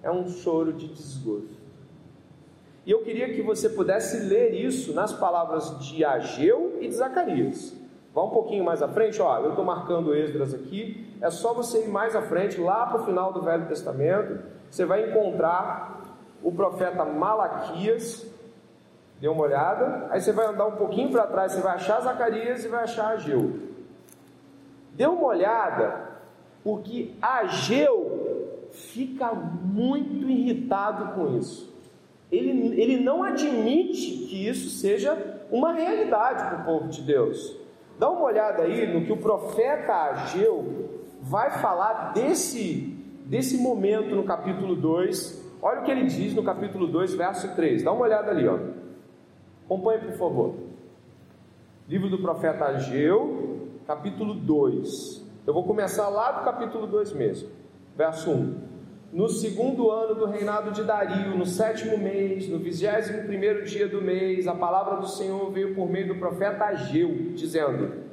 é 0.02 0.10
um 0.10 0.26
choro 0.26 0.72
de 0.72 0.88
desgosto. 0.88 1.60
E 2.86 2.90
eu 2.90 3.02
queria 3.02 3.34
que 3.34 3.42
você 3.42 3.68
pudesse 3.68 4.18
ler 4.18 4.54
isso 4.54 4.94
nas 4.94 5.12
palavras 5.12 5.78
de 5.78 6.02
Ageu 6.02 6.78
e 6.80 6.88
de 6.88 6.94
Zacarias. 6.94 7.76
Vá 8.14 8.24
um 8.24 8.30
pouquinho 8.30 8.64
mais 8.64 8.82
à 8.82 8.88
frente, 8.88 9.20
ó, 9.20 9.40
eu 9.40 9.50
estou 9.50 9.64
marcando 9.64 10.14
Esdras 10.14 10.54
aqui, 10.54 11.06
é 11.20 11.30
só 11.30 11.52
você 11.52 11.84
ir 11.84 11.88
mais 11.88 12.16
à 12.16 12.22
frente, 12.22 12.58
lá 12.58 12.86
para 12.86 13.02
o 13.02 13.04
final 13.04 13.30
do 13.30 13.42
Velho 13.42 13.66
Testamento, 13.66 14.42
você 14.70 14.86
vai 14.86 15.10
encontrar 15.10 16.16
o 16.42 16.50
profeta 16.50 17.04
Malaquias, 17.04 18.26
dê 19.22 19.28
uma 19.28 19.44
olhada, 19.44 20.08
aí 20.10 20.20
você 20.20 20.32
vai 20.32 20.48
andar 20.48 20.66
um 20.66 20.74
pouquinho 20.74 21.12
para 21.12 21.28
trás, 21.28 21.52
você 21.52 21.60
vai 21.60 21.76
achar 21.76 22.00
Zacarias 22.00 22.64
e 22.64 22.68
vai 22.68 22.82
achar 22.82 23.12
Ageu. 23.12 23.52
Dê 24.94 25.06
uma 25.06 25.28
olhada 25.28 26.10
porque 26.64 27.12
Ageu 27.22 28.66
fica 28.72 29.32
muito 29.32 30.28
irritado 30.28 31.14
com 31.14 31.38
isso. 31.38 31.72
Ele, 32.32 32.80
ele 32.80 32.98
não 32.98 33.22
admite 33.22 34.26
que 34.26 34.48
isso 34.48 34.70
seja 34.80 35.16
uma 35.52 35.72
realidade 35.72 36.42
para 36.42 36.62
o 36.62 36.64
povo 36.64 36.88
de 36.88 37.02
Deus. 37.02 37.56
Dá 38.00 38.10
uma 38.10 38.24
olhada 38.24 38.64
aí 38.64 38.92
no 38.92 39.06
que 39.06 39.12
o 39.12 39.18
profeta 39.18 39.92
Ageu 39.92 40.98
vai 41.20 41.60
falar 41.60 42.12
desse, 42.12 42.92
desse 43.24 43.56
momento 43.56 44.16
no 44.16 44.24
capítulo 44.24 44.74
2. 44.74 45.52
Olha 45.62 45.80
o 45.80 45.84
que 45.84 45.92
ele 45.92 46.06
diz 46.06 46.34
no 46.34 46.42
capítulo 46.42 46.88
2, 46.88 47.14
verso 47.14 47.54
3. 47.54 47.84
Dá 47.84 47.92
uma 47.92 48.02
olhada 48.02 48.32
ali, 48.32 48.48
ó. 48.48 48.81
Acompanhe, 49.64 50.00
por 50.00 50.12
favor. 50.12 50.54
Livro 51.88 52.08
do 52.08 52.18
profeta 52.18 52.66
Ageu, 52.66 53.68
capítulo 53.86 54.34
2. 54.34 55.24
Eu 55.46 55.54
vou 55.54 55.64
começar 55.64 56.08
lá 56.08 56.32
do 56.32 56.44
capítulo 56.44 56.86
2 56.86 57.12
mesmo, 57.12 57.48
verso 57.96 58.30
1. 58.30 58.72
No 59.12 59.28
segundo 59.28 59.90
ano 59.90 60.14
do 60.14 60.26
reinado 60.26 60.70
de 60.70 60.84
Dario, 60.84 61.36
no 61.36 61.44
sétimo 61.44 61.98
mês, 61.98 62.48
no 62.48 62.58
vigésimo 62.58 63.24
primeiro 63.24 63.64
dia 63.64 63.86
do 63.86 64.00
mês, 64.00 64.46
a 64.46 64.54
palavra 64.54 64.96
do 64.96 65.06
Senhor 65.06 65.50
veio 65.50 65.74
por 65.74 65.88
meio 65.88 66.08
do 66.08 66.14
profeta 66.14 66.64
Ageu, 66.64 67.32
dizendo: 67.34 68.04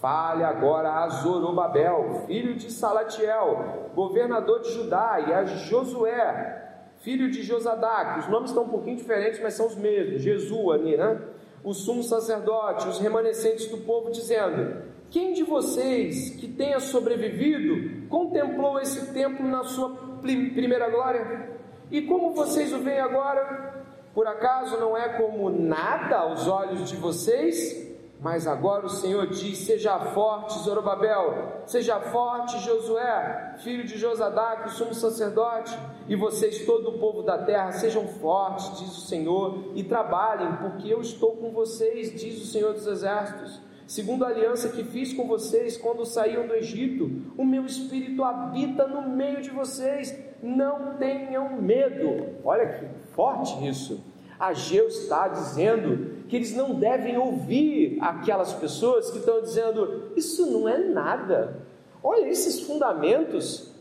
Fale 0.00 0.44
agora 0.44 1.04
a 1.04 1.08
Zorobabel, 1.08 2.24
filho 2.26 2.54
de 2.54 2.72
Salatiel, 2.72 3.90
governador 3.94 4.60
de 4.60 4.72
Judá, 4.72 5.22
e 5.26 5.32
a 5.32 5.44
Josué, 5.44 6.67
filho 7.08 7.30
de 7.30 7.42
Josadac. 7.42 8.18
Os 8.18 8.28
nomes 8.28 8.50
estão 8.50 8.64
um 8.64 8.68
pouquinho 8.68 8.98
diferentes, 8.98 9.40
mas 9.40 9.54
são 9.54 9.66
os 9.66 9.74
mesmos. 9.74 10.20
Jesus 10.20 10.70
ali, 10.74 10.94
né? 10.94 11.18
O 11.64 11.72
sumo 11.72 12.02
sacerdote, 12.02 12.86
os 12.86 12.98
remanescentes 12.98 13.66
do 13.66 13.78
povo, 13.78 14.10
dizendo: 14.10 14.82
quem 15.10 15.32
de 15.32 15.42
vocês 15.42 16.28
que 16.36 16.46
tenha 16.46 16.78
sobrevivido 16.78 18.06
contemplou 18.08 18.78
esse 18.78 19.10
templo 19.14 19.48
na 19.48 19.64
sua 19.64 19.88
primeira 20.20 20.90
glória? 20.90 21.48
E 21.90 22.02
como 22.02 22.34
vocês 22.34 22.74
o 22.74 22.78
veem 22.80 23.00
agora? 23.00 23.86
Por 24.14 24.26
acaso 24.26 24.76
não 24.76 24.94
é 24.94 25.08
como 25.08 25.48
nada 25.48 26.18
aos 26.18 26.46
olhos 26.46 26.90
de 26.90 26.96
vocês? 26.96 27.87
Mas 28.20 28.46
agora 28.46 28.86
o 28.86 28.90
Senhor 28.90 29.26
diz: 29.28 29.58
Seja 29.58 29.98
forte, 30.12 30.58
Zorobabel, 30.58 31.62
seja 31.66 32.00
forte, 32.00 32.58
Josué, 32.58 33.54
filho 33.58 33.84
de 33.84 33.96
Josadac, 33.96 34.66
o 34.66 34.70
sumo 34.70 34.92
sacerdote, 34.92 35.78
e 36.08 36.16
vocês, 36.16 36.66
todo 36.66 36.90
o 36.90 36.98
povo 36.98 37.22
da 37.22 37.38
terra, 37.38 37.70
sejam 37.72 38.08
fortes, 38.08 38.78
diz 38.78 38.96
o 38.96 39.00
Senhor, 39.02 39.72
e 39.74 39.84
trabalhem, 39.84 40.56
porque 40.56 40.92
eu 40.92 41.00
estou 41.00 41.36
com 41.36 41.52
vocês, 41.52 42.12
diz 42.20 42.42
o 42.42 42.46
Senhor 42.46 42.72
dos 42.72 42.86
Exércitos 42.86 43.68
segundo 43.88 44.22
a 44.22 44.28
aliança 44.28 44.68
que 44.68 44.84
fiz 44.84 45.14
com 45.14 45.26
vocês 45.26 45.76
quando 45.78 46.04
saíam 46.04 46.46
do 46.46 46.54
Egito. 46.54 47.32
O 47.36 47.44
meu 47.44 47.64
espírito 47.64 48.22
habita 48.22 48.86
no 48.86 49.08
meio 49.08 49.40
de 49.40 49.48
vocês. 49.48 50.16
Não 50.42 50.98
tenham 50.98 51.60
medo. 51.60 52.36
Olha 52.44 52.66
que 52.74 52.86
forte 53.14 53.66
isso. 53.66 54.04
Ageu 54.38 54.88
está 54.88 55.28
dizendo 55.28 56.24
que 56.28 56.36
eles 56.36 56.54
não 56.54 56.74
devem 56.74 57.16
ouvir 57.18 57.98
aquelas 58.00 58.52
pessoas 58.52 59.10
que 59.10 59.18
estão 59.18 59.40
dizendo: 59.40 60.12
Isso 60.16 60.46
não 60.50 60.68
é 60.68 60.78
nada. 60.78 61.56
Olha 62.02 62.28
esses 62.28 62.60
fundamentos. 62.60 63.72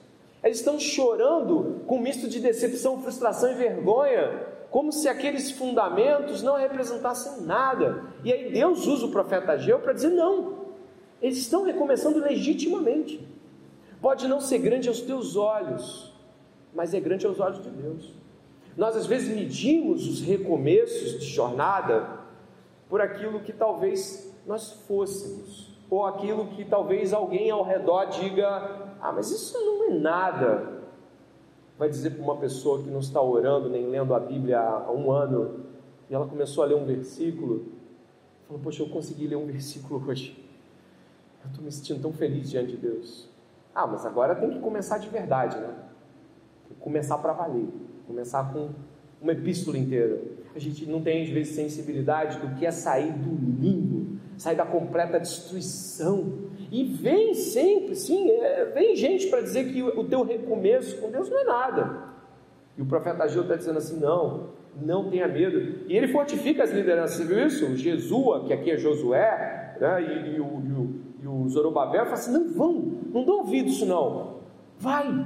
Eles 0.44 0.60
estão 0.60 0.80
chorando 0.80 1.82
com 1.88 1.98
um 1.98 2.02
misto 2.02 2.28
de 2.28 2.40
decepção, 2.40 3.02
frustração 3.02 3.52
e 3.52 3.56
vergonha 3.56 4.56
como 4.70 4.92
se 4.92 5.08
aqueles 5.08 5.52
fundamentos 5.52 6.44
não 6.44 6.56
representassem 6.56 7.42
nada. 7.44 8.04
E 8.24 8.32
aí 8.32 8.52
Deus 8.52 8.86
usa 8.86 9.06
o 9.06 9.12
profeta 9.12 9.54
Ageu 9.54 9.80
para 9.80 9.94
dizer: 9.94 10.10
não, 10.10 10.56
eles 11.22 11.38
estão 11.38 11.64
recomeçando 11.64 12.20
legitimamente. 12.20 13.26
Pode 14.02 14.28
não 14.28 14.40
ser 14.40 14.60
grande 14.60 14.88
aos 14.88 15.02
teus 15.02 15.36
olhos, 15.36 16.14
mas 16.74 16.94
é 16.94 17.00
grande 17.00 17.26
aos 17.26 17.40
olhos 17.40 17.62
de 17.64 17.70
Deus. 17.70 18.14
Nós 18.78 18.96
às 18.96 19.06
vezes 19.06 19.36
medimos 19.36 20.08
os 20.08 20.22
recomeços 20.22 21.20
de 21.20 21.26
jornada 21.26 22.20
por 22.88 23.02
aquilo 23.02 23.42
que 23.42 23.52
talvez 23.52 24.34
nós 24.46 24.72
fôssemos, 24.88 25.76
ou 25.90 26.06
aquilo 26.06 26.48
que 26.48 26.64
talvez 26.64 27.12
alguém 27.12 27.50
ao 27.50 27.64
redor 27.64 28.06
diga: 28.06 28.48
ah, 29.02 29.12
mas 29.12 29.32
isso 29.32 29.58
não 29.58 29.86
é 29.86 30.00
nada 30.00 30.78
vai 31.78 31.90
dizer 31.90 32.12
para 32.12 32.24
uma 32.24 32.38
pessoa 32.38 32.82
que 32.82 32.90
não 32.90 33.00
está 33.00 33.22
orando 33.22 33.70
nem 33.70 33.88
lendo 33.88 34.14
a 34.14 34.20
Bíblia 34.20 34.60
há 34.60 34.92
um 34.92 35.12
ano, 35.12 35.66
e 36.10 36.16
ela 36.16 36.28
começou 36.28 36.64
a 36.64 36.68
ler 36.68 36.76
um 36.76 36.86
versículo, 36.86 37.72
falou: 38.48 38.62
Poxa, 38.62 38.82
eu 38.82 38.90
consegui 38.90 39.28
ler 39.28 39.36
um 39.36 39.46
versículo 39.46 40.04
hoje. 40.08 40.44
Eu 41.44 41.50
estou 41.50 41.64
me 41.64 41.72
sentindo 41.72 42.02
tão 42.02 42.12
feliz 42.12 42.50
diante 42.50 42.72
de 42.72 42.78
Deus. 42.78 43.30
Ah, 43.74 43.86
mas 43.86 44.06
agora 44.06 44.36
tem 44.36 44.50
que 44.50 44.60
começar 44.60 44.98
de 44.98 45.08
verdade, 45.08 45.58
né? 45.58 45.84
começar 46.80 47.18
para 47.20 47.32
valer, 47.32 47.70
começar 48.08 48.52
com 48.54 48.70
uma 49.22 49.34
epístola 49.34 49.78
inteira. 49.78 50.20
A 50.56 50.60
gente 50.60 50.86
não 50.88 51.02
tem, 51.02 51.24
às 51.24 51.30
vezes, 51.30 51.54
sensibilidade 51.54 52.40
do 52.40 52.56
que 52.56 52.66
é 52.66 52.72
sair 52.72 53.12
do 53.12 53.30
limbo, 53.62 54.18
sair 54.38 54.56
da 54.56 54.66
completa 54.66 55.20
destruição. 55.20 56.48
E 56.72 56.84
vem 56.84 57.34
sempre, 57.34 57.96
sim, 57.96 58.32
é, 58.32 58.66
vem 58.74 58.96
gente 58.96 59.28
para 59.28 59.42
dizer 59.42 59.72
que 59.72 59.84
o 59.84 60.04
teu 60.06 60.24
recomeço 60.24 60.98
com 60.98 61.12
Deus 61.12 61.30
não 61.30 61.40
é 61.40 61.44
nada. 61.44 62.08
E 62.78 62.82
o 62.82 62.86
profeta 62.86 63.24
Ageu 63.24 63.44
está 63.44 63.56
dizendo 63.56 63.78
assim: 63.78 64.00
não, 64.00 64.50
não 64.82 65.10
tenha 65.10 65.28
medo. 65.28 65.86
E 65.88 65.96
ele 65.96 66.08
fortifica 66.08 66.64
as 66.64 66.72
lideranças, 66.72 67.18
você 67.18 67.26
viu 67.26 67.46
isso? 67.46 67.76
Jesua, 67.76 68.46
que 68.46 68.54
aqui 68.54 68.72
é 68.72 68.78
Josué, 68.78 69.76
né? 69.80 70.02
e, 70.02 70.36
e, 70.36 70.40
o, 70.40 70.62
e, 70.66 70.72
o, 70.72 70.96
e 71.24 71.28
o 71.28 71.50
Zorobabel, 71.50 72.04
fala 72.04 72.14
assim: 72.14 72.32
não 72.32 72.50
vão, 72.54 72.74
não 73.14 73.26
dão 73.26 73.38
ouvido 73.40 73.70
isso 73.70 73.86
não. 73.86 74.38
Vai, 74.80 75.26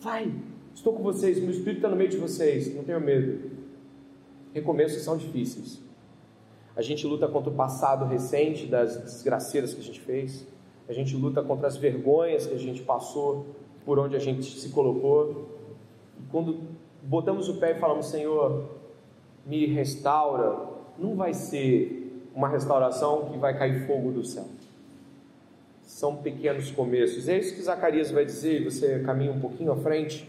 vai, 0.00 0.32
estou 0.74 0.92
com 0.92 1.02
vocês, 1.02 1.38
meu 1.38 1.50
Espírito 1.50 1.76
está 1.76 1.88
no 1.88 1.96
meio 1.96 2.10
de 2.10 2.16
vocês, 2.16 2.74
não 2.74 2.84
tenham 2.84 3.00
medo. 3.00 3.50
Recomeços 4.52 5.02
são 5.02 5.16
difíceis. 5.16 5.80
A 6.76 6.82
gente 6.82 7.06
luta 7.06 7.28
contra 7.28 7.50
o 7.50 7.54
passado 7.54 8.04
recente 8.04 8.66
das 8.66 8.96
desgraceiras 8.96 9.72
que 9.72 9.80
a 9.80 9.84
gente 9.84 10.00
fez. 10.00 10.46
A 10.88 10.92
gente 10.92 11.16
luta 11.16 11.42
contra 11.42 11.66
as 11.66 11.76
vergonhas 11.76 12.46
que 12.46 12.54
a 12.54 12.58
gente 12.58 12.82
passou, 12.82 13.46
por 13.84 13.98
onde 13.98 14.16
a 14.16 14.18
gente 14.18 14.58
se 14.58 14.68
colocou. 14.70 15.48
E 16.18 16.22
quando 16.30 16.60
botamos 17.02 17.48
o 17.48 17.54
pé 17.54 17.72
e 17.72 17.74
falamos, 17.80 18.06
Senhor, 18.06 18.68
me 19.46 19.66
restaura, 19.66 20.68
não 20.98 21.14
vai 21.14 21.32
ser 21.32 22.28
uma 22.34 22.48
restauração 22.48 23.30
que 23.30 23.38
vai 23.38 23.56
cair 23.56 23.86
fogo 23.86 24.10
do 24.10 24.24
céu. 24.24 24.46
São 25.82 26.16
pequenos 26.16 26.70
começos. 26.70 27.28
É 27.28 27.38
isso 27.38 27.54
que 27.54 27.62
Zacarias 27.62 28.10
vai 28.10 28.24
dizer, 28.24 28.64
você 28.64 28.98
caminha 29.00 29.32
um 29.32 29.40
pouquinho 29.40 29.70
à 29.72 29.76
frente. 29.76 30.28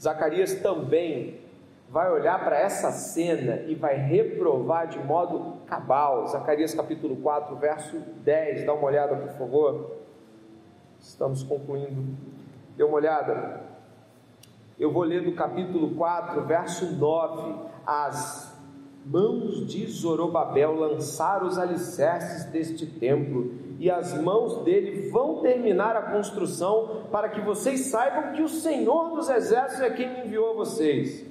Zacarias 0.00 0.54
também 0.60 1.40
vai 1.88 2.10
olhar 2.12 2.42
para 2.44 2.58
essa 2.58 2.90
cena 2.90 3.62
e 3.66 3.74
vai 3.74 3.96
reprovar 3.96 4.88
de 4.88 4.98
modo 4.98 5.58
cabal. 5.66 6.26
Zacarias 6.26 6.74
capítulo 6.74 7.16
4, 7.16 7.56
verso 7.56 7.98
10. 8.24 8.66
Dá 8.66 8.74
uma 8.74 8.86
olhada, 8.86 9.16
por 9.16 9.30
favor. 9.38 9.96
Estamos 11.00 11.42
concluindo. 11.42 12.16
Dê 12.76 12.82
uma 12.82 12.96
olhada. 12.96 13.60
Eu 14.78 14.92
vou 14.92 15.04
ler 15.04 15.22
do 15.24 15.32
capítulo 15.32 15.94
4, 15.94 16.42
verso 16.42 16.86
9. 16.96 17.54
As 17.86 18.54
mãos 19.06 19.66
de 19.66 19.86
Zorobabel 19.86 20.74
lançaram 20.74 21.46
os 21.46 21.56
alicerces 21.56 22.44
deste 22.46 22.84
templo, 22.86 23.54
e 23.78 23.90
as 23.90 24.14
mãos 24.14 24.64
dele 24.64 25.10
vão 25.10 25.40
terminar 25.40 25.96
a 25.96 26.12
construção, 26.12 27.04
para 27.10 27.28
que 27.28 27.40
vocês 27.40 27.80
saibam 27.86 28.32
que 28.32 28.42
o 28.42 28.48
Senhor 28.48 29.10
dos 29.10 29.28
Exércitos 29.28 29.82
é 29.82 29.90
quem 29.90 30.24
enviou 30.24 30.50
a 30.50 30.54
vocês. 30.54 31.24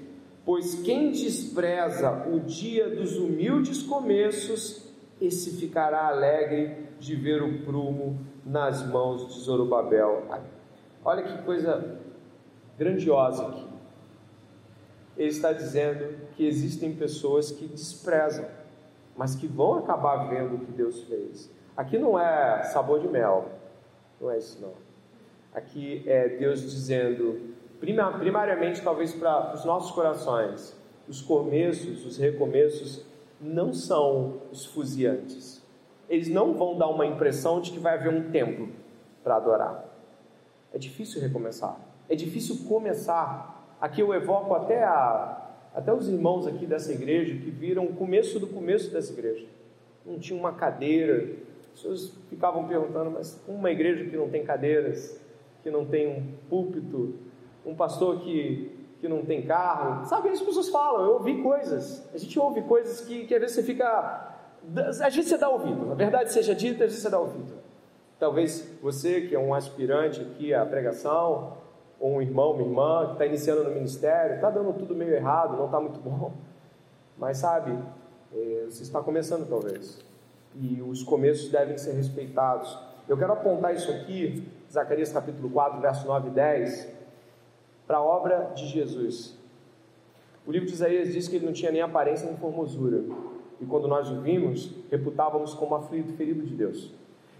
Pois 0.45 0.75
quem 0.75 1.11
despreza 1.11 2.27
o 2.31 2.39
dia 2.39 2.87
dos 2.89 3.17
humildes 3.17 3.81
começos, 3.81 4.93
esse 5.19 5.57
ficará 5.57 6.07
alegre 6.07 6.85
de 6.99 7.15
ver 7.15 7.41
o 7.41 7.63
prumo 7.63 8.19
nas 8.45 8.85
mãos 8.85 9.33
de 9.33 9.39
Zorobabel. 9.39 10.27
Olha 11.03 11.23
que 11.23 11.43
coisa 11.43 11.99
grandiosa 12.77 13.47
aqui. 13.47 13.65
Ele 15.17 15.29
está 15.29 15.51
dizendo 15.51 16.15
que 16.35 16.45
existem 16.45 16.93
pessoas 16.93 17.49
que 17.49 17.65
desprezam, 17.65 18.45
mas 19.17 19.33
que 19.33 19.47
vão 19.47 19.79
acabar 19.79 20.29
vendo 20.29 20.55
o 20.55 20.59
que 20.59 20.71
Deus 20.71 21.03
fez. 21.03 21.49
Aqui 21.75 21.97
não 21.97 22.17
é 22.17 22.63
sabor 22.63 22.99
de 22.99 23.07
mel, 23.07 23.49
não 24.19 24.31
é 24.31 24.37
isso 24.37 24.61
não. 24.61 24.73
Aqui 25.53 26.03
é 26.05 26.29
Deus 26.29 26.61
dizendo, 26.61 27.53
primariamente 27.79 28.81
talvez 28.81 29.13
para 29.13 29.53
os 29.53 29.65
nossos 29.65 29.91
corações, 29.91 30.75
os 31.07 31.21
começos, 31.21 32.05
os 32.05 32.17
recomeços 32.17 33.05
não 33.39 33.73
são 33.73 34.41
esfuziantes. 34.51 35.61
Eles 36.09 36.29
não 36.29 36.53
vão 36.53 36.77
dar 36.77 36.87
uma 36.87 37.05
impressão 37.05 37.59
de 37.59 37.71
que 37.71 37.79
vai 37.79 37.95
haver 37.95 38.09
um 38.09 38.31
templo 38.31 38.69
para 39.23 39.35
adorar. 39.35 39.85
É 40.73 40.77
difícil 40.77 41.21
recomeçar. 41.21 41.77
É 42.07 42.15
difícil 42.15 42.67
começar. 42.67 43.75
Aqui 43.81 44.01
eu 44.01 44.13
evoco 44.13 44.53
até, 44.53 44.83
a, 44.83 45.49
até 45.73 45.93
os 45.93 46.07
irmãos 46.07 46.47
aqui 46.47 46.65
dessa 46.65 46.91
igreja 46.91 47.33
que 47.33 47.49
viram 47.49 47.85
o 47.85 47.95
começo 47.95 48.39
do 48.39 48.47
começo 48.47 48.91
dessa 48.91 49.11
igreja. 49.11 49.45
Não 50.05 50.19
tinha 50.19 50.39
uma 50.39 50.53
cadeira. 50.53 51.35
As 51.75 51.81
pessoas 51.81 52.13
ficavam 52.29 52.65
perguntando, 52.69 53.11
mas 53.11 53.43
uma 53.45 53.69
igreja 53.69 54.05
que 54.09 54.15
não 54.15 54.29
tem 54.29 54.45
cadeiras, 54.45 55.19
que 55.61 55.69
não 55.69 55.85
tem 55.85 56.07
um 56.07 56.33
púlpito, 56.49 57.15
um 57.65 57.75
pastor 57.75 58.21
que, 58.21 58.87
que 59.01 59.09
não 59.09 59.25
tem 59.25 59.45
carro. 59.45 60.05
Sabe, 60.05 60.29
as 60.29 60.41
pessoas 60.41 60.69
falam, 60.69 61.03
eu 61.03 61.13
ouvi 61.15 61.43
coisas. 61.43 62.09
A 62.13 62.17
gente 62.17 62.39
ouve 62.39 62.61
coisas 62.61 63.01
que, 63.01 63.25
que 63.25 63.35
às 63.35 63.41
vezes 63.41 63.57
você 63.57 63.63
fica. 63.63 64.37
Às 64.73 64.99
vezes 64.99 65.25
você 65.27 65.37
dá 65.37 65.49
ouvido. 65.49 65.91
A 65.91 65.95
verdade 65.95 66.31
seja 66.31 66.55
dita, 66.55 66.85
às 66.85 66.91
vezes 66.91 67.01
você 67.01 67.09
dá 67.09 67.19
ouvido. 67.19 67.53
Talvez 68.17 68.65
você 68.81 69.27
que 69.27 69.35
é 69.35 69.39
um 69.39 69.53
aspirante 69.53 70.21
aqui 70.21 70.53
à 70.53 70.65
pregação, 70.65 71.57
ou 71.99 72.13
um 72.13 72.21
irmão, 72.21 72.53
uma 72.53 72.61
irmã 72.61 73.05
que 73.07 73.11
está 73.13 73.25
iniciando 73.25 73.65
no 73.65 73.71
ministério, 73.71 74.35
está 74.35 74.49
dando 74.49 74.71
tudo 74.71 74.95
meio 74.95 75.13
errado, 75.13 75.57
não 75.57 75.65
está 75.65 75.81
muito 75.81 75.99
bom. 75.99 76.31
Mas 77.17 77.39
sabe, 77.39 77.77
é, 78.33 78.63
você 78.69 78.81
está 78.81 79.01
começando 79.01 79.45
talvez. 79.49 80.14
E 80.55 80.81
os 80.81 81.03
começos 81.03 81.49
devem 81.49 81.77
ser 81.77 81.93
respeitados. 81.93 82.77
Eu 83.07 83.17
quero 83.17 83.33
apontar 83.33 83.75
isso 83.75 83.91
aqui, 83.91 84.47
Zacarias 84.71 85.11
capítulo 85.11 85.49
4, 85.49 85.79
verso 85.81 86.07
9 86.07 86.29
e 86.29 86.31
10, 86.31 86.87
para 87.85 87.97
a 87.97 88.03
obra 88.03 88.51
de 88.55 88.65
Jesus. 88.67 89.37
O 90.45 90.51
livro 90.51 90.67
de 90.67 90.73
Isaías 90.73 91.11
diz 91.11 91.27
que 91.27 91.35
ele 91.35 91.45
não 91.45 91.53
tinha 91.53 91.71
nem 91.71 91.81
aparência 91.81 92.27
nem 92.27 92.37
formosura. 92.37 93.03
E 93.59 93.65
quando 93.65 93.87
nós 93.87 94.09
o 94.09 94.21
vimos, 94.21 94.71
reputávamos 94.89 95.53
como 95.53 95.75
aflito, 95.75 96.13
ferido 96.13 96.43
de 96.43 96.53
Deus. 96.53 96.91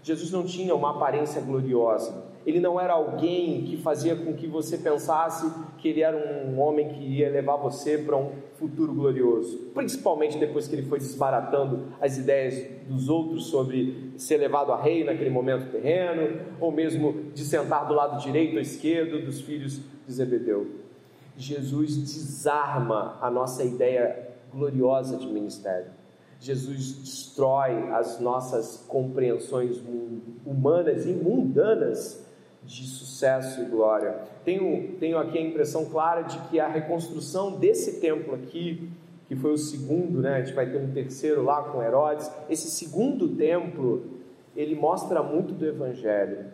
Jesus 0.06 0.30
não 0.30 0.44
tinha 0.44 0.72
uma 0.72 0.90
aparência 0.90 1.40
gloriosa. 1.40 2.26
Ele 2.46 2.60
não 2.60 2.80
era 2.80 2.92
alguém 2.92 3.64
que 3.64 3.76
fazia 3.76 4.14
com 4.14 4.34
que 4.34 4.46
você 4.46 4.78
pensasse 4.78 5.52
que 5.78 5.88
ele 5.88 6.00
era 6.00 6.16
um 6.16 6.60
homem 6.60 6.90
que 6.90 7.00
ia 7.00 7.28
levar 7.28 7.56
você 7.56 7.98
para 7.98 8.16
um 8.16 8.30
futuro 8.54 8.94
glorioso. 8.94 9.72
Principalmente 9.74 10.38
depois 10.38 10.68
que 10.68 10.76
ele 10.76 10.86
foi 10.86 11.00
desbaratando 11.00 11.88
as 12.00 12.16
ideias 12.16 12.70
dos 12.88 13.08
outros 13.08 13.46
sobre 13.46 14.12
ser 14.16 14.36
levado 14.36 14.70
a 14.70 14.80
rei 14.80 15.02
naquele 15.02 15.28
momento 15.28 15.72
terreno, 15.72 16.40
ou 16.60 16.70
mesmo 16.70 17.32
de 17.34 17.44
sentar 17.44 17.88
do 17.88 17.94
lado 17.94 18.22
direito 18.22 18.54
ou 18.54 18.60
esquerdo 18.60 19.24
dos 19.24 19.40
filhos 19.40 19.80
de 20.06 20.12
Zebedeu. 20.12 20.68
Jesus 21.36 21.96
desarma 21.96 23.18
a 23.20 23.28
nossa 23.28 23.64
ideia 23.64 24.36
gloriosa 24.52 25.16
de 25.16 25.26
ministério. 25.26 25.90
Jesus 26.40 26.92
destrói 26.96 27.90
as 27.92 28.20
nossas 28.20 28.84
compreensões 28.88 29.80
humanas 30.44 31.06
e 31.06 31.12
mundanas 31.12 32.24
de 32.62 32.86
sucesso 32.86 33.62
e 33.62 33.64
glória. 33.64 34.18
Tenho, 34.44 34.96
tenho 34.98 35.18
aqui 35.18 35.38
a 35.38 35.40
impressão 35.40 35.86
clara 35.86 36.22
de 36.22 36.38
que 36.48 36.60
a 36.60 36.68
reconstrução 36.68 37.58
desse 37.58 38.00
templo 38.00 38.34
aqui, 38.34 38.90
que 39.28 39.36
foi 39.36 39.52
o 39.52 39.58
segundo, 39.58 40.20
né? 40.20 40.34
A 40.34 40.42
gente 40.42 40.54
vai 40.54 40.66
ter 40.66 40.78
um 40.78 40.90
terceiro 40.92 41.42
lá 41.42 41.62
com 41.62 41.82
Herodes. 41.82 42.30
Esse 42.50 42.70
segundo 42.70 43.28
templo, 43.28 44.04
ele 44.54 44.74
mostra 44.74 45.22
muito 45.22 45.52
do 45.54 45.66
Evangelho. 45.66 46.46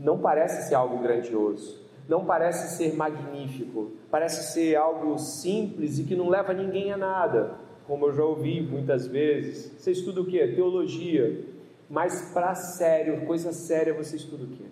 Não 0.00 0.18
parece 0.18 0.68
ser 0.68 0.74
algo 0.74 0.98
grandioso, 0.98 1.82
não 2.08 2.24
parece 2.24 2.76
ser 2.76 2.94
magnífico, 2.94 3.92
parece 4.10 4.52
ser 4.52 4.76
algo 4.76 5.18
simples 5.18 5.98
e 5.98 6.04
que 6.04 6.14
não 6.14 6.28
leva 6.28 6.52
ninguém 6.52 6.92
a 6.92 6.96
nada 6.96 7.65
como 7.86 8.06
eu 8.06 8.12
já 8.12 8.24
ouvi 8.24 8.60
muitas 8.60 9.06
vezes. 9.06 9.72
Você 9.78 9.92
estuda 9.92 10.20
o 10.20 10.26
que? 10.26 10.38
Teologia. 10.48 11.44
Mas 11.88 12.32
para 12.32 12.54
sério, 12.54 13.24
coisa 13.26 13.52
séria, 13.52 13.94
você 13.94 14.16
estuda 14.16 14.44
o 14.44 14.48
que? 14.48 14.66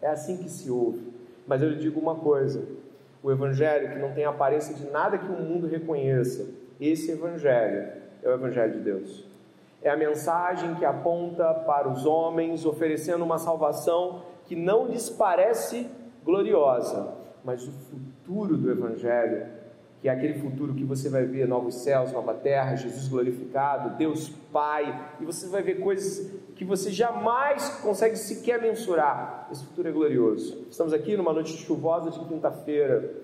É 0.00 0.08
assim 0.08 0.36
que 0.38 0.48
se 0.48 0.70
ouve. 0.70 1.12
Mas 1.46 1.62
eu 1.62 1.70
lhe 1.70 1.76
digo 1.76 2.00
uma 2.00 2.16
coisa: 2.16 2.66
o 3.22 3.30
Evangelho 3.30 3.92
que 3.92 3.98
não 3.98 4.12
tem 4.12 4.24
aparência 4.24 4.74
de 4.74 4.90
nada 4.90 5.18
que 5.18 5.30
o 5.30 5.40
mundo 5.40 5.66
reconheça, 5.68 6.50
esse 6.80 7.12
Evangelho 7.12 7.92
é 8.22 8.28
o 8.28 8.32
Evangelho 8.32 8.72
de 8.72 8.80
Deus. 8.80 9.24
É 9.80 9.90
a 9.90 9.96
mensagem 9.96 10.74
que 10.76 10.84
aponta 10.84 11.52
para 11.54 11.88
os 11.88 12.06
homens, 12.06 12.64
oferecendo 12.64 13.24
uma 13.24 13.38
salvação 13.38 14.22
que 14.46 14.54
não 14.54 14.86
lhes 14.86 15.08
parece 15.08 15.88
gloriosa, 16.24 17.14
mas 17.44 17.66
o 17.66 17.72
futuro 17.72 18.56
do 18.56 18.70
Evangelho 18.70 19.46
que 20.02 20.08
é 20.08 20.12
aquele 20.12 20.34
futuro 20.40 20.74
que 20.74 20.82
você 20.82 21.08
vai 21.08 21.24
ver 21.24 21.46
novos 21.46 21.76
céus, 21.76 22.10
nova 22.10 22.34
terra, 22.34 22.74
Jesus 22.74 23.06
glorificado, 23.06 23.96
Deus 23.96 24.30
Pai, 24.52 25.12
e 25.20 25.24
você 25.24 25.46
vai 25.46 25.62
ver 25.62 25.76
coisas 25.76 26.28
que 26.56 26.64
você 26.64 26.90
jamais 26.90 27.68
consegue 27.80 28.16
sequer 28.16 28.60
mensurar. 28.60 29.46
Esse 29.52 29.64
futuro 29.64 29.88
é 29.88 29.92
glorioso. 29.92 30.66
Estamos 30.68 30.92
aqui 30.92 31.16
numa 31.16 31.32
noite 31.32 31.52
chuvosa 31.56 32.10
de 32.10 32.18
quinta-feira, 32.24 33.14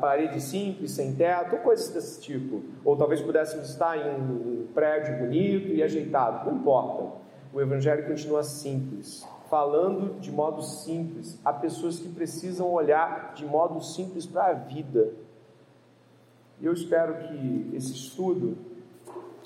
parede 0.00 0.40
simples, 0.40 0.92
sem 0.92 1.14
teto, 1.14 1.56
ou 1.56 1.60
coisas 1.60 1.90
desse 1.90 2.22
tipo. 2.22 2.62
Ou 2.82 2.96
talvez 2.96 3.20
pudéssemos 3.20 3.68
estar 3.68 3.98
em 3.98 4.18
um 4.18 4.66
prédio 4.72 5.18
bonito 5.18 5.74
e 5.74 5.82
ajeitado, 5.82 6.50
não 6.50 6.56
importa. 6.56 7.18
o 7.52 7.60
Evangelho 7.60 8.06
continua 8.06 8.42
simples, 8.42 9.28
falando 9.50 10.18
de 10.18 10.32
modo 10.32 10.62
simples 10.62 11.38
a 11.44 11.52
pessoas 11.52 11.98
que 11.98 12.08
precisam 12.08 12.72
olhar 12.72 13.34
de 13.34 13.44
modo 13.44 13.82
simples 13.82 14.24
para 14.24 14.46
a 14.46 14.54
vida. 14.54 15.27
E 16.60 16.66
eu 16.66 16.72
espero 16.72 17.14
que 17.28 17.70
esse 17.74 17.92
estudo 17.92 18.56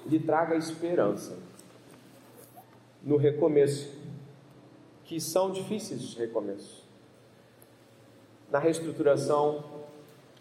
lhe 0.07 0.19
traga 0.19 0.57
esperança 0.57 1.39
no 3.03 3.17
recomeço, 3.17 4.01
que 5.05 5.21
são 5.21 5.51
difíceis 5.51 6.01
de 6.03 6.19
recomeço. 6.19 6.87
Na 8.51 8.59
reestruturação, 8.59 9.65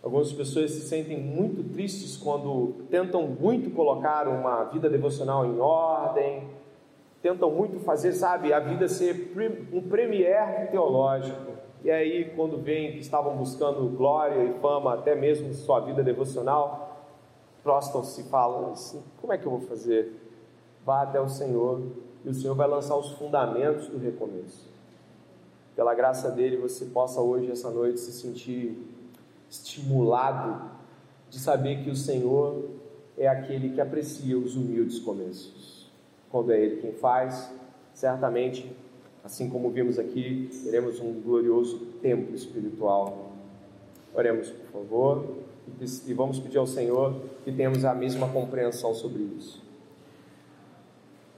algumas 0.04 0.32
pessoas 0.32 0.72
se 0.72 0.82
sentem 0.82 1.20
muito 1.20 1.64
tristes 1.74 2.16
quando 2.18 2.86
tentam 2.90 3.28
muito 3.28 3.70
colocar 3.72 4.28
uma 4.28 4.66
vida 4.66 4.90
devocional 4.90 5.46
em 5.46 5.60
ordem, 5.60 6.50
tentam 7.22 7.52
muito 7.52 7.80
fazer, 7.80 8.14
sabe, 8.14 8.52
a 8.52 8.60
vida 8.60 8.88
ser 8.88 9.34
um 9.72 9.82
premier 9.82 10.70
teológico. 10.72 11.51
E 11.84 11.90
aí, 11.90 12.32
quando 12.36 12.58
veem 12.58 12.92
que 12.92 13.00
estavam 13.00 13.36
buscando 13.36 13.88
glória 13.98 14.44
e 14.44 14.60
fama, 14.60 14.94
até 14.94 15.16
mesmo 15.16 15.52
sua 15.54 15.80
vida 15.80 16.04
devocional, 16.04 17.08
prostam-se 17.64 18.22
e 18.22 18.24
falam 18.26 18.72
assim: 18.72 19.04
como 19.20 19.34
é 19.34 19.38
que 19.38 19.46
eu 19.46 19.52
vou 19.52 19.62
fazer? 19.62 20.14
Vá 20.86 21.02
até 21.02 21.20
o 21.20 21.28
Senhor 21.28 21.82
e 22.24 22.30
o 22.30 22.34
Senhor 22.34 22.56
vai 22.56 22.68
lançar 22.68 22.96
os 22.96 23.12
fundamentos 23.12 23.88
do 23.88 23.98
recomeço. 23.98 24.70
Pela 25.76 25.96
graça 25.96 26.30
dele, 26.30 26.58
você 26.58 26.86
possa 26.86 27.22
hoje, 27.22 27.50
essa 27.50 27.70
noite, 27.72 28.00
se 28.00 28.12
sentir 28.12 28.78
estimulado 29.50 30.70
de 31.30 31.40
saber 31.40 31.84
que 31.84 31.90
o 31.90 31.96
Senhor 31.96 32.70
é 33.18 33.28
aquele 33.28 33.70
que 33.70 33.82
aprecia 33.82 34.38
os 34.38 34.56
humildes 34.56 35.00
começos. 35.00 35.90
Quando 36.30 36.52
é 36.52 36.60
Ele 36.60 36.82
quem 36.82 36.94
faz, 36.94 37.52
certamente, 37.94 38.76
assim 39.24 39.50
como 39.50 39.70
vimos 39.70 40.00
aqui, 40.00 40.50
teremos 40.64 41.00
um 41.00 41.14
glorioso 41.22 41.80
tempo 42.02 42.34
espiritual. 42.34 43.32
Oremos, 44.14 44.50
por 44.50 44.82
favor, 44.82 45.38
e 46.08 46.14
vamos 46.14 46.40
pedir 46.40 46.58
ao 46.58 46.68
Senhor 46.68 47.22
que 47.44 47.52
tenhamos 47.52 47.86
a 47.86 47.94
mesma 47.94 48.28
compreensão 48.28 48.94
sobre 48.94 49.24
isso. 49.38 49.62